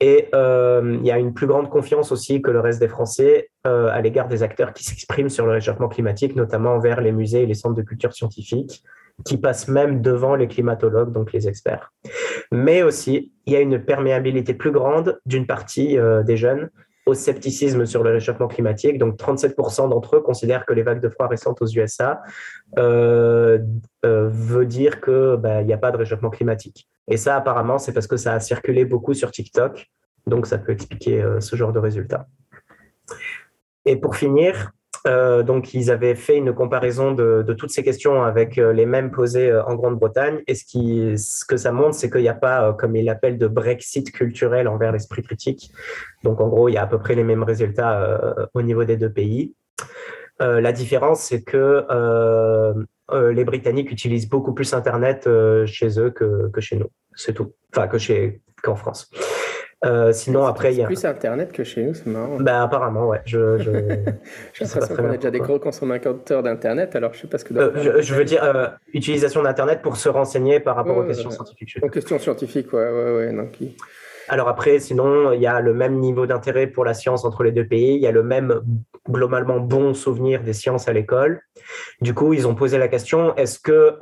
Et 0.00 0.28
euh, 0.34 0.98
il 1.00 1.06
y 1.06 1.10
a 1.10 1.18
une 1.18 1.32
plus 1.32 1.46
grande 1.46 1.70
confiance 1.70 2.12
aussi 2.12 2.42
que 2.42 2.50
le 2.50 2.60
reste 2.60 2.80
des 2.80 2.88
Français 2.88 3.50
à 3.64 4.02
l'égard 4.02 4.28
des 4.28 4.42
acteurs 4.42 4.74
qui 4.74 4.84
s'expriment 4.84 5.30
sur 5.30 5.46
le 5.46 5.52
réchauffement 5.52 5.88
climatique, 5.88 6.36
notamment 6.36 6.72
envers 6.72 7.00
les 7.00 7.12
musées 7.12 7.44
et 7.44 7.46
les 7.46 7.54
centres 7.54 7.74
de 7.74 7.80
culture 7.80 8.12
scientifique, 8.12 8.84
qui 9.24 9.38
passent 9.38 9.68
même 9.68 10.02
devant 10.02 10.36
les 10.36 10.48
climatologues, 10.48 11.12
donc 11.12 11.32
les 11.32 11.48
experts. 11.48 11.90
Mais 12.52 12.82
aussi, 12.82 13.32
il 13.46 13.54
y 13.54 13.56
a 13.56 13.60
une 13.60 13.82
perméabilité 13.82 14.52
plus 14.52 14.70
grande 14.70 15.18
d'une 15.24 15.46
partie 15.46 15.96
des 16.26 16.36
jeunes 16.36 16.68
au 17.06 17.14
scepticisme 17.14 17.84
sur 17.86 18.02
le 18.02 18.12
réchauffement 18.12 18.48
climatique. 18.48 18.98
Donc 18.98 19.16
37% 19.18 19.88
d'entre 19.88 20.16
eux 20.16 20.20
considèrent 20.20 20.64
que 20.64 20.72
les 20.72 20.82
vagues 20.82 21.00
de 21.00 21.08
froid 21.08 21.26
récentes 21.26 21.60
aux 21.60 21.66
USA 21.66 22.22
euh, 22.78 23.58
euh, 24.04 24.28
veut 24.30 24.66
dire 24.66 25.00
qu'il 25.00 25.36
bah, 25.38 25.62
n'y 25.62 25.72
a 25.72 25.78
pas 25.78 25.90
de 25.90 25.96
réchauffement 25.96 26.30
climatique. 26.30 26.88
Et 27.08 27.16
ça, 27.16 27.36
apparemment, 27.36 27.78
c'est 27.78 27.92
parce 27.92 28.06
que 28.06 28.16
ça 28.16 28.32
a 28.32 28.40
circulé 28.40 28.84
beaucoup 28.84 29.14
sur 29.14 29.30
TikTok. 29.30 29.86
Donc 30.26 30.46
ça 30.46 30.56
peut 30.58 30.72
expliquer 30.72 31.22
euh, 31.22 31.40
ce 31.40 31.56
genre 31.56 31.72
de 31.72 31.78
résultats. 31.78 32.26
Et 33.84 33.96
pour 33.96 34.16
finir, 34.16 34.72
euh, 35.06 35.42
donc, 35.42 35.74
ils 35.74 35.90
avaient 35.90 36.14
fait 36.14 36.36
une 36.36 36.54
comparaison 36.54 37.12
de, 37.12 37.44
toutes 37.58 37.70
ces 37.70 37.82
questions 37.82 38.22
avec 38.22 38.58
euh, 38.58 38.72
les 38.72 38.86
mêmes 38.86 39.10
posées 39.10 39.50
euh, 39.50 39.64
en 39.64 39.74
Grande-Bretagne. 39.74 40.40
Et 40.46 40.54
ce, 40.54 40.64
qui, 40.64 41.18
ce 41.18 41.44
que 41.44 41.56
ça 41.56 41.72
montre, 41.72 41.94
c'est 41.94 42.10
qu'il 42.10 42.22
n'y 42.22 42.28
a 42.28 42.34
pas, 42.34 42.72
comme 42.72 42.96
ils 42.96 43.04
l'appellent, 43.04 43.38
de 43.38 43.46
Brexit 43.46 44.10
culturel 44.12 44.66
envers 44.66 44.92
l'esprit 44.92 45.22
critique. 45.22 45.70
Donc, 46.22 46.40
en 46.40 46.48
gros, 46.48 46.68
il 46.68 46.74
y 46.74 46.78
a 46.78 46.82
à 46.82 46.86
peu 46.86 46.98
près 46.98 47.14
les 47.14 47.24
mêmes 47.24 47.42
résultats 47.42 48.48
au 48.54 48.62
niveau 48.62 48.84
des 48.84 48.96
deux 48.96 49.12
pays. 49.12 49.54
la 50.40 50.72
différence, 50.72 51.20
c'est 51.20 51.42
que 51.42 51.84
les 53.12 53.44
Britanniques 53.44 53.90
utilisent 53.90 54.28
beaucoup 54.28 54.54
plus 54.54 54.72
Internet 54.72 55.28
chez 55.66 56.00
eux 56.00 56.10
que, 56.10 56.48
que 56.50 56.60
chez 56.60 56.76
nous. 56.76 56.88
C'est 57.14 57.34
tout. 57.34 57.52
Enfin, 57.72 57.88
que 57.88 57.98
chez 57.98 58.40
qu'en 58.62 58.74
France. 58.74 59.10
Euh, 59.84 60.12
sinon, 60.12 60.46
après, 60.46 60.72
il 60.72 60.78
y 60.78 60.82
a. 60.82 60.86
plus 60.86 61.04
Internet 61.04 61.52
que 61.52 61.64
chez 61.64 61.82
nous, 61.82 61.94
c'est 61.94 62.06
marrant. 62.06 62.38
Ben, 62.40 62.62
apparemment, 62.62 63.06
ouais. 63.08 63.20
Je, 63.24 63.58
je, 63.58 63.70
J'ai 64.52 64.64
l'impression 64.64 64.96
qu'on 64.96 65.12
est 65.12 65.16
déjà 65.16 65.30
des 65.30 65.38
gros 65.40 65.58
consommateurs 65.58 66.42
d'Internet, 66.42 66.96
alors 66.96 67.12
je 67.12 67.20
sais 67.20 67.26
pas 67.26 67.38
ce 67.38 67.44
que. 67.44 67.54
Euh, 67.54 68.02
je, 68.02 68.14
veux 68.14 68.24
dire, 68.24 68.42
euh, 68.42 68.68
utilisation 68.92 69.42
d'Internet 69.42 69.82
pour 69.82 69.96
se 69.96 70.08
renseigner 70.08 70.60
par 70.60 70.76
rapport 70.76 70.96
aux 70.96 71.04
questions 71.04 71.30
scientifiques. 71.30 71.78
Aux 71.82 71.88
questions 71.88 72.18
scientifiques, 72.18 72.72
ouais, 72.72 72.90
ouais, 72.90 73.16
ouais. 73.16 73.32
Non, 73.32 73.46
qui... 73.46 73.76
Alors 74.28 74.48
après, 74.48 74.78
sinon, 74.78 75.32
il 75.32 75.40
y 75.40 75.46
a 75.46 75.60
le 75.60 75.74
même 75.74 75.98
niveau 75.98 76.26
d'intérêt 76.26 76.66
pour 76.66 76.84
la 76.84 76.94
science 76.94 77.24
entre 77.26 77.42
les 77.42 77.52
deux 77.52 77.66
pays. 77.66 77.94
Il 77.96 78.00
y 78.00 78.06
a 78.06 78.12
le 78.12 78.22
même 78.22 78.62
globalement 79.10 79.60
bon 79.60 79.92
souvenir 79.92 80.42
des 80.42 80.54
sciences 80.54 80.88
à 80.88 80.94
l'école. 80.94 81.42
Du 82.00 82.14
coup, 82.14 82.32
ils 82.32 82.46
ont 82.46 82.54
posé 82.54 82.78
la 82.78 82.88
question 82.88 83.36
est-ce 83.36 83.58
que 83.58 83.98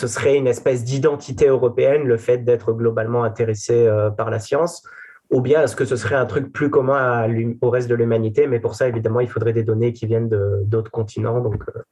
ce 0.00 0.06
serait 0.06 0.36
une 0.36 0.46
espèce 0.46 0.82
d'identité 0.82 1.48
européenne, 1.48 2.04
le 2.04 2.16
fait 2.16 2.38
d'être 2.38 2.72
globalement 2.72 3.22
intéressé 3.22 3.86
euh, 3.86 4.08
par 4.08 4.30
la 4.30 4.38
science, 4.38 4.82
ou 5.28 5.42
bien 5.42 5.62
est-ce 5.62 5.76
que 5.76 5.84
ce 5.84 5.94
serait 5.94 6.14
un 6.14 6.24
truc 6.24 6.52
plus 6.52 6.70
commun 6.70 7.28
au 7.60 7.68
reste 7.68 7.88
de 7.88 7.94
l'humanité? 7.94 8.46
Mais 8.46 8.60
pour 8.60 8.74
ça, 8.74 8.88
évidemment, 8.88 9.20
il 9.20 9.28
faudrait 9.28 9.52
des 9.52 9.62
données 9.62 9.92
qui 9.92 10.06
viennent 10.06 10.30
d'autres 10.64 10.90
continents. 10.90 11.40
Donc, 11.40 11.62
euh, 11.68 11.82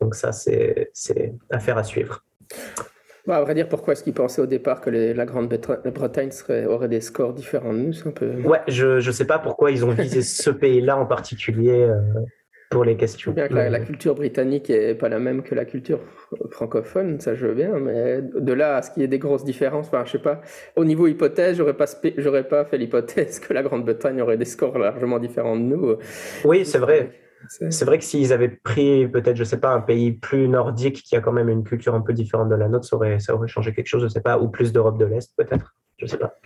donc 0.00 0.14
ça, 0.14 0.30
c'est 0.32 0.92
affaire 1.50 1.78
à 1.78 1.82
suivre. 1.82 2.24
Bon, 3.26 3.34
à 3.34 3.40
vrai 3.40 3.54
dire, 3.54 3.68
pourquoi 3.68 3.92
est-ce 3.92 4.04
qu'ils 4.04 4.14
pensaient 4.14 4.42
au 4.42 4.46
départ 4.46 4.80
que 4.80 4.90
la 4.90 5.26
Grande-Bretagne 5.26 6.30
aurait 6.68 6.88
des 6.88 7.00
scores 7.00 7.34
différents 7.34 7.72
de 7.72 7.78
nous? 7.78 7.94
Un 8.06 8.10
peu... 8.10 8.34
Ouais, 8.42 8.62
je 8.68 9.04
ne 9.04 9.12
sais 9.12 9.26
pas 9.26 9.38
pourquoi 9.38 9.72
ils 9.72 9.84
ont 9.84 9.90
visé 9.90 10.22
ce 10.22 10.50
pays-là 10.62 10.96
en 10.96 11.06
particulier. 11.06 11.82
Euh, 11.82 12.00
pour 12.72 12.84
les 12.84 12.96
questions. 12.96 13.32
Bien 13.32 13.48
que 13.48 13.54
la, 13.54 13.80
culture 13.80 14.14
britannique 14.14 14.70
n'est 14.70 14.94
pas 14.94 15.08
la 15.08 15.18
même 15.18 15.42
que 15.42 15.54
la 15.54 15.64
culture 15.64 16.00
francophone, 16.50 17.20
ça 17.20 17.34
je 17.34 17.46
veux 17.46 17.54
bien, 17.54 17.78
mais 17.78 18.22
de 18.22 18.52
là 18.52 18.76
à 18.76 18.82
ce 18.82 18.90
qu'il 18.90 19.02
y 19.02 19.04
ait 19.04 19.08
des 19.08 19.18
grosses 19.18 19.44
différences, 19.44 19.88
enfin, 19.88 20.04
je 20.06 20.12
sais 20.12 20.18
pas, 20.18 20.40
au 20.76 20.84
niveau 20.84 21.06
hypothèse, 21.06 21.56
j'aurais 21.56 21.76
pas, 21.76 21.86
j'aurais 22.16 22.48
pas 22.48 22.64
fait 22.64 22.78
l'hypothèse 22.78 23.38
que 23.40 23.52
la 23.52 23.62
Grande-Bretagne 23.62 24.20
aurait 24.22 24.38
des 24.38 24.46
scores 24.46 24.78
largement 24.78 25.18
différents 25.18 25.56
de 25.56 25.62
nous. 25.62 25.96
Oui, 26.44 26.64
c'est 26.64 26.78
vrai. 26.78 27.12
C'est 27.48 27.84
vrai 27.84 27.98
que 27.98 28.04
s'ils 28.04 28.32
avaient 28.32 28.48
pris 28.48 29.08
peut-être, 29.08 29.36
je 29.36 29.42
sais 29.42 29.58
pas, 29.58 29.70
un 29.70 29.80
pays 29.80 30.12
plus 30.12 30.48
nordique 30.48 31.02
qui 31.02 31.16
a 31.16 31.20
quand 31.20 31.32
même 31.32 31.48
une 31.48 31.64
culture 31.64 31.94
un 31.94 32.00
peu 32.00 32.12
différente 32.12 32.48
de 32.48 32.54
la 32.54 32.68
nôtre, 32.68 32.84
ça 32.84 32.96
aurait, 32.96 33.18
ça 33.18 33.34
aurait 33.34 33.48
changé 33.48 33.74
quelque 33.74 33.88
chose, 33.88 34.04
je 34.04 34.08
sais 34.08 34.20
pas, 34.20 34.38
ou 34.38 34.48
plus 34.48 34.72
d'Europe 34.72 34.96
de 34.96 35.04
l'Est 35.04 35.32
peut-être, 35.36 35.74
je 35.98 36.06
sais 36.06 36.18
pas. 36.18 36.38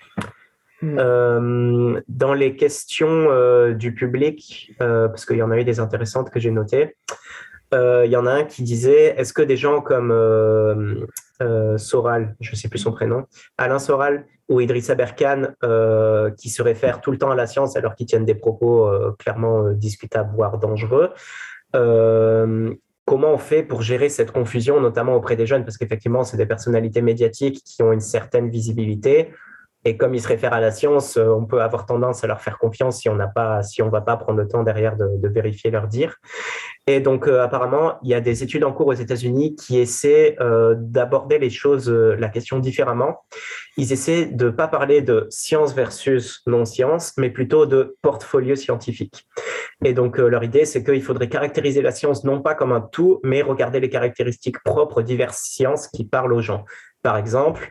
Hmm. 0.82 0.98
Euh, 0.98 2.00
dans 2.08 2.34
les 2.34 2.54
questions 2.54 3.08
euh, 3.08 3.72
du 3.72 3.94
public, 3.94 4.74
euh, 4.82 5.08
parce 5.08 5.24
qu'il 5.24 5.36
y 5.36 5.42
en 5.42 5.50
a 5.50 5.58
eu 5.58 5.64
des 5.64 5.80
intéressantes 5.80 6.30
que 6.30 6.38
j'ai 6.38 6.50
notées, 6.50 6.96
il 7.72 8.10
y 8.10 8.16
en 8.16 8.24
a 8.26 8.30
un 8.30 8.44
qui 8.44 8.62
disait 8.62 9.14
est-ce 9.18 9.34
que 9.34 9.42
des 9.42 9.56
gens 9.56 9.82
comme 9.82 10.10
Soral, 11.76 12.34
je 12.40 12.52
ne 12.52 12.56
sais 12.56 12.68
plus 12.68 12.78
son 12.78 12.92
prénom, 12.92 13.24
Alain 13.58 13.78
Soral, 13.78 14.24
ou 14.48 14.60
Idrissa 14.60 14.94
Berkane 14.94 15.54
qui 16.38 16.48
se 16.48 16.62
réfèrent 16.62 17.02
tout 17.02 17.10
le 17.10 17.18
temps 17.18 17.30
à 17.30 17.34
la 17.34 17.46
science 17.46 17.76
alors 17.76 17.94
qu'ils 17.94 18.06
tiennent 18.06 18.24
des 18.24 18.36
propos 18.36 18.88
clairement 19.18 19.72
discutables, 19.72 20.30
voire 20.34 20.56
dangereux. 20.56 21.10
comment 23.04 23.34
on 23.34 23.38
fait 23.38 23.62
pour 23.62 23.82
gérer 23.82 24.08
cette 24.08 24.30
confusion, 24.30 24.80
notamment 24.80 25.14
auprès 25.14 25.36
des 25.36 25.44
jeunes, 25.44 25.64
parce 25.64 25.76
qu'effectivement, 25.76 26.24
c'est 26.24 26.38
des 26.38 26.46
personnalités 26.46 27.02
médiatiques 27.02 27.62
qui 27.62 27.82
ont 27.82 27.92
une 27.92 28.00
certaine 28.00 28.48
visibilité. 28.48 29.32
Et 29.86 29.96
comme 29.96 30.16
ils 30.16 30.20
se 30.20 30.26
réfèrent 30.26 30.52
à 30.52 30.58
la 30.58 30.72
science, 30.72 31.16
on 31.16 31.44
peut 31.44 31.62
avoir 31.62 31.86
tendance 31.86 32.24
à 32.24 32.26
leur 32.26 32.40
faire 32.40 32.58
confiance 32.58 32.98
si 32.98 33.08
on 33.08 33.14
n'a 33.14 33.28
pas, 33.28 33.62
si 33.62 33.82
on 33.82 33.88
va 33.88 34.00
pas 34.00 34.16
prendre 34.16 34.36
le 34.36 34.48
temps 34.48 34.64
derrière 34.64 34.96
de, 34.96 35.28
vérifier 35.28 35.70
leur 35.70 35.86
dire. 35.86 36.16
Et 36.88 36.98
donc, 36.98 37.28
euh, 37.28 37.40
apparemment, 37.40 37.98
il 38.02 38.10
y 38.10 38.14
a 38.14 38.20
des 38.20 38.42
études 38.42 38.64
en 38.64 38.72
cours 38.72 38.88
aux 38.88 38.94
États-Unis 38.94 39.54
qui 39.54 39.78
essaient 39.78 40.36
euh, 40.40 40.74
d'aborder 40.76 41.38
les 41.38 41.50
choses, 41.50 41.88
euh, 41.88 42.16
la 42.18 42.28
question 42.28 42.58
différemment. 42.58 43.24
Ils 43.76 43.92
essaient 43.92 44.26
de 44.26 44.46
ne 44.46 44.50
pas 44.50 44.66
parler 44.66 45.02
de 45.02 45.28
science 45.30 45.72
versus 45.72 46.42
non-science, 46.48 47.12
mais 47.16 47.30
plutôt 47.30 47.64
de 47.64 47.96
portfolio 48.02 48.56
scientifique. 48.56 49.28
Et 49.84 49.94
donc, 49.94 50.18
leur 50.18 50.42
idée, 50.42 50.64
c'est 50.64 50.82
qu'il 50.82 51.02
faudrait 51.02 51.28
caractériser 51.28 51.80
la 51.80 51.92
science 51.92 52.24
non 52.24 52.42
pas 52.42 52.56
comme 52.56 52.72
un 52.72 52.80
tout, 52.80 53.20
mais 53.22 53.40
regarder 53.40 53.78
les 53.78 53.90
caractéristiques 53.90 54.60
propres 54.64 55.02
diverses 55.02 55.42
sciences 55.42 55.86
qui 55.86 56.04
parlent 56.04 56.32
aux 56.32 56.40
gens. 56.40 56.64
Par 57.02 57.18
exemple, 57.18 57.70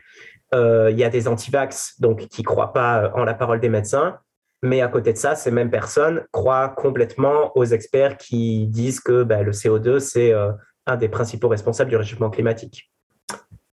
il 0.52 0.96
y 0.96 1.04
a 1.04 1.08
des 1.08 1.28
antivax 1.28 2.00
donc 2.00 2.28
qui 2.28 2.42
croient 2.42 2.72
pas 2.72 3.12
en 3.14 3.24
la 3.24 3.34
parole 3.34 3.60
des 3.60 3.68
médecins, 3.68 4.18
mais 4.62 4.80
à 4.80 4.88
côté 4.88 5.12
de 5.12 5.18
ça, 5.18 5.34
ces 5.34 5.50
mêmes 5.50 5.70
personnes 5.70 6.24
croient 6.32 6.68
complètement 6.70 7.56
aux 7.56 7.64
experts 7.64 8.16
qui 8.16 8.66
disent 8.66 9.00
que 9.00 9.22
ben, 9.22 9.42
le 9.42 9.52
CO2, 9.52 9.98
c'est 9.98 10.32
euh, 10.32 10.52
un 10.86 10.96
des 10.96 11.08
principaux 11.08 11.48
responsables 11.48 11.90
du 11.90 11.96
réchauffement 11.96 12.30
climatique. 12.30 12.90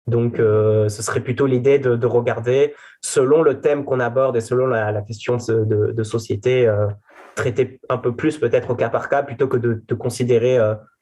Donc, 0.07 0.39
euh, 0.39 0.89
ce 0.89 1.03
serait 1.03 1.21
plutôt 1.21 1.45
l'idée 1.45 1.77
de, 1.77 2.05
regarder, 2.07 2.73
selon 3.01 3.43
le 3.43 3.62
thème 3.62 3.86
qu'on 3.86 3.99
aborde 3.99 4.36
et 4.36 4.41
selon 4.41 4.65
la, 4.65 5.01
question 5.03 5.38
de, 5.38 6.03
société, 6.03 6.67
euh, 6.67 6.88
traiter 7.36 7.79
un 7.88 7.97
peu 7.97 8.15
plus 8.15 8.38
peut-être 8.39 8.71
au 8.71 8.75
cas 8.75 8.89
par 8.89 9.07
cas, 9.07 9.21
plutôt 9.21 9.47
que 9.47 9.57
de, 9.57 9.95
considérer 9.95 10.57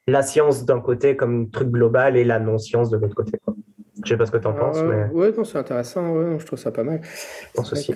la 0.06 0.22
science 0.22 0.66
d'un 0.66 0.80
côté 0.80 1.16
comme 1.16 1.42
un 1.42 1.44
truc 1.46 1.70
global 1.70 2.16
et 2.16 2.24
la 2.24 2.38
non-science 2.38 2.90
de 2.90 2.98
l'autre 2.98 3.14
côté. 3.14 3.40
Je 4.04 4.14
ne 4.14 4.16
sais 4.16 4.16
pas 4.16 4.26
ce 4.26 4.30
que 4.30 4.38
tu 4.38 4.46
en 4.46 4.52
penses. 4.54 4.82
Mais... 4.82 5.06
Oui, 5.12 5.28
c'est 5.44 5.58
intéressant, 5.58 6.38
je 6.38 6.44
trouve 6.46 6.58
ça 6.58 6.70
pas 6.70 6.84
mal. 6.84 7.00
Je 7.02 7.52
pense 7.54 7.72
aussi. 7.72 7.94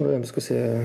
Oui, 0.00 0.16
parce 0.16 0.32
que 0.32 0.40
c'est. 0.40 0.80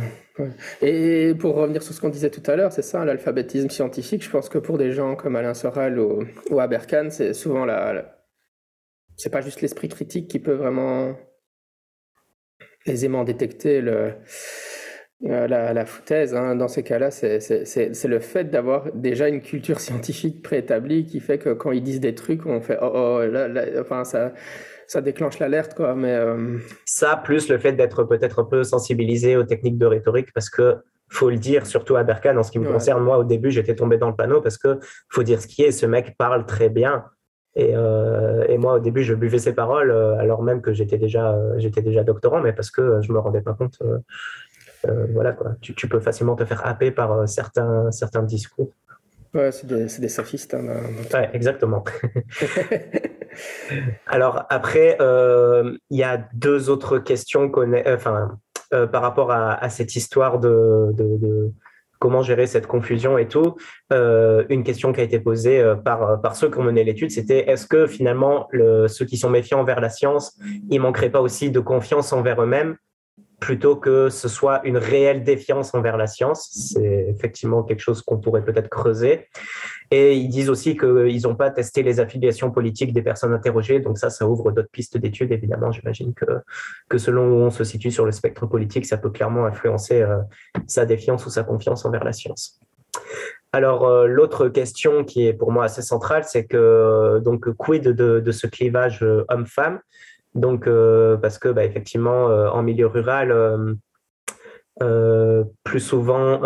Et 0.82 1.34
pour 1.34 1.56
revenir 1.56 1.82
sur 1.82 1.94
ce 1.94 2.00
qu'on 2.02 2.10
disait 2.10 2.30
tout 2.30 2.44
à 2.50 2.56
l'heure, 2.56 2.72
c'est 2.72 2.84
ça, 2.84 3.04
l'alphabétisme 3.06 3.70
scientifique. 3.70 4.24
Je 4.24 4.30
pense 4.30 4.50
que 4.50 4.60
pour 4.60 4.78
des 4.78 4.92
gens 4.92 5.16
comme 5.16 5.36
Alain 5.36 5.56
Soral 5.56 6.00
ou, 6.00 6.26
ou 6.52 6.60
Aberkan, 6.60 7.10
c'est 7.10 7.34
souvent 7.34 7.66
la. 7.66 8.20
C'est 9.18 9.32
pas 9.32 9.42
juste 9.42 9.62
l'esprit 9.62 9.90
critique 9.90 10.30
qui 10.30 10.40
peut 10.40 10.54
vraiment 10.54 11.16
aisément 12.86 13.24
détecter 13.24 13.82
le, 13.82 14.14
euh, 15.26 15.48
la, 15.48 15.74
la, 15.74 15.86
foutaise. 15.86 16.34
Hein. 16.34 16.56
Dans 16.56 16.68
ces 16.68 16.84
cas-là, 16.84 17.12
c'est 17.12 18.08
le 18.08 18.20
fait 18.20 18.46
d'avoir 18.46 18.92
déjà 18.94 19.28
une 19.28 19.42
culture 19.42 19.80
scientifique 19.80 20.42
préétablie 20.42 21.06
qui 21.06 21.20
fait 21.20 21.38
que 21.38 21.54
quand 21.54 21.72
ils 21.72 21.84
disent 21.84 22.00
des 22.00 22.16
trucs, 22.16 22.46
on 22.46 22.62
fait 22.62 22.78
oh, 22.82 22.92
oh 22.94 23.26
là, 23.26 23.48
là, 23.48 23.66
enfin 23.80 24.04
ça 24.06 24.34
ça 24.90 25.02
déclenche 25.02 25.38
l'alerte, 25.38 25.76
quoi. 25.76 25.94
Mais 25.94 26.16
euh, 26.16 26.58
ça, 26.84 27.16
plus 27.16 27.48
le 27.48 27.60
fait 27.60 27.74
d'être 27.74 28.04
peut-être 28.06 28.40
un 28.40 28.44
peu 28.44 28.64
sensibilisé 28.64 29.38
aux 29.38 29.44
techniques 29.44 29.78
de 29.78 29.86
rhétorique, 29.86 30.34
parce 30.34 30.50
que 30.50 30.78
faut 31.10 31.30
le 31.30 31.38
dire, 31.38 31.68
surtout 31.68 31.96
à 31.96 32.04
Berkane, 32.04 32.40
en 32.40 32.44
ce 32.44 32.52
qui 32.52 32.60
me 32.60 32.72
concerne, 32.72 33.04
moi 33.04 33.18
au 33.18 33.24
début 33.24 33.52
j'étais 33.52 33.76
tombé 33.76 33.98
dans 33.98 34.10
le 34.10 34.16
panneau 34.16 34.42
parce 34.42 34.58
que 34.58 34.80
faut 35.10 35.24
dire 35.24 35.42
ce 35.42 35.48
qui 35.48 35.64
est, 35.64 35.72
ce 35.72 35.86
mec 35.86 36.16
parle 36.18 36.46
très 36.46 36.70
bien. 36.70 37.06
Et, 37.56 37.76
euh, 37.76 38.46
et 38.48 38.60
moi 38.60 38.76
au 38.76 38.80
début 38.80 39.02
je 39.02 39.16
buvais 39.16 39.40
ses 39.40 39.54
paroles 39.54 39.90
euh, 39.90 40.16
alors 40.18 40.44
même 40.44 40.62
que 40.62 40.72
j'étais 40.72 41.00
déjà, 41.00 41.36
j'étais 41.58 41.82
déjà 41.82 42.04
doctorant, 42.04 42.42
mais 42.42 42.54
parce 42.54 42.70
que 42.70 43.02
je 43.02 43.12
me 43.12 43.20
rendais 43.20 43.42
pas 43.42 43.54
compte. 43.54 43.80
Voilà 45.14 45.34
quoi, 45.34 45.52
tu, 45.62 45.76
tu, 45.76 45.88
peux 45.88 46.00
facilement 46.00 46.36
te 46.36 46.46
faire 46.46 46.66
happer 46.66 46.92
par 46.92 47.28
certains, 47.28 47.92
certains 47.92 48.24
discours. 48.24 48.72
Ouais, 49.34 49.52
c'est 49.52 49.68
des, 49.68 49.86
des, 50.00 50.10
sophistes. 50.10 50.56
Hein, 50.56 50.66
ouais, 51.14 51.30
exactement. 51.34 51.84
Alors 54.08 54.46
après, 54.50 54.98
euh, 55.02 55.78
il 55.90 55.98
y 55.98 56.04
a 56.04 56.18
deux 56.34 56.70
autres 56.70 56.98
questions 56.98 57.50
euh, 57.58 57.96
enfin, 57.96 58.38
euh, 58.74 58.88
par 58.88 59.04
rapport 59.04 59.32
à, 59.32 59.70
cette 59.70 59.96
histoire 59.96 60.40
de, 60.40 61.52
comment 62.00 62.24
gérer 62.24 62.48
cette 62.48 62.66
confusion 62.66 63.20
et 63.20 63.28
tout. 63.28 63.56
une 63.92 64.64
question 64.64 64.94
qui 64.94 65.02
a 65.02 65.04
été 65.04 65.20
posée 65.20 65.64
par, 65.86 66.20
par 66.22 66.36
ceux 66.36 66.50
qui 66.50 66.58
ont 66.58 66.64
mené 66.64 66.84
l'étude, 66.84 67.12
c'était 67.12 67.50
est-ce 67.50 67.68
que 67.68 67.86
finalement 67.88 68.48
ceux 68.88 69.06
qui 69.06 69.18
sont 69.18 69.30
méfiants 69.30 69.60
envers 69.60 69.80
la 69.80 69.90
science, 69.90 70.40
ils 70.70 70.80
manqueraient 70.80 71.12
pas 71.12 71.22
aussi 71.22 71.52
de 71.52 71.60
confiance 71.60 72.14
envers 72.14 72.42
eux-mêmes? 72.42 72.78
Plutôt 73.40 73.76
que 73.76 74.10
ce 74.10 74.28
soit 74.28 74.62
une 74.66 74.78
réelle 74.78 75.24
défiance 75.24 75.74
envers 75.74 75.98
la 75.98 76.08
science. 76.08 76.50
C'est 76.52 77.08
effectivement 77.10 77.64
quelque 77.64 77.80
chose 77.80 78.02
qu'on 78.02 78.18
pourrait 78.18 78.44
peut-être 78.44 78.70
creuser. 78.70 79.28
Et 79.92 80.16
ils 80.16 80.30
disent 80.30 80.50
aussi 80.50 80.78
qu'ils 80.78 81.22
n'ont 81.24 81.36
pas 81.36 81.50
testé 81.50 81.82
les 81.82 82.00
affiliations 82.00 82.52
politiques 82.52 82.94
des 82.94 83.02
personnes 83.02 83.34
interrogées. 83.34 83.80
Donc 83.80 83.98
ça, 83.98 84.10
ça 84.10 84.28
ouvre 84.28 84.52
d'autres 84.52 84.70
pistes 84.72 84.98
d'études. 84.98 85.32
Évidemment, 85.32 85.72
j'imagine 85.72 86.14
que, 86.14 86.26
que 86.90 86.98
selon 86.98 87.28
où 87.28 87.42
on 87.42 87.50
se 87.50 87.64
situe 87.64 87.92
sur 87.92 88.06
le 88.06 88.12
spectre 88.12 88.46
politique, 88.46 88.86
ça 88.86 88.98
peut 88.98 89.10
clairement 89.10 89.46
influencer 89.46 90.02
euh, 90.02 90.18
sa 90.68 90.86
défiance 90.86 91.26
ou 91.26 91.30
sa 91.30 91.44
confiance 91.44 91.86
envers 91.86 92.04
la 92.04 92.14
science. 92.14 92.60
Alors, 93.52 93.88
euh, 93.88 94.06
l'autre 94.06 94.48
question 94.48 95.04
qui 95.04 95.26
est 95.26 95.34
pour 95.34 95.52
moi 95.52 95.66
assez 95.66 95.82
centrale, 95.82 96.24
c'est 96.24 96.46
que, 96.46 97.20
donc, 97.20 97.52
quid 97.58 97.84
de, 97.84 98.32
ce 98.32 98.46
clivage 98.46 99.02
euh, 99.02 99.26
homme-femme? 99.30 99.80
Donc, 100.36 100.68
euh, 100.68 101.18
parce 101.18 101.40
que, 101.40 101.50
bah, 101.50 101.66
effectivement, 101.66 102.30
euh, 102.30 102.50
en 102.50 102.64
milieu 102.64 102.88
rural, 102.88 103.32
euh, 104.82 105.44
plus 105.64 105.80
souvent, 105.80 106.42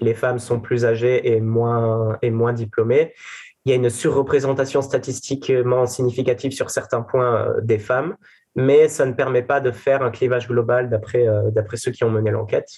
les 0.00 0.14
femmes 0.14 0.38
sont 0.38 0.60
plus 0.60 0.84
âgées 0.84 1.34
et 1.34 1.40
moins, 1.40 2.18
et 2.22 2.30
moins 2.30 2.52
diplômées. 2.52 3.14
Il 3.64 3.70
y 3.70 3.72
a 3.72 3.76
une 3.76 3.90
surreprésentation 3.90 4.82
statistiquement 4.82 5.86
significative 5.86 6.52
sur 6.52 6.68
certains 6.70 7.00
points 7.00 7.54
des 7.62 7.78
femmes, 7.78 8.16
mais 8.54 8.88
ça 8.88 9.06
ne 9.06 9.12
permet 9.12 9.42
pas 9.42 9.60
de 9.60 9.70
faire 9.70 10.02
un 10.02 10.10
clivage 10.10 10.48
global 10.48 10.90
d'après 10.90 11.76
ceux 11.76 11.92
qui 11.92 12.04
ont 12.04 12.10
mené 12.10 12.30
l'enquête. 12.30 12.68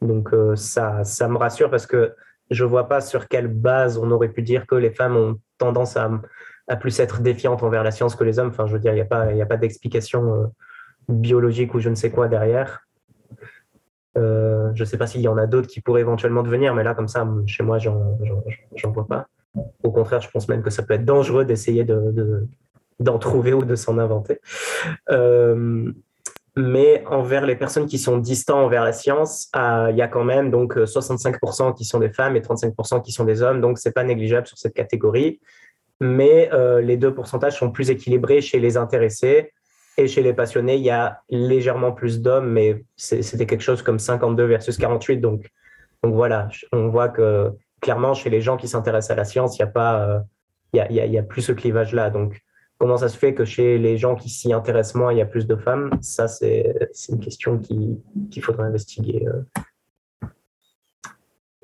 Donc 0.00 0.30
ça, 0.54 1.02
ça 1.02 1.28
me 1.28 1.36
rassure 1.36 1.70
parce 1.70 1.86
que 1.86 2.14
je 2.50 2.64
ne 2.64 2.68
vois 2.68 2.88
pas 2.88 3.00
sur 3.00 3.28
quelle 3.28 3.48
base 3.48 3.98
on 3.98 4.10
aurait 4.10 4.28
pu 4.28 4.42
dire 4.42 4.66
que 4.66 4.76
les 4.76 4.90
femmes 4.90 5.16
ont 5.16 5.40
tendance 5.58 5.96
à, 5.96 6.08
à 6.68 6.76
plus 6.76 7.00
être 7.00 7.20
défiante 7.20 7.62
envers 7.62 7.82
la 7.82 7.90
science 7.90 8.14
que 8.14 8.24
les 8.24 8.38
hommes. 8.38 8.48
Enfin, 8.48 8.66
je 8.66 8.74
veux 8.74 8.78
dire, 8.78 8.92
il 8.92 8.96
n'y 8.96 9.00
a 9.00 9.06
pas, 9.06 9.26
pas 9.46 9.56
d'explication 9.56 10.34
euh, 10.34 10.46
biologique 11.08 11.74
ou 11.74 11.80
je 11.80 11.88
ne 11.88 11.94
sais 11.94 12.10
quoi 12.10 12.28
derrière. 12.28 12.86
Euh, 14.16 14.70
je 14.74 14.82
ne 14.82 14.84
sais 14.84 14.98
pas 14.98 15.06
s'il 15.06 15.22
y 15.22 15.28
en 15.28 15.38
a 15.38 15.46
d'autres 15.46 15.68
qui 15.68 15.80
pourraient 15.80 16.02
éventuellement 16.02 16.42
devenir, 16.42 16.74
mais 16.74 16.84
là, 16.84 16.94
comme 16.94 17.08
ça, 17.08 17.26
chez 17.46 17.62
moi, 17.62 17.78
j'en 17.78 18.16
vois 18.92 19.06
pas. 19.06 19.26
Au 19.82 19.90
contraire, 19.90 20.20
je 20.20 20.30
pense 20.30 20.48
même 20.48 20.62
que 20.62 20.70
ça 20.70 20.82
peut 20.82 20.94
être 20.94 21.04
dangereux 21.04 21.44
d'essayer 21.44 21.84
d'en 21.84 22.10
de, 22.10 23.18
trouver 23.18 23.54
ou 23.54 23.64
de 23.64 23.74
s'en 23.74 23.98
inventer. 23.98 24.40
Euh, 25.10 25.90
mais 26.56 27.04
envers 27.06 27.46
les 27.46 27.54
personnes 27.54 27.86
qui 27.86 27.98
sont 27.98 28.18
distantes 28.18 28.64
envers 28.64 28.84
la 28.84 28.92
science, 28.92 29.48
il 29.54 29.96
y 29.96 30.02
a 30.02 30.08
quand 30.08 30.24
même 30.24 30.50
donc 30.50 30.76
65% 30.76 31.74
qui 31.74 31.84
sont 31.84 32.00
des 32.00 32.10
femmes 32.10 32.36
et 32.36 32.40
35% 32.40 33.02
qui 33.02 33.12
sont 33.12 33.24
des 33.24 33.42
hommes, 33.42 33.60
donc 33.60 33.78
c'est 33.78 33.92
pas 33.92 34.02
négligeable 34.02 34.46
sur 34.46 34.58
cette 34.58 34.74
catégorie 34.74 35.40
mais 36.00 36.50
euh, 36.52 36.80
les 36.80 36.96
deux 36.96 37.12
pourcentages 37.12 37.58
sont 37.58 37.70
plus 37.70 37.90
équilibrés 37.90 38.40
chez 38.40 38.60
les 38.60 38.76
intéressés 38.76 39.52
et 39.96 40.06
chez 40.06 40.22
les 40.22 40.32
passionnés, 40.32 40.76
il 40.76 40.84
y 40.84 40.90
a 40.90 41.22
légèrement 41.28 41.92
plus 41.92 42.20
d'hommes, 42.20 42.50
mais 42.50 42.84
c'était 42.96 43.46
quelque 43.46 43.62
chose 43.62 43.82
comme 43.82 43.98
52 43.98 44.44
versus 44.44 44.76
48. 44.76 45.16
Donc, 45.18 45.50
donc 46.04 46.14
voilà, 46.14 46.48
on 46.72 46.88
voit 46.88 47.08
que 47.08 47.50
clairement, 47.80 48.14
chez 48.14 48.30
les 48.30 48.40
gens 48.40 48.56
qui 48.56 48.68
s'intéressent 48.68 49.10
à 49.10 49.16
la 49.16 49.24
science, 49.24 49.58
il 49.58 49.62
n'y 49.62 49.68
a, 49.68 49.72
pas, 49.72 50.00
euh, 50.02 50.20
il 50.72 50.94
y 50.94 51.00
a, 51.00 51.06
y 51.06 51.18
a 51.18 51.22
plus 51.22 51.42
ce 51.42 51.52
clivage-là. 51.52 52.10
Donc, 52.10 52.40
comment 52.78 52.96
ça 52.96 53.08
se 53.08 53.16
fait 53.16 53.34
que 53.34 53.44
chez 53.44 53.78
les 53.78 53.96
gens 53.98 54.14
qui 54.14 54.28
s'y 54.28 54.52
intéressent 54.52 54.94
moins, 54.96 55.12
il 55.12 55.18
y 55.18 55.22
a 55.22 55.26
plus 55.26 55.46
de 55.46 55.56
femmes? 55.56 55.90
Ça, 56.00 56.28
c'est 56.28 56.74
une 57.08 57.20
question 57.20 57.58
qu'il 57.58 58.42
faudrait 58.42 58.66
investiguer 58.66 59.26
euh, 59.26 59.60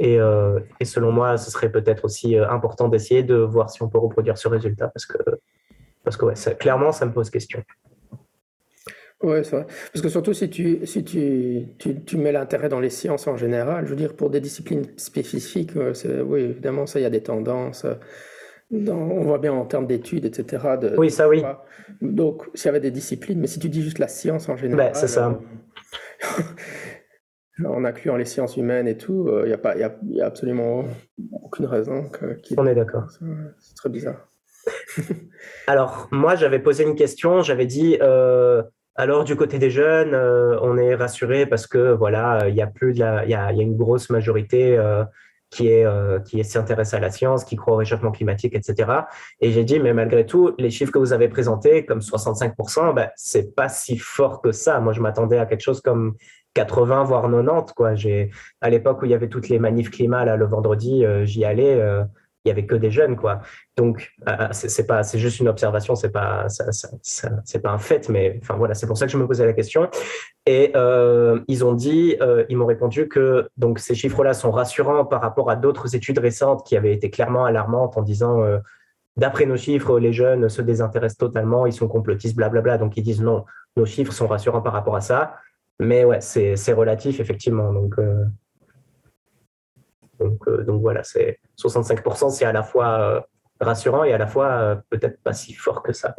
euh, 0.02 0.60
et, 0.80 0.84
selon 0.84 1.12
moi, 1.12 1.36
ce 1.36 1.50
serait 1.50 1.70
peut-être 1.70 2.04
aussi 2.04 2.36
euh, 2.36 2.48
important 2.48 2.88
d'essayer 2.88 3.22
de 3.22 3.36
voir 3.36 3.70
si 3.70 3.82
on 3.82 3.88
peut 3.88 3.98
reproduire 3.98 4.36
ce 4.36 4.48
résultat 4.48 4.88
parce 4.88 5.06
que, 5.06 5.18
parce 6.02 6.16
que 6.16 6.24
ouais, 6.24 6.36
ça, 6.36 6.54
clairement, 6.54 6.92
ça 6.92 7.06
me 7.06 7.12
pose 7.12 7.30
question. 7.30 7.62
Oui, 9.22 9.38
c'est 9.42 9.56
vrai. 9.56 9.66
Parce 9.92 10.02
que 10.02 10.08
surtout, 10.08 10.34
si 10.34 10.50
tu, 10.50 10.84
si 10.84 11.04
tu, 11.04 11.68
tu, 11.78 12.16
mets 12.18 12.32
l'intérêt 12.32 12.68
dans 12.68 12.80
les 12.80 12.90
sciences 12.90 13.26
en 13.26 13.36
général, 13.36 13.86
je 13.86 13.90
veux 13.90 13.96
dire, 13.96 14.14
pour 14.14 14.28
des 14.28 14.40
disciplines 14.40 14.84
spécifiques, 14.96 15.70
oui, 16.26 16.40
évidemment, 16.40 16.86
ça, 16.86 16.98
il 16.98 17.04
y 17.04 17.06
a 17.06 17.10
des 17.10 17.22
tendances. 17.22 17.86
on 18.70 19.22
voit 19.22 19.38
bien 19.38 19.52
en 19.52 19.64
termes 19.64 19.86
d'études, 19.86 20.26
etc. 20.26 20.76
De, 20.78 20.94
oui, 20.98 21.10
ça, 21.10 21.28
oui. 21.28 21.42
Donc, 22.02 22.42
s'il 22.54 22.66
y 22.66 22.68
avait 22.68 22.80
des 22.80 22.90
disciplines, 22.90 23.38
mais 23.40 23.46
si 23.46 23.58
tu 23.58 23.68
dis 23.68 23.82
juste 23.82 23.98
la 23.98 24.08
science 24.08 24.48
en 24.48 24.56
général. 24.56 24.88
Ben, 24.88 24.94
c'est 24.94 25.08
ça. 25.08 25.28
Euh, 25.28 26.42
en 27.62 27.84
incluant 27.84 28.16
les 28.16 28.24
sciences 28.24 28.56
humaines 28.56 28.88
et 28.88 28.96
tout, 28.96 29.26
il 29.28 29.34
euh, 29.34 29.46
n'y 29.46 29.52
a, 29.52 29.96
y 30.06 30.20
a, 30.20 30.26
absolument 30.26 30.84
aucune 31.42 31.66
raison. 31.66 32.10
On 32.56 32.66
est 32.66 32.74
d'accord. 32.74 33.04
C'est 33.58 33.74
très 33.76 33.88
bizarre. 33.88 34.28
Alors, 35.66 36.08
moi, 36.10 36.34
j'avais 36.34 36.58
posé 36.58 36.84
une 36.84 36.96
question, 36.96 37.42
j'avais 37.42 37.66
dit, 37.66 37.98
euh, 38.00 38.62
alors 38.96 39.24
du 39.24 39.36
côté 39.36 39.58
des 39.58 39.70
jeunes, 39.70 40.14
on 40.14 40.78
est 40.78 40.94
rassuré 40.94 41.46
parce 41.46 41.66
que 41.66 41.92
voilà, 41.92 42.48
il 42.48 42.54
y 42.54 42.62
a 42.62 42.68
plus 42.68 42.92
de 42.92 43.24
il 43.24 43.30
y 43.30 43.34
a, 43.34 43.50
une 43.50 43.76
grosse 43.76 44.08
majorité 44.08 44.80
qui 45.50 45.66
est 45.66 45.84
qui 46.24 46.44
s'intéresse 46.44 46.94
à 46.94 47.00
la 47.00 47.10
science, 47.10 47.44
qui 47.44 47.56
croit 47.56 47.74
au 47.74 47.78
réchauffement 47.78 48.12
climatique, 48.12 48.54
etc. 48.54 49.00
Et 49.40 49.50
j'ai 49.50 49.64
dit, 49.64 49.80
mais 49.80 49.92
malgré 49.92 50.26
tout, 50.26 50.54
les 50.58 50.70
chiffres 50.70 50.92
que 50.92 51.00
vous 51.00 51.12
avez 51.12 51.28
présentés, 51.28 51.84
comme 51.84 51.98
65%, 51.98 52.94
ben, 52.94 53.10
c'est 53.16 53.56
pas 53.56 53.68
si 53.68 53.98
fort 53.98 54.40
que 54.40 54.52
ça. 54.52 54.78
Moi, 54.78 54.92
je 54.92 55.00
m'attendais 55.00 55.38
à 55.38 55.46
quelque 55.46 55.62
chose 55.62 55.80
comme 55.80 56.14
80 56.54 57.04
voire 57.04 57.22
90 57.30 57.72
quoi. 57.74 57.94
J'ai 57.94 58.30
à 58.60 58.70
l'époque 58.70 59.02
où 59.02 59.04
il 59.04 59.10
y 59.10 59.14
avait 59.14 59.28
toutes 59.28 59.48
les 59.48 59.58
manifs 59.58 59.90
climat 59.90 60.24
là 60.24 60.36
le 60.36 60.46
vendredi, 60.46 61.04
j'y 61.24 61.44
allais 61.44 61.80
il 62.44 62.48
y 62.48 62.52
avait 62.52 62.66
que 62.66 62.74
des 62.74 62.90
jeunes 62.90 63.16
quoi. 63.16 63.40
Donc 63.76 64.12
euh, 64.28 64.32
euh, 64.40 64.48
c'est 64.52 64.86
pas 64.86 65.02
c'est 65.02 65.18
juste 65.18 65.40
une 65.40 65.48
observation, 65.48 65.94
c'est 65.94 66.10
pas 66.10 66.46
c'est 66.48 67.62
pas 67.62 67.70
un 67.70 67.78
fait, 67.78 68.08
mais 68.08 68.38
enfin 68.42 68.54
voilà, 68.54 68.74
c'est 68.74 68.86
pour 68.86 68.98
ça 68.98 69.06
que 69.06 69.12
je 69.12 69.16
me 69.16 69.26
posais 69.26 69.46
la 69.46 69.54
question. 69.54 69.88
Et 70.46 70.72
euh, 70.76 71.40
ils 71.48 71.64
ont 71.64 71.72
dit, 71.72 72.16
ils 72.48 72.56
m'ont 72.56 72.66
répondu 72.66 73.08
que 73.08 73.48
donc 73.56 73.78
ces 73.78 73.94
chiffres-là 73.94 74.34
sont 74.34 74.50
rassurants 74.50 75.04
par 75.06 75.22
rapport 75.22 75.50
à 75.50 75.56
d'autres 75.56 75.96
études 75.96 76.18
récentes 76.18 76.66
qui 76.66 76.76
avaient 76.76 76.92
été 76.92 77.10
clairement 77.10 77.44
alarmantes 77.44 77.96
en 77.96 78.02
disant 78.02 78.42
D'après 79.16 79.46
nos 79.46 79.56
chiffres, 79.56 80.00
les 80.00 80.12
jeunes 80.12 80.48
se 80.48 80.60
désintéressent 80.60 81.18
totalement, 81.18 81.66
ils 81.66 81.72
sont 81.72 81.86
complotistes, 81.86 82.34
blablabla. 82.34 82.78
Donc 82.78 82.96
ils 82.96 83.02
disent 83.02 83.22
non, 83.22 83.44
nos 83.76 83.86
chiffres 83.86 84.12
sont 84.12 84.26
rassurants 84.26 84.60
par 84.60 84.72
rapport 84.72 84.96
à 84.96 85.00
ça. 85.00 85.36
Mais 85.80 86.04
ouais, 86.04 86.20
c'est 86.20 86.72
relatif, 86.72 87.20
effectivement. 87.20 87.72
Donc, 87.72 87.98
donc, 90.20 90.46
euh, 90.48 90.64
donc 90.64 90.80
voilà, 90.80 91.02
c'est 91.02 91.38
65%, 91.58 92.30
c'est 92.30 92.44
à 92.44 92.52
la 92.52 92.62
fois 92.62 92.98
euh, 93.00 93.20
rassurant 93.60 94.04
et 94.04 94.12
à 94.12 94.18
la 94.18 94.26
fois 94.26 94.46
euh, 94.46 94.76
peut-être 94.90 95.22
pas 95.22 95.32
si 95.32 95.54
fort 95.54 95.82
que 95.82 95.92
ça. 95.92 96.14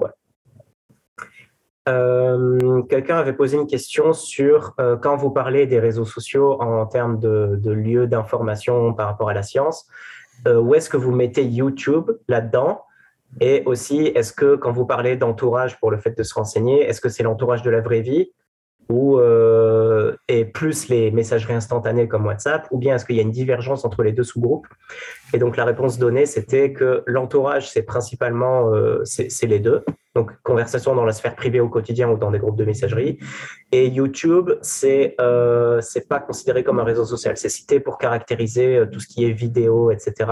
Quelqu'un 2.90 3.18
avait 3.18 3.34
posé 3.34 3.58
une 3.58 3.68
question 3.68 4.12
sur 4.14 4.76
quand 5.04 5.18
vous 5.18 5.30
parlez 5.30 5.68
des 5.68 5.80
réseaux 5.80 6.06
sociaux 6.06 6.60
en 6.60 6.88
termes 6.88 7.20
de, 7.20 7.60
de 7.62 7.72
lieux 7.72 8.08
d'information 8.08 8.94
par 8.96 9.06
rapport 9.08 9.30
à 9.30 9.36
la 9.36 9.44
science, 9.44 9.88
où 10.48 10.74
est-ce 10.74 10.90
que 10.90 10.98
vous 10.98 11.12
mettez 11.12 11.46
YouTube 11.46 12.10
là-dedans? 12.28 12.82
Et 13.40 13.62
aussi, 13.68 14.08
est-ce 14.16 14.34
que 14.34 14.56
quand 14.56 14.72
vous 14.72 14.88
parlez 14.88 15.16
d'entourage 15.16 15.80
pour 15.80 15.92
le 15.92 16.00
fait 16.00 16.18
de 16.18 16.24
se 16.24 16.34
renseigner, 16.34 16.82
est-ce 16.82 17.02
que 17.02 17.10
c'est 17.10 17.22
l'entourage 17.22 17.62
de 17.62 17.70
la 17.70 17.82
vraie 17.82 18.02
vie? 18.02 18.32
Ou 18.90 19.18
euh, 19.20 20.16
et 20.28 20.46
plus 20.46 20.90
les 20.90 21.12
messageries 21.12 21.54
instantanées 21.54 22.08
comme 22.08 22.26
WhatsApp, 22.26 22.68
ou 22.72 22.78
bien 22.78 22.96
est-ce 22.96 23.06
qu'il 23.06 23.16
y 23.16 23.20
a 23.20 23.24
une 23.24 23.32
divergence 23.32 23.86
entre 23.86 24.04
les 24.04 24.12
deux 24.12 24.24
sous-groupes? 24.24 24.68
Et 25.34 25.38
donc 25.38 25.58
la 25.58 25.66
réponse 25.66 25.98
donnée, 25.98 26.26
c'était 26.26 26.72
que 26.72 27.04
l'entourage, 27.06 27.70
c'est 27.70 27.84
principalement 27.84 28.74
euh, 28.74 29.04
c'est 29.04 29.48
les 29.48 29.60
deux. 29.60 29.84
Donc 30.16 30.32
conversation 30.44 30.96
dans 30.96 31.04
la 31.04 31.12
sphère 31.12 31.36
privée 31.36 31.60
au 31.60 31.68
quotidien 31.68 32.10
ou 32.10 32.18
dans 32.18 32.32
des 32.32 32.40
groupes 32.40 32.56
de 32.56 32.64
messagerie. 32.64 33.20
Et 33.74 33.88
YouTube, 33.88 34.52
c'est 34.62 35.16
euh, 35.20 35.82
c'est 35.82 36.08
pas 36.08 36.20
considéré 36.20 36.64
comme 36.64 36.80
un 36.80 36.86
réseau 36.86 37.04
social. 37.04 37.36
C'est 37.36 37.50
cité 37.50 37.82
pour 37.82 37.98
caractériser 37.98 38.78
euh, 38.78 38.86
tout 38.86 39.02
ce 39.02 39.08
qui 39.08 39.26
est 39.26 39.34
vidéo, 39.34 39.92
etc. 39.92 40.32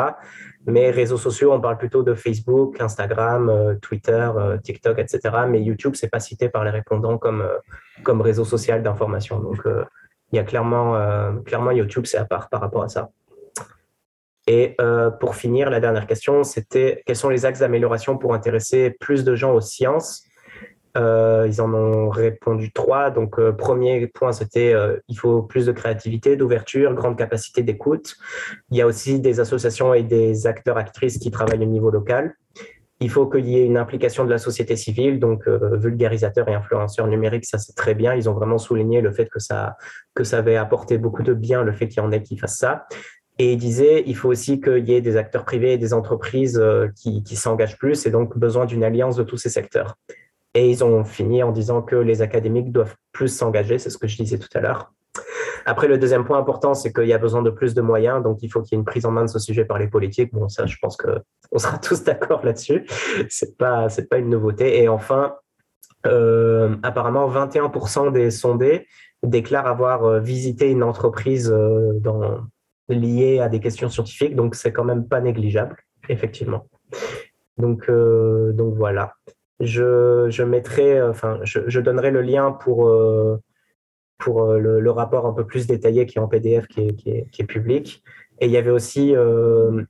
Mais 0.65 0.91
réseaux 0.91 1.17
sociaux, 1.17 1.51
on 1.51 1.59
parle 1.59 1.77
plutôt 1.77 2.03
de 2.03 2.13
Facebook, 2.13 2.79
Instagram, 2.79 3.49
euh, 3.49 3.75
Twitter, 3.75 4.29
euh, 4.35 4.57
TikTok, 4.57 4.97
etc. 4.97 5.19
Mais 5.49 5.61
YouTube, 5.61 5.95
c'est 5.95 6.09
pas 6.09 6.21
cité 6.21 6.47
par 6.47 6.63
les 6.63 6.69
répondants 6.69 7.17
comme, 7.17 7.41
euh, 7.41 8.23
réseau 8.23 8.45
social 8.45 8.81
d'information. 8.81 9.39
Donc, 9.39 9.61
il 10.31 10.37
y 10.37 10.39
a 10.39 10.43
clairement, 10.43 10.97
clairement 11.45 11.71
YouTube, 11.71 12.05
c'est 12.05 12.17
à 12.17 12.25
part 12.25 12.49
par 12.49 12.61
rapport 12.61 12.83
à 12.83 12.89
ça. 12.89 13.09
Et 14.47 14.75
pour 15.19 15.35
finir, 15.35 15.69
la 15.69 15.79
dernière 15.79 16.07
question, 16.07 16.43
c'était 16.43 17.03
quels 17.05 17.15
sont 17.15 17.29
les 17.29 17.45
axes 17.45 17.59
d'amélioration 17.59 18.17
pour 18.17 18.33
intéresser 18.33 18.89
plus 18.99 19.23
de 19.23 19.35
gens 19.35 19.53
aux 19.53 19.61
sciences? 19.61 20.25
Euh, 20.95 21.47
ils 21.47 21.61
en 21.61 21.73
ont 21.73 22.09
répondu 22.09 22.71
trois. 22.71 23.09
Donc, 23.09 23.39
euh, 23.39 23.51
premier 23.51 24.07
point, 24.07 24.31
c'était 24.31 24.73
euh, 24.73 24.97
il 25.07 25.17
faut 25.17 25.41
plus 25.41 25.65
de 25.65 25.71
créativité, 25.71 26.35
d'ouverture, 26.35 26.93
grande 26.93 27.17
capacité 27.17 27.63
d'écoute. 27.63 28.15
Il 28.69 28.77
y 28.77 28.81
a 28.81 28.87
aussi 28.87 29.19
des 29.19 29.39
associations 29.39 29.93
et 29.93 30.03
des 30.03 30.45
acteurs, 30.45 30.77
actrices 30.77 31.17
qui 31.17 31.31
travaillent 31.31 31.63
au 31.63 31.65
niveau 31.65 31.89
local. 31.89 32.35
Il 32.99 33.09
faut 33.09 33.27
qu'il 33.27 33.47
y 33.49 33.59
ait 33.59 33.65
une 33.65 33.77
implication 33.77 34.23
de 34.23 34.29
la 34.29 34.37
société 34.37 34.75
civile, 34.75 35.19
donc 35.19 35.45
vulgarisateurs 35.47 36.47
et 36.47 36.53
influenceurs 36.53 37.07
numériques, 37.07 37.43
ça 37.43 37.57
c'est 37.57 37.75
très 37.75 37.95
bien. 37.95 38.13
Ils 38.13 38.29
ont 38.29 38.33
vraiment 38.33 38.57
souligné 38.57 39.01
le 39.01 39.11
fait 39.11 39.27
que 39.27 39.39
ça, 39.39 39.75
que 40.13 40.23
ça 40.23 40.37
avait 40.37 40.55
apporté 40.55 40.97
beaucoup 40.97 41.23
de 41.23 41.33
bien, 41.33 41.63
le 41.63 41.73
fait 41.73 41.89
qu'il 41.89 42.01
y 42.01 42.05
en 42.05 42.11
ait 42.13 42.21
qui 42.21 42.37
fassent 42.37 42.59
ça. 42.59 42.85
Et 43.39 43.53
il 43.53 43.57
disait, 43.57 44.03
il 44.05 44.15
faut 44.15 44.29
aussi 44.29 44.61
qu'il 44.61 44.87
y 44.87 44.93
ait 44.93 45.01
des 45.01 45.17
acteurs 45.17 45.43
privés 45.43 45.73
et 45.73 45.77
des 45.77 45.93
entreprises 45.93 46.63
qui, 46.95 47.23
qui 47.23 47.35
s'engagent 47.35 47.77
plus 47.77 48.05
et 48.05 48.11
donc 48.11 48.37
besoin 48.37 48.65
d'une 48.65 48.85
alliance 48.85 49.17
de 49.17 49.23
tous 49.23 49.37
ces 49.37 49.49
secteurs. 49.49 49.97
Et 50.53 50.69
ils 50.69 50.83
ont 50.83 51.03
fini 51.03 51.41
en 51.41 51.51
disant 51.51 51.81
que 51.81 51.95
les 51.95 52.21
académiques 52.21 52.71
doivent 52.71 52.95
plus 53.11 53.29
s'engager, 53.29 53.79
c'est 53.79 53.89
ce 53.89 53.97
que 53.97 54.07
je 54.07 54.17
disais 54.17 54.37
tout 54.37 54.49
à 54.53 54.59
l'heure. 54.59 54.93
Après, 55.65 55.87
le 55.87 55.97
deuxième 55.97 56.25
point 56.25 56.37
important, 56.37 56.73
c'est 56.73 56.91
qu'il 56.91 57.07
y 57.07 57.13
a 57.13 57.17
besoin 57.17 57.41
de 57.41 57.49
plus 57.49 57.73
de 57.73 57.81
moyens, 57.81 58.21
donc 58.21 58.43
il 58.43 58.49
faut 58.49 58.61
qu'il 58.61 58.75
y 58.75 58.75
ait 58.75 58.79
une 58.79 58.85
prise 58.85 59.05
en 59.05 59.11
main 59.11 59.23
de 59.23 59.29
ce 59.29 59.39
sujet 59.39 59.65
par 59.65 59.79
les 59.79 59.87
politiques. 59.87 60.33
Bon, 60.33 60.49
ça, 60.49 60.65
je 60.65 60.75
pense 60.81 60.97
qu'on 60.97 61.21
sera 61.57 61.77
tous 61.77 62.03
d'accord 62.03 62.43
là-dessus. 62.43 62.85
C'est 63.29 63.57
pas, 63.57 63.87
pas 64.09 64.17
une 64.17 64.29
nouveauté. 64.29 64.83
Et 64.83 64.89
enfin, 64.89 65.35
euh, 66.05 66.75
apparemment, 66.83 67.29
21% 67.29 68.11
des 68.11 68.29
sondés 68.29 68.87
déclarent 69.23 69.67
avoir 69.67 70.03
euh, 70.03 70.19
visité 70.19 70.69
une 70.69 70.83
entreprise 70.83 71.49
euh, 71.49 71.93
liée 72.89 73.39
à 73.39 73.47
des 73.47 73.61
questions 73.61 73.89
scientifiques, 73.89 74.35
donc 74.35 74.55
c'est 74.55 74.73
quand 74.73 74.83
même 74.83 75.07
pas 75.07 75.21
négligeable, 75.21 75.77
effectivement. 76.09 76.67
Donc, 77.57 77.89
donc 77.89 78.75
voilà 78.75 79.13
je, 79.65 80.43
mettrai, 80.43 80.99
euh, 80.99 81.09
enfin, 81.11 81.39
je, 81.43 81.79
donnerai 81.79 82.11
le 82.11 82.21
lien 82.21 82.51
pour, 82.51 82.87
euh, 82.87 83.41
pour 84.17 84.43
euh, 84.43 84.59
le, 84.59 84.91
rapport 84.91 85.25
un 85.25 85.33
peu 85.33 85.45
plus 85.45 85.67
détaillé 85.67 86.05
qui 86.05 86.17
est 86.17 86.21
en 86.21 86.27
PDF, 86.27 86.67
qui 86.67 86.81
est, 86.81 86.93
qui 86.93 87.41
est, 87.41 87.45
public. 87.45 88.03
Et 88.39 88.45
il 88.47 88.51
y 88.51 88.57
avait 88.57 88.71
aussi 88.71 89.13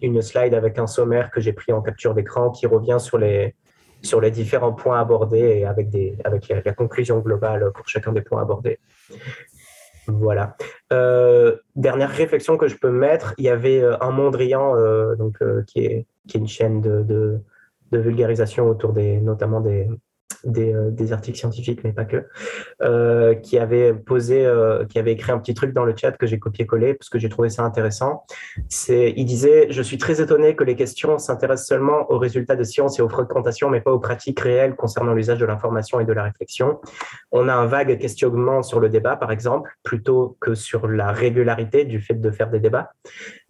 une 0.01 0.21
slide 0.21 0.53
avec 0.53 0.77
un 0.77 0.85
sommaire 0.85 1.31
que 1.31 1.39
j'ai 1.39 1.53
pris 1.53 1.71
en 1.71 1.81
capture 1.81 2.13
d'écran 2.13 2.51
qui 2.51 2.67
revient 2.67 2.97
sur 2.99 3.17
les, 3.17 3.55
sur 4.01 4.19
les 4.19 4.31
différents 4.31 4.73
points 4.73 4.99
abordés 4.99 5.59
et 5.59 5.65
avec, 5.65 5.89
des, 5.89 6.17
avec 6.23 6.49
la, 6.49 6.73
conclusion 6.73 7.19
globale 7.19 7.71
pour 7.73 7.87
chacun 7.87 8.11
des 8.11 8.21
points 8.21 8.41
abordés. 8.41 8.79
Voilà. 10.07 10.57
dernière 11.75 12.09
réflexion 12.09 12.57
que 12.57 12.67
je 12.67 12.75
peux 12.75 12.91
mettre, 12.91 13.33
il 13.37 13.45
y 13.45 13.49
avait 13.49 13.81
un 14.01 14.11
Mondrian, 14.11 14.75
donc, 15.15 15.39
qui, 15.65 15.85
est, 15.85 16.05
qui 16.27 16.37
est 16.37 16.39
une 16.41 16.47
chaîne 16.47 16.81
de 16.81 17.39
de 17.93 17.99
vulgarisation 17.99 18.67
autour 18.67 18.93
des, 18.93 19.21
notamment 19.21 19.61
des, 19.61 19.87
des, 20.43 20.73
euh, 20.73 21.11
articles 21.11 21.37
scientifiques, 21.37 21.83
mais 21.83 21.93
pas 21.93 22.05
que, 22.05 22.25
euh, 22.81 23.35
qui 23.35 23.57
avait 23.57 23.93
posé, 23.93 24.45
euh, 24.45 24.85
qui 24.85 24.99
avait 24.99 25.13
écrit 25.13 25.31
un 25.31 25.39
petit 25.39 25.53
truc 25.53 25.73
dans 25.73 25.85
le 25.85 25.95
chat 25.95 26.11
que 26.13 26.25
j'ai 26.25 26.39
copié-collé 26.39 26.93
parce 26.95 27.09
que 27.09 27.19
j'ai 27.19 27.29
trouvé 27.29 27.49
ça 27.49 27.63
intéressant. 27.63 28.25
C'est, 28.69 29.13
il 29.15 29.25
disait, 29.25 29.67
je 29.69 29.81
suis 29.81 29.97
très 29.97 30.21
étonné 30.21 30.55
que 30.55 30.63
les 30.63 30.75
questions 30.75 31.17
s'intéressent 31.17 31.67
seulement 31.67 32.11
aux 32.11 32.17
résultats 32.17 32.55
de 32.55 32.63
science 32.63 32.99
et 32.99 33.01
aux 33.01 33.09
fréquentations, 33.09 33.69
mais 33.69 33.81
pas 33.81 33.91
aux 33.91 33.99
pratiques 33.99 34.39
réelles 34.39 34.75
concernant 34.75 35.13
l'usage 35.13 35.39
de 35.39 35.45
l'information 35.45 35.99
et 35.99 36.05
de 36.05 36.13
la 36.13 36.23
réflexion. 36.23 36.79
On 37.31 37.47
a 37.47 37.53
un 37.53 37.65
vague 37.65 37.97
questionnement 37.99 38.63
sur 38.63 38.79
le 38.79 38.89
débat, 38.89 39.15
par 39.15 39.31
exemple, 39.31 39.71
plutôt 39.83 40.37
que 40.41 40.55
sur 40.55 40.87
la 40.87 41.11
régularité 41.11 41.85
du 41.85 41.99
fait 41.99 42.15
de 42.15 42.31
faire 42.31 42.49
des 42.49 42.59
débats, 42.59 42.91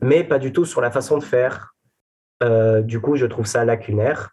mais 0.02 0.24
pas 0.24 0.39
du 0.39 0.52
tout 0.52 0.66
sur 0.66 0.82
la 0.82 0.91
façon 0.91 1.18
de 1.18 1.24
faire 1.24 1.73
du 2.42 3.00
coup, 3.00 3.16
je 3.16 3.26
trouve 3.26 3.46
ça 3.46 3.66
lacunaire. 3.66 4.32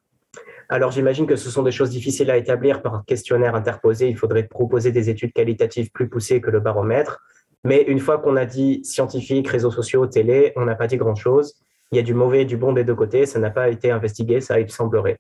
Alors, 0.68 0.92
j'imagine 0.92 1.26
que 1.26 1.34
ce 1.34 1.51
sont 1.51 1.64
des 1.64 1.72
choses 1.72 1.90
difficiles 1.90 2.30
à 2.30 2.36
établir 2.36 2.80
par 2.80 3.05
questionnaire 3.05 3.57
interposé. 3.57 4.09
Il 4.09 4.16
faudrait 4.16 4.44
proposer 4.44 4.92
des 4.92 5.11
études 5.11 5.32
qualitatives 5.32 5.90
plus 5.90 6.09
poussées 6.09 6.40
que 6.40 6.48
le 6.48 6.61
baromètre. 6.61 7.20
Mais 7.64 7.82
une 7.82 7.98
fois 7.98 8.18
qu'on 8.18 8.36
a 8.36 8.46
dit 8.46 8.80
scientifique, 8.84 9.48
réseaux 9.48 9.72
sociaux, 9.72 10.07
télé, 10.07 10.53
on 10.55 10.64
n'a 10.64 10.76
pas 10.76 10.86
dit 10.86 10.96
grand-chose. 10.96 11.55
Il 11.90 11.96
y 11.96 11.98
a 11.98 12.03
du 12.03 12.14
mauvais 12.14 12.42
et 12.42 12.44
du 12.44 12.57
bon 12.57 12.72
des 12.72 12.84
deux 12.84 12.94
côtés. 12.94 13.26
Ça 13.26 13.40
n'a 13.40 13.51
pas 13.51 13.68
été 13.68 13.90
investigué, 13.90 14.40
ça, 14.40 14.61
il 14.61 14.70
semblerait. 14.70 15.18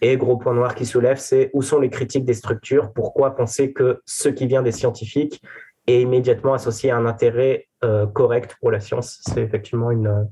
Et 0.00 0.16
gros 0.16 0.36
point 0.36 0.52
noir 0.52 0.74
qui 0.74 0.84
soulève, 0.84 1.18
c'est 1.18 1.50
où 1.54 1.62
sont 1.62 1.78
les 1.78 1.90
critiques 1.90 2.24
des 2.24 2.34
structures? 2.34 2.92
Pourquoi 2.92 3.36
penser 3.36 3.72
que 3.72 4.00
ce 4.04 4.28
qui 4.28 4.48
vient 4.48 4.62
des 4.62 4.72
scientifiques 4.72 5.40
est 5.86 6.02
immédiatement 6.02 6.54
associé 6.54 6.90
à 6.90 6.96
un 6.96 7.06
intérêt 7.06 7.68
euh, 7.84 8.06
correct 8.06 8.56
pour 8.60 8.72
la 8.72 8.80
science? 8.80 9.20
C'est 9.22 9.42
effectivement 9.42 9.92
une, 9.92 10.28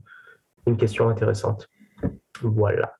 une 0.66 0.76
question 0.76 1.08
intéressante. 1.08 1.68
Voilà. 2.42 2.96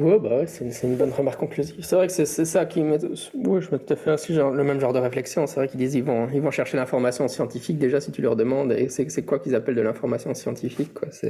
Ouais, 0.00 0.18
bah 0.18 0.46
c'est 0.46 0.86
une 0.86 0.96
bonne 0.96 1.10
remarque 1.10 1.38
conclusive. 1.38 1.76
C'est 1.84 1.94
vrai 1.94 2.06
que 2.06 2.12
c'est 2.12 2.44
ça 2.46 2.64
qui 2.64 2.82
me. 2.82 2.96
Ouais, 2.96 3.60
je 3.60 3.70
me 3.70 3.78
tout 3.78 3.92
à 3.92 3.96
fait 3.96 4.16
le 4.30 4.64
même 4.64 4.80
genre 4.80 4.94
de 4.94 4.98
réflexion. 4.98 5.46
C'est 5.46 5.56
vrai 5.56 5.68
qu'ils 5.68 5.78
disent 5.78 5.94
ils 5.94 6.02
vont, 6.02 6.26
ils 6.32 6.40
vont 6.40 6.50
chercher 6.50 6.78
l'information 6.78 7.28
scientifique 7.28 7.78
déjà 7.78 8.00
si 8.00 8.10
tu 8.10 8.22
leur 8.22 8.34
demandes. 8.34 8.72
Et 8.72 8.88
c'est 8.88 9.22
quoi 9.26 9.38
qu'ils 9.38 9.54
appellent 9.54 9.74
de 9.74 9.82
l'information 9.82 10.32
scientifique 10.32 10.94
quoi. 10.94 11.08
Si 11.10 11.28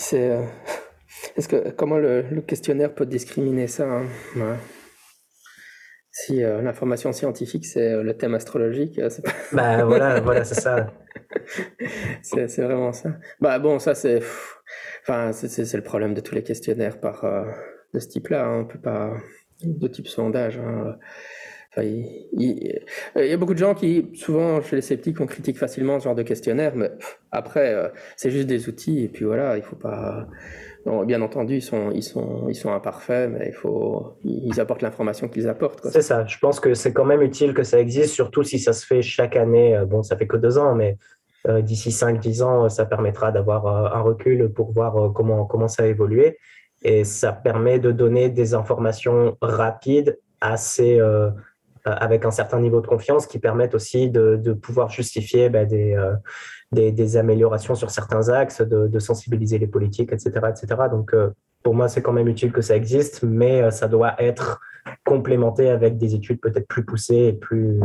c'est. 0.00 0.30
Euh, 0.30 0.42
est-ce 1.36 1.48
que 1.48 1.70
comment 1.70 1.98
le, 1.98 2.22
questionnaire 2.46 2.94
peut 2.94 3.06
discriminer 3.06 3.66
ça 3.66 3.88
hein? 3.88 4.06
Si 6.12 6.44
euh, 6.44 6.62
l'information 6.62 7.12
scientifique 7.12 7.66
c'est 7.66 7.92
euh, 7.92 8.02
le 8.04 8.16
thème 8.16 8.34
astrologique, 8.34 9.00
c'est 9.10 9.22
pas... 9.22 9.32
Bah 9.52 9.84
voilà, 9.84 10.20
voilà, 10.20 10.44
c'est 10.44 10.60
ça. 10.60 10.92
c'est 12.22 12.62
vraiment 12.62 12.92
ça. 12.92 13.10
Bah 13.40 13.58
bon, 13.58 13.80
ça 13.80 13.94
c'est 13.96 14.22
Enfin, 15.08 15.30
c'est 15.32 15.72
le 15.74 15.82
problème 15.82 16.14
de 16.14 16.20
tous 16.20 16.34
les 16.34 16.42
questionnaires 16.42 16.96
euh, 17.22 17.44
de 17.94 18.00
ce 18.00 18.08
type-là. 18.08 18.44
Hein. 18.44 18.60
On 18.62 18.64
peut 18.64 18.80
pas. 18.80 19.12
de 19.62 19.86
type 19.86 20.08
sondage. 20.08 20.58
Hein. 20.58 20.96
il, 21.80 22.80
y 23.14 23.32
a 23.32 23.36
beaucoup 23.36 23.54
de 23.54 23.58
gens 23.58 23.74
qui, 23.74 24.10
souvent 24.14 24.60
chez 24.62 24.74
les 24.74 24.82
sceptiques, 24.82 25.20
on 25.20 25.26
critique 25.26 25.58
facilement 25.58 26.00
ce 26.00 26.04
genre 26.06 26.16
de 26.16 26.24
questionnaire, 26.24 26.74
mais 26.74 26.90
après, 27.30 27.72
euh, 27.72 27.88
c'est 28.16 28.30
juste 28.30 28.48
des 28.48 28.68
outils, 28.68 29.04
et 29.04 29.08
puis 29.08 29.24
voilà, 29.24 29.56
il 29.56 29.62
faut 29.62 29.76
pas. 29.76 30.26
bien 31.04 31.22
entendu, 31.22 31.58
ils 31.58 31.62
sont, 32.02 32.72
imparfaits, 32.72 33.30
mais 33.30 33.54
ils 34.24 34.60
apportent 34.60 34.82
l'information 34.82 35.28
qu'ils 35.28 35.48
apportent. 35.48 35.86
C'est 35.88 36.02
ça, 36.02 36.26
je 36.26 36.38
pense 36.38 36.58
que 36.58 36.74
c'est 36.74 36.92
quand 36.92 37.04
même 37.04 37.22
utile 37.22 37.54
que 37.54 37.62
ça 37.62 37.78
existe, 37.78 38.12
surtout 38.12 38.42
si 38.42 38.58
ça 38.58 38.72
se 38.72 38.84
fait 38.84 39.02
chaque 39.02 39.36
année. 39.36 39.80
Bon, 39.86 40.02
ça 40.02 40.16
fait 40.16 40.26
que 40.26 40.36
deux 40.36 40.58
ans, 40.58 40.74
mais 40.74 40.96
euh, 40.96 41.15
d'ici 41.62 41.90
5-10 41.90 42.42
ans, 42.42 42.68
ça 42.68 42.86
permettra 42.86 43.30
d'avoir 43.30 43.94
un 43.94 44.00
recul 44.00 44.52
pour 44.52 44.72
voir 44.72 45.12
comment, 45.12 45.44
comment 45.44 45.68
ça 45.68 45.84
a 45.84 45.86
évolué 45.86 46.38
et 46.82 47.04
ça 47.04 47.32
permet 47.32 47.78
de 47.78 47.90
donner 47.90 48.28
des 48.28 48.54
informations 48.54 49.36
rapides, 49.40 50.18
assez, 50.40 51.00
euh, 51.00 51.30
avec 51.84 52.24
un 52.24 52.30
certain 52.30 52.60
niveau 52.60 52.80
de 52.80 52.86
confiance, 52.86 53.26
qui 53.26 53.38
permettent 53.38 53.74
aussi 53.74 54.10
de, 54.10 54.52
pouvoir 54.52 54.90
justifier 54.90 55.48
bah, 55.48 55.64
des, 55.64 55.94
euh, 55.94 56.14
des, 56.72 57.16
améliorations 57.16 57.74
sur 57.74 57.90
certains 57.90 58.28
axes, 58.28 58.60
de, 58.60 58.98
sensibiliser 58.98 59.58
les 59.58 59.66
politiques, 59.66 60.12
etc. 60.12 60.32
etc. 60.48 60.82
Donc, 60.90 61.14
euh, 61.14 61.30
pour 61.62 61.74
moi, 61.74 61.88
c'est 61.88 62.02
quand 62.02 62.12
même 62.12 62.28
utile 62.28 62.52
que 62.52 62.60
ça 62.60 62.76
existe, 62.76 63.22
mais 63.22 63.70
ça 63.70 63.88
doit 63.88 64.14
être 64.22 64.60
complémenté 65.04 65.68
avec 65.68 65.98
des 65.98 66.14
études 66.14 66.40
peut-être 66.40 66.68
plus 66.68 66.84
poussées 66.84 67.16
et 67.16 67.32
plus, 67.32 67.80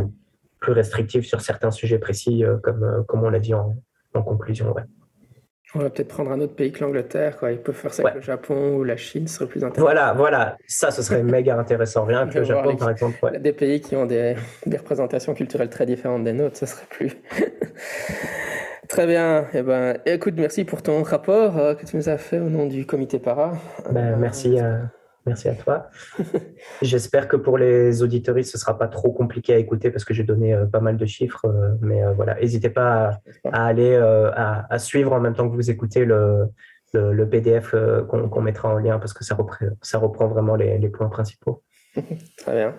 plus 0.62 0.72
restrictives 0.72 1.24
sur 1.24 1.42
certains 1.42 1.70
sujets 1.70 1.98
précis, 1.98 2.44
comme, 2.62 3.04
comme 3.06 3.24
on 3.24 3.28
l'a 3.28 3.40
dit 3.40 3.52
en, 3.52 3.76
en 4.14 4.22
conclusion. 4.22 4.72
Ouais. 4.72 4.82
On 5.74 5.78
va 5.78 5.88
peut-être 5.88 6.08
prendre 6.08 6.30
un 6.30 6.40
autre 6.40 6.54
pays 6.54 6.70
que 6.70 6.84
l'Angleterre. 6.84 7.38
Ils 7.50 7.58
peuvent 7.58 7.74
faire 7.74 7.94
ça 7.94 8.02
avec 8.02 8.16
le 8.16 8.20
Japon 8.20 8.76
ou 8.76 8.84
la 8.84 8.98
Chine, 8.98 9.26
ce 9.26 9.36
serait 9.36 9.46
plus 9.46 9.64
intéressant. 9.64 9.82
Voilà, 9.82 10.12
voilà. 10.12 10.58
Ça, 10.66 10.90
ce 10.90 11.00
serait 11.00 11.22
méga 11.22 11.58
intéressant. 11.58 12.04
Rien 12.04 12.26
que 12.26 12.38
le 12.38 12.44
Japon, 12.44 12.76
par 12.76 12.90
exemple. 12.90 13.38
Des 13.40 13.52
pays 13.52 13.80
qui 13.80 13.96
ont 13.96 14.04
des, 14.04 14.34
des, 14.66 14.76
représentations 14.76 15.32
culturelles 15.34 15.70
très 15.70 15.86
différentes 15.86 16.24
des 16.24 16.34
nôtres, 16.34 16.58
ce 16.58 16.66
serait 16.66 16.86
plus. 16.90 17.16
très 18.88 19.06
bien. 19.06 19.46
Eh 19.54 19.62
ben, 19.62 19.96
écoute, 20.04 20.34
merci 20.36 20.64
pour 20.64 20.82
ton 20.82 21.02
rapport 21.02 21.56
euh, 21.56 21.74
que 21.74 21.86
tu 21.86 21.96
nous 21.96 22.10
as 22.10 22.18
fait 22.18 22.38
au 22.38 22.50
nom 22.50 22.66
du 22.66 22.84
comité 22.84 23.18
para. 23.18 23.52
Ben, 23.90 24.16
merci. 24.16 24.60
Euh, 24.60 24.76
Merci 25.26 25.48
à 25.48 25.54
toi. 25.54 25.88
J'espère 26.82 27.28
que 27.28 27.36
pour 27.36 27.58
les 27.58 28.02
auditories, 28.02 28.44
ce 28.44 28.56
ne 28.56 28.60
sera 28.60 28.76
pas 28.76 28.88
trop 28.88 29.12
compliqué 29.12 29.54
à 29.54 29.58
écouter 29.58 29.90
parce 29.90 30.04
que 30.04 30.14
j'ai 30.14 30.24
donné 30.24 30.52
euh, 30.52 30.66
pas 30.66 30.80
mal 30.80 30.96
de 30.96 31.06
chiffres. 31.06 31.44
Euh, 31.46 31.76
mais 31.80 32.02
euh, 32.02 32.12
voilà, 32.12 32.34
n'hésitez 32.34 32.70
pas 32.70 33.20
à, 33.52 33.66
aller 33.66 33.94
à, 33.94 34.78
suivre 34.78 35.12
en 35.12 35.20
même 35.20 35.34
temps 35.34 35.48
que 35.48 35.54
vous 35.54 35.70
écoutez 35.70 36.04
le, 36.04 36.48
le, 36.92 37.28
PDF 37.28 37.74
qu'on 38.08 38.40
mettra 38.40 38.68
en 38.68 38.78
lien 38.78 38.98
parce 38.98 39.12
que 39.12 39.24
ça 39.24 39.34
reprend, 39.34 39.66
ça 39.80 39.98
reprend 39.98 40.26
vraiment 40.26 40.56
les, 40.56 40.78
les 40.78 40.88
points 40.88 41.08
principaux. 41.08 41.62
Très 42.38 42.52
bien. 42.52 42.74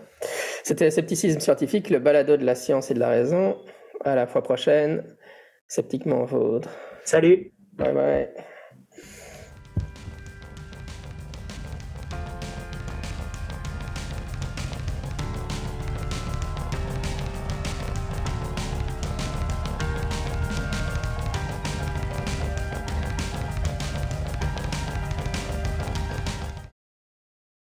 C'était 0.63 0.91
Scepticisme 0.91 1.39
scientifique, 1.39 1.89
le 1.89 1.99
balado 1.99 2.35
de 2.35 2.45
la 2.45 2.55
science 2.55 2.91
et 2.91 2.93
de 2.93 2.99
la 2.99 3.09
raison. 3.09 3.57
À 4.03 4.15
la 4.15 4.27
fois 4.27 4.43
prochaine. 4.43 5.03
Sceptiquement 5.67 6.25
vôtre. 6.25 6.69
Salut. 7.05 7.53
Bye 7.73 7.93
bye. 7.93 8.52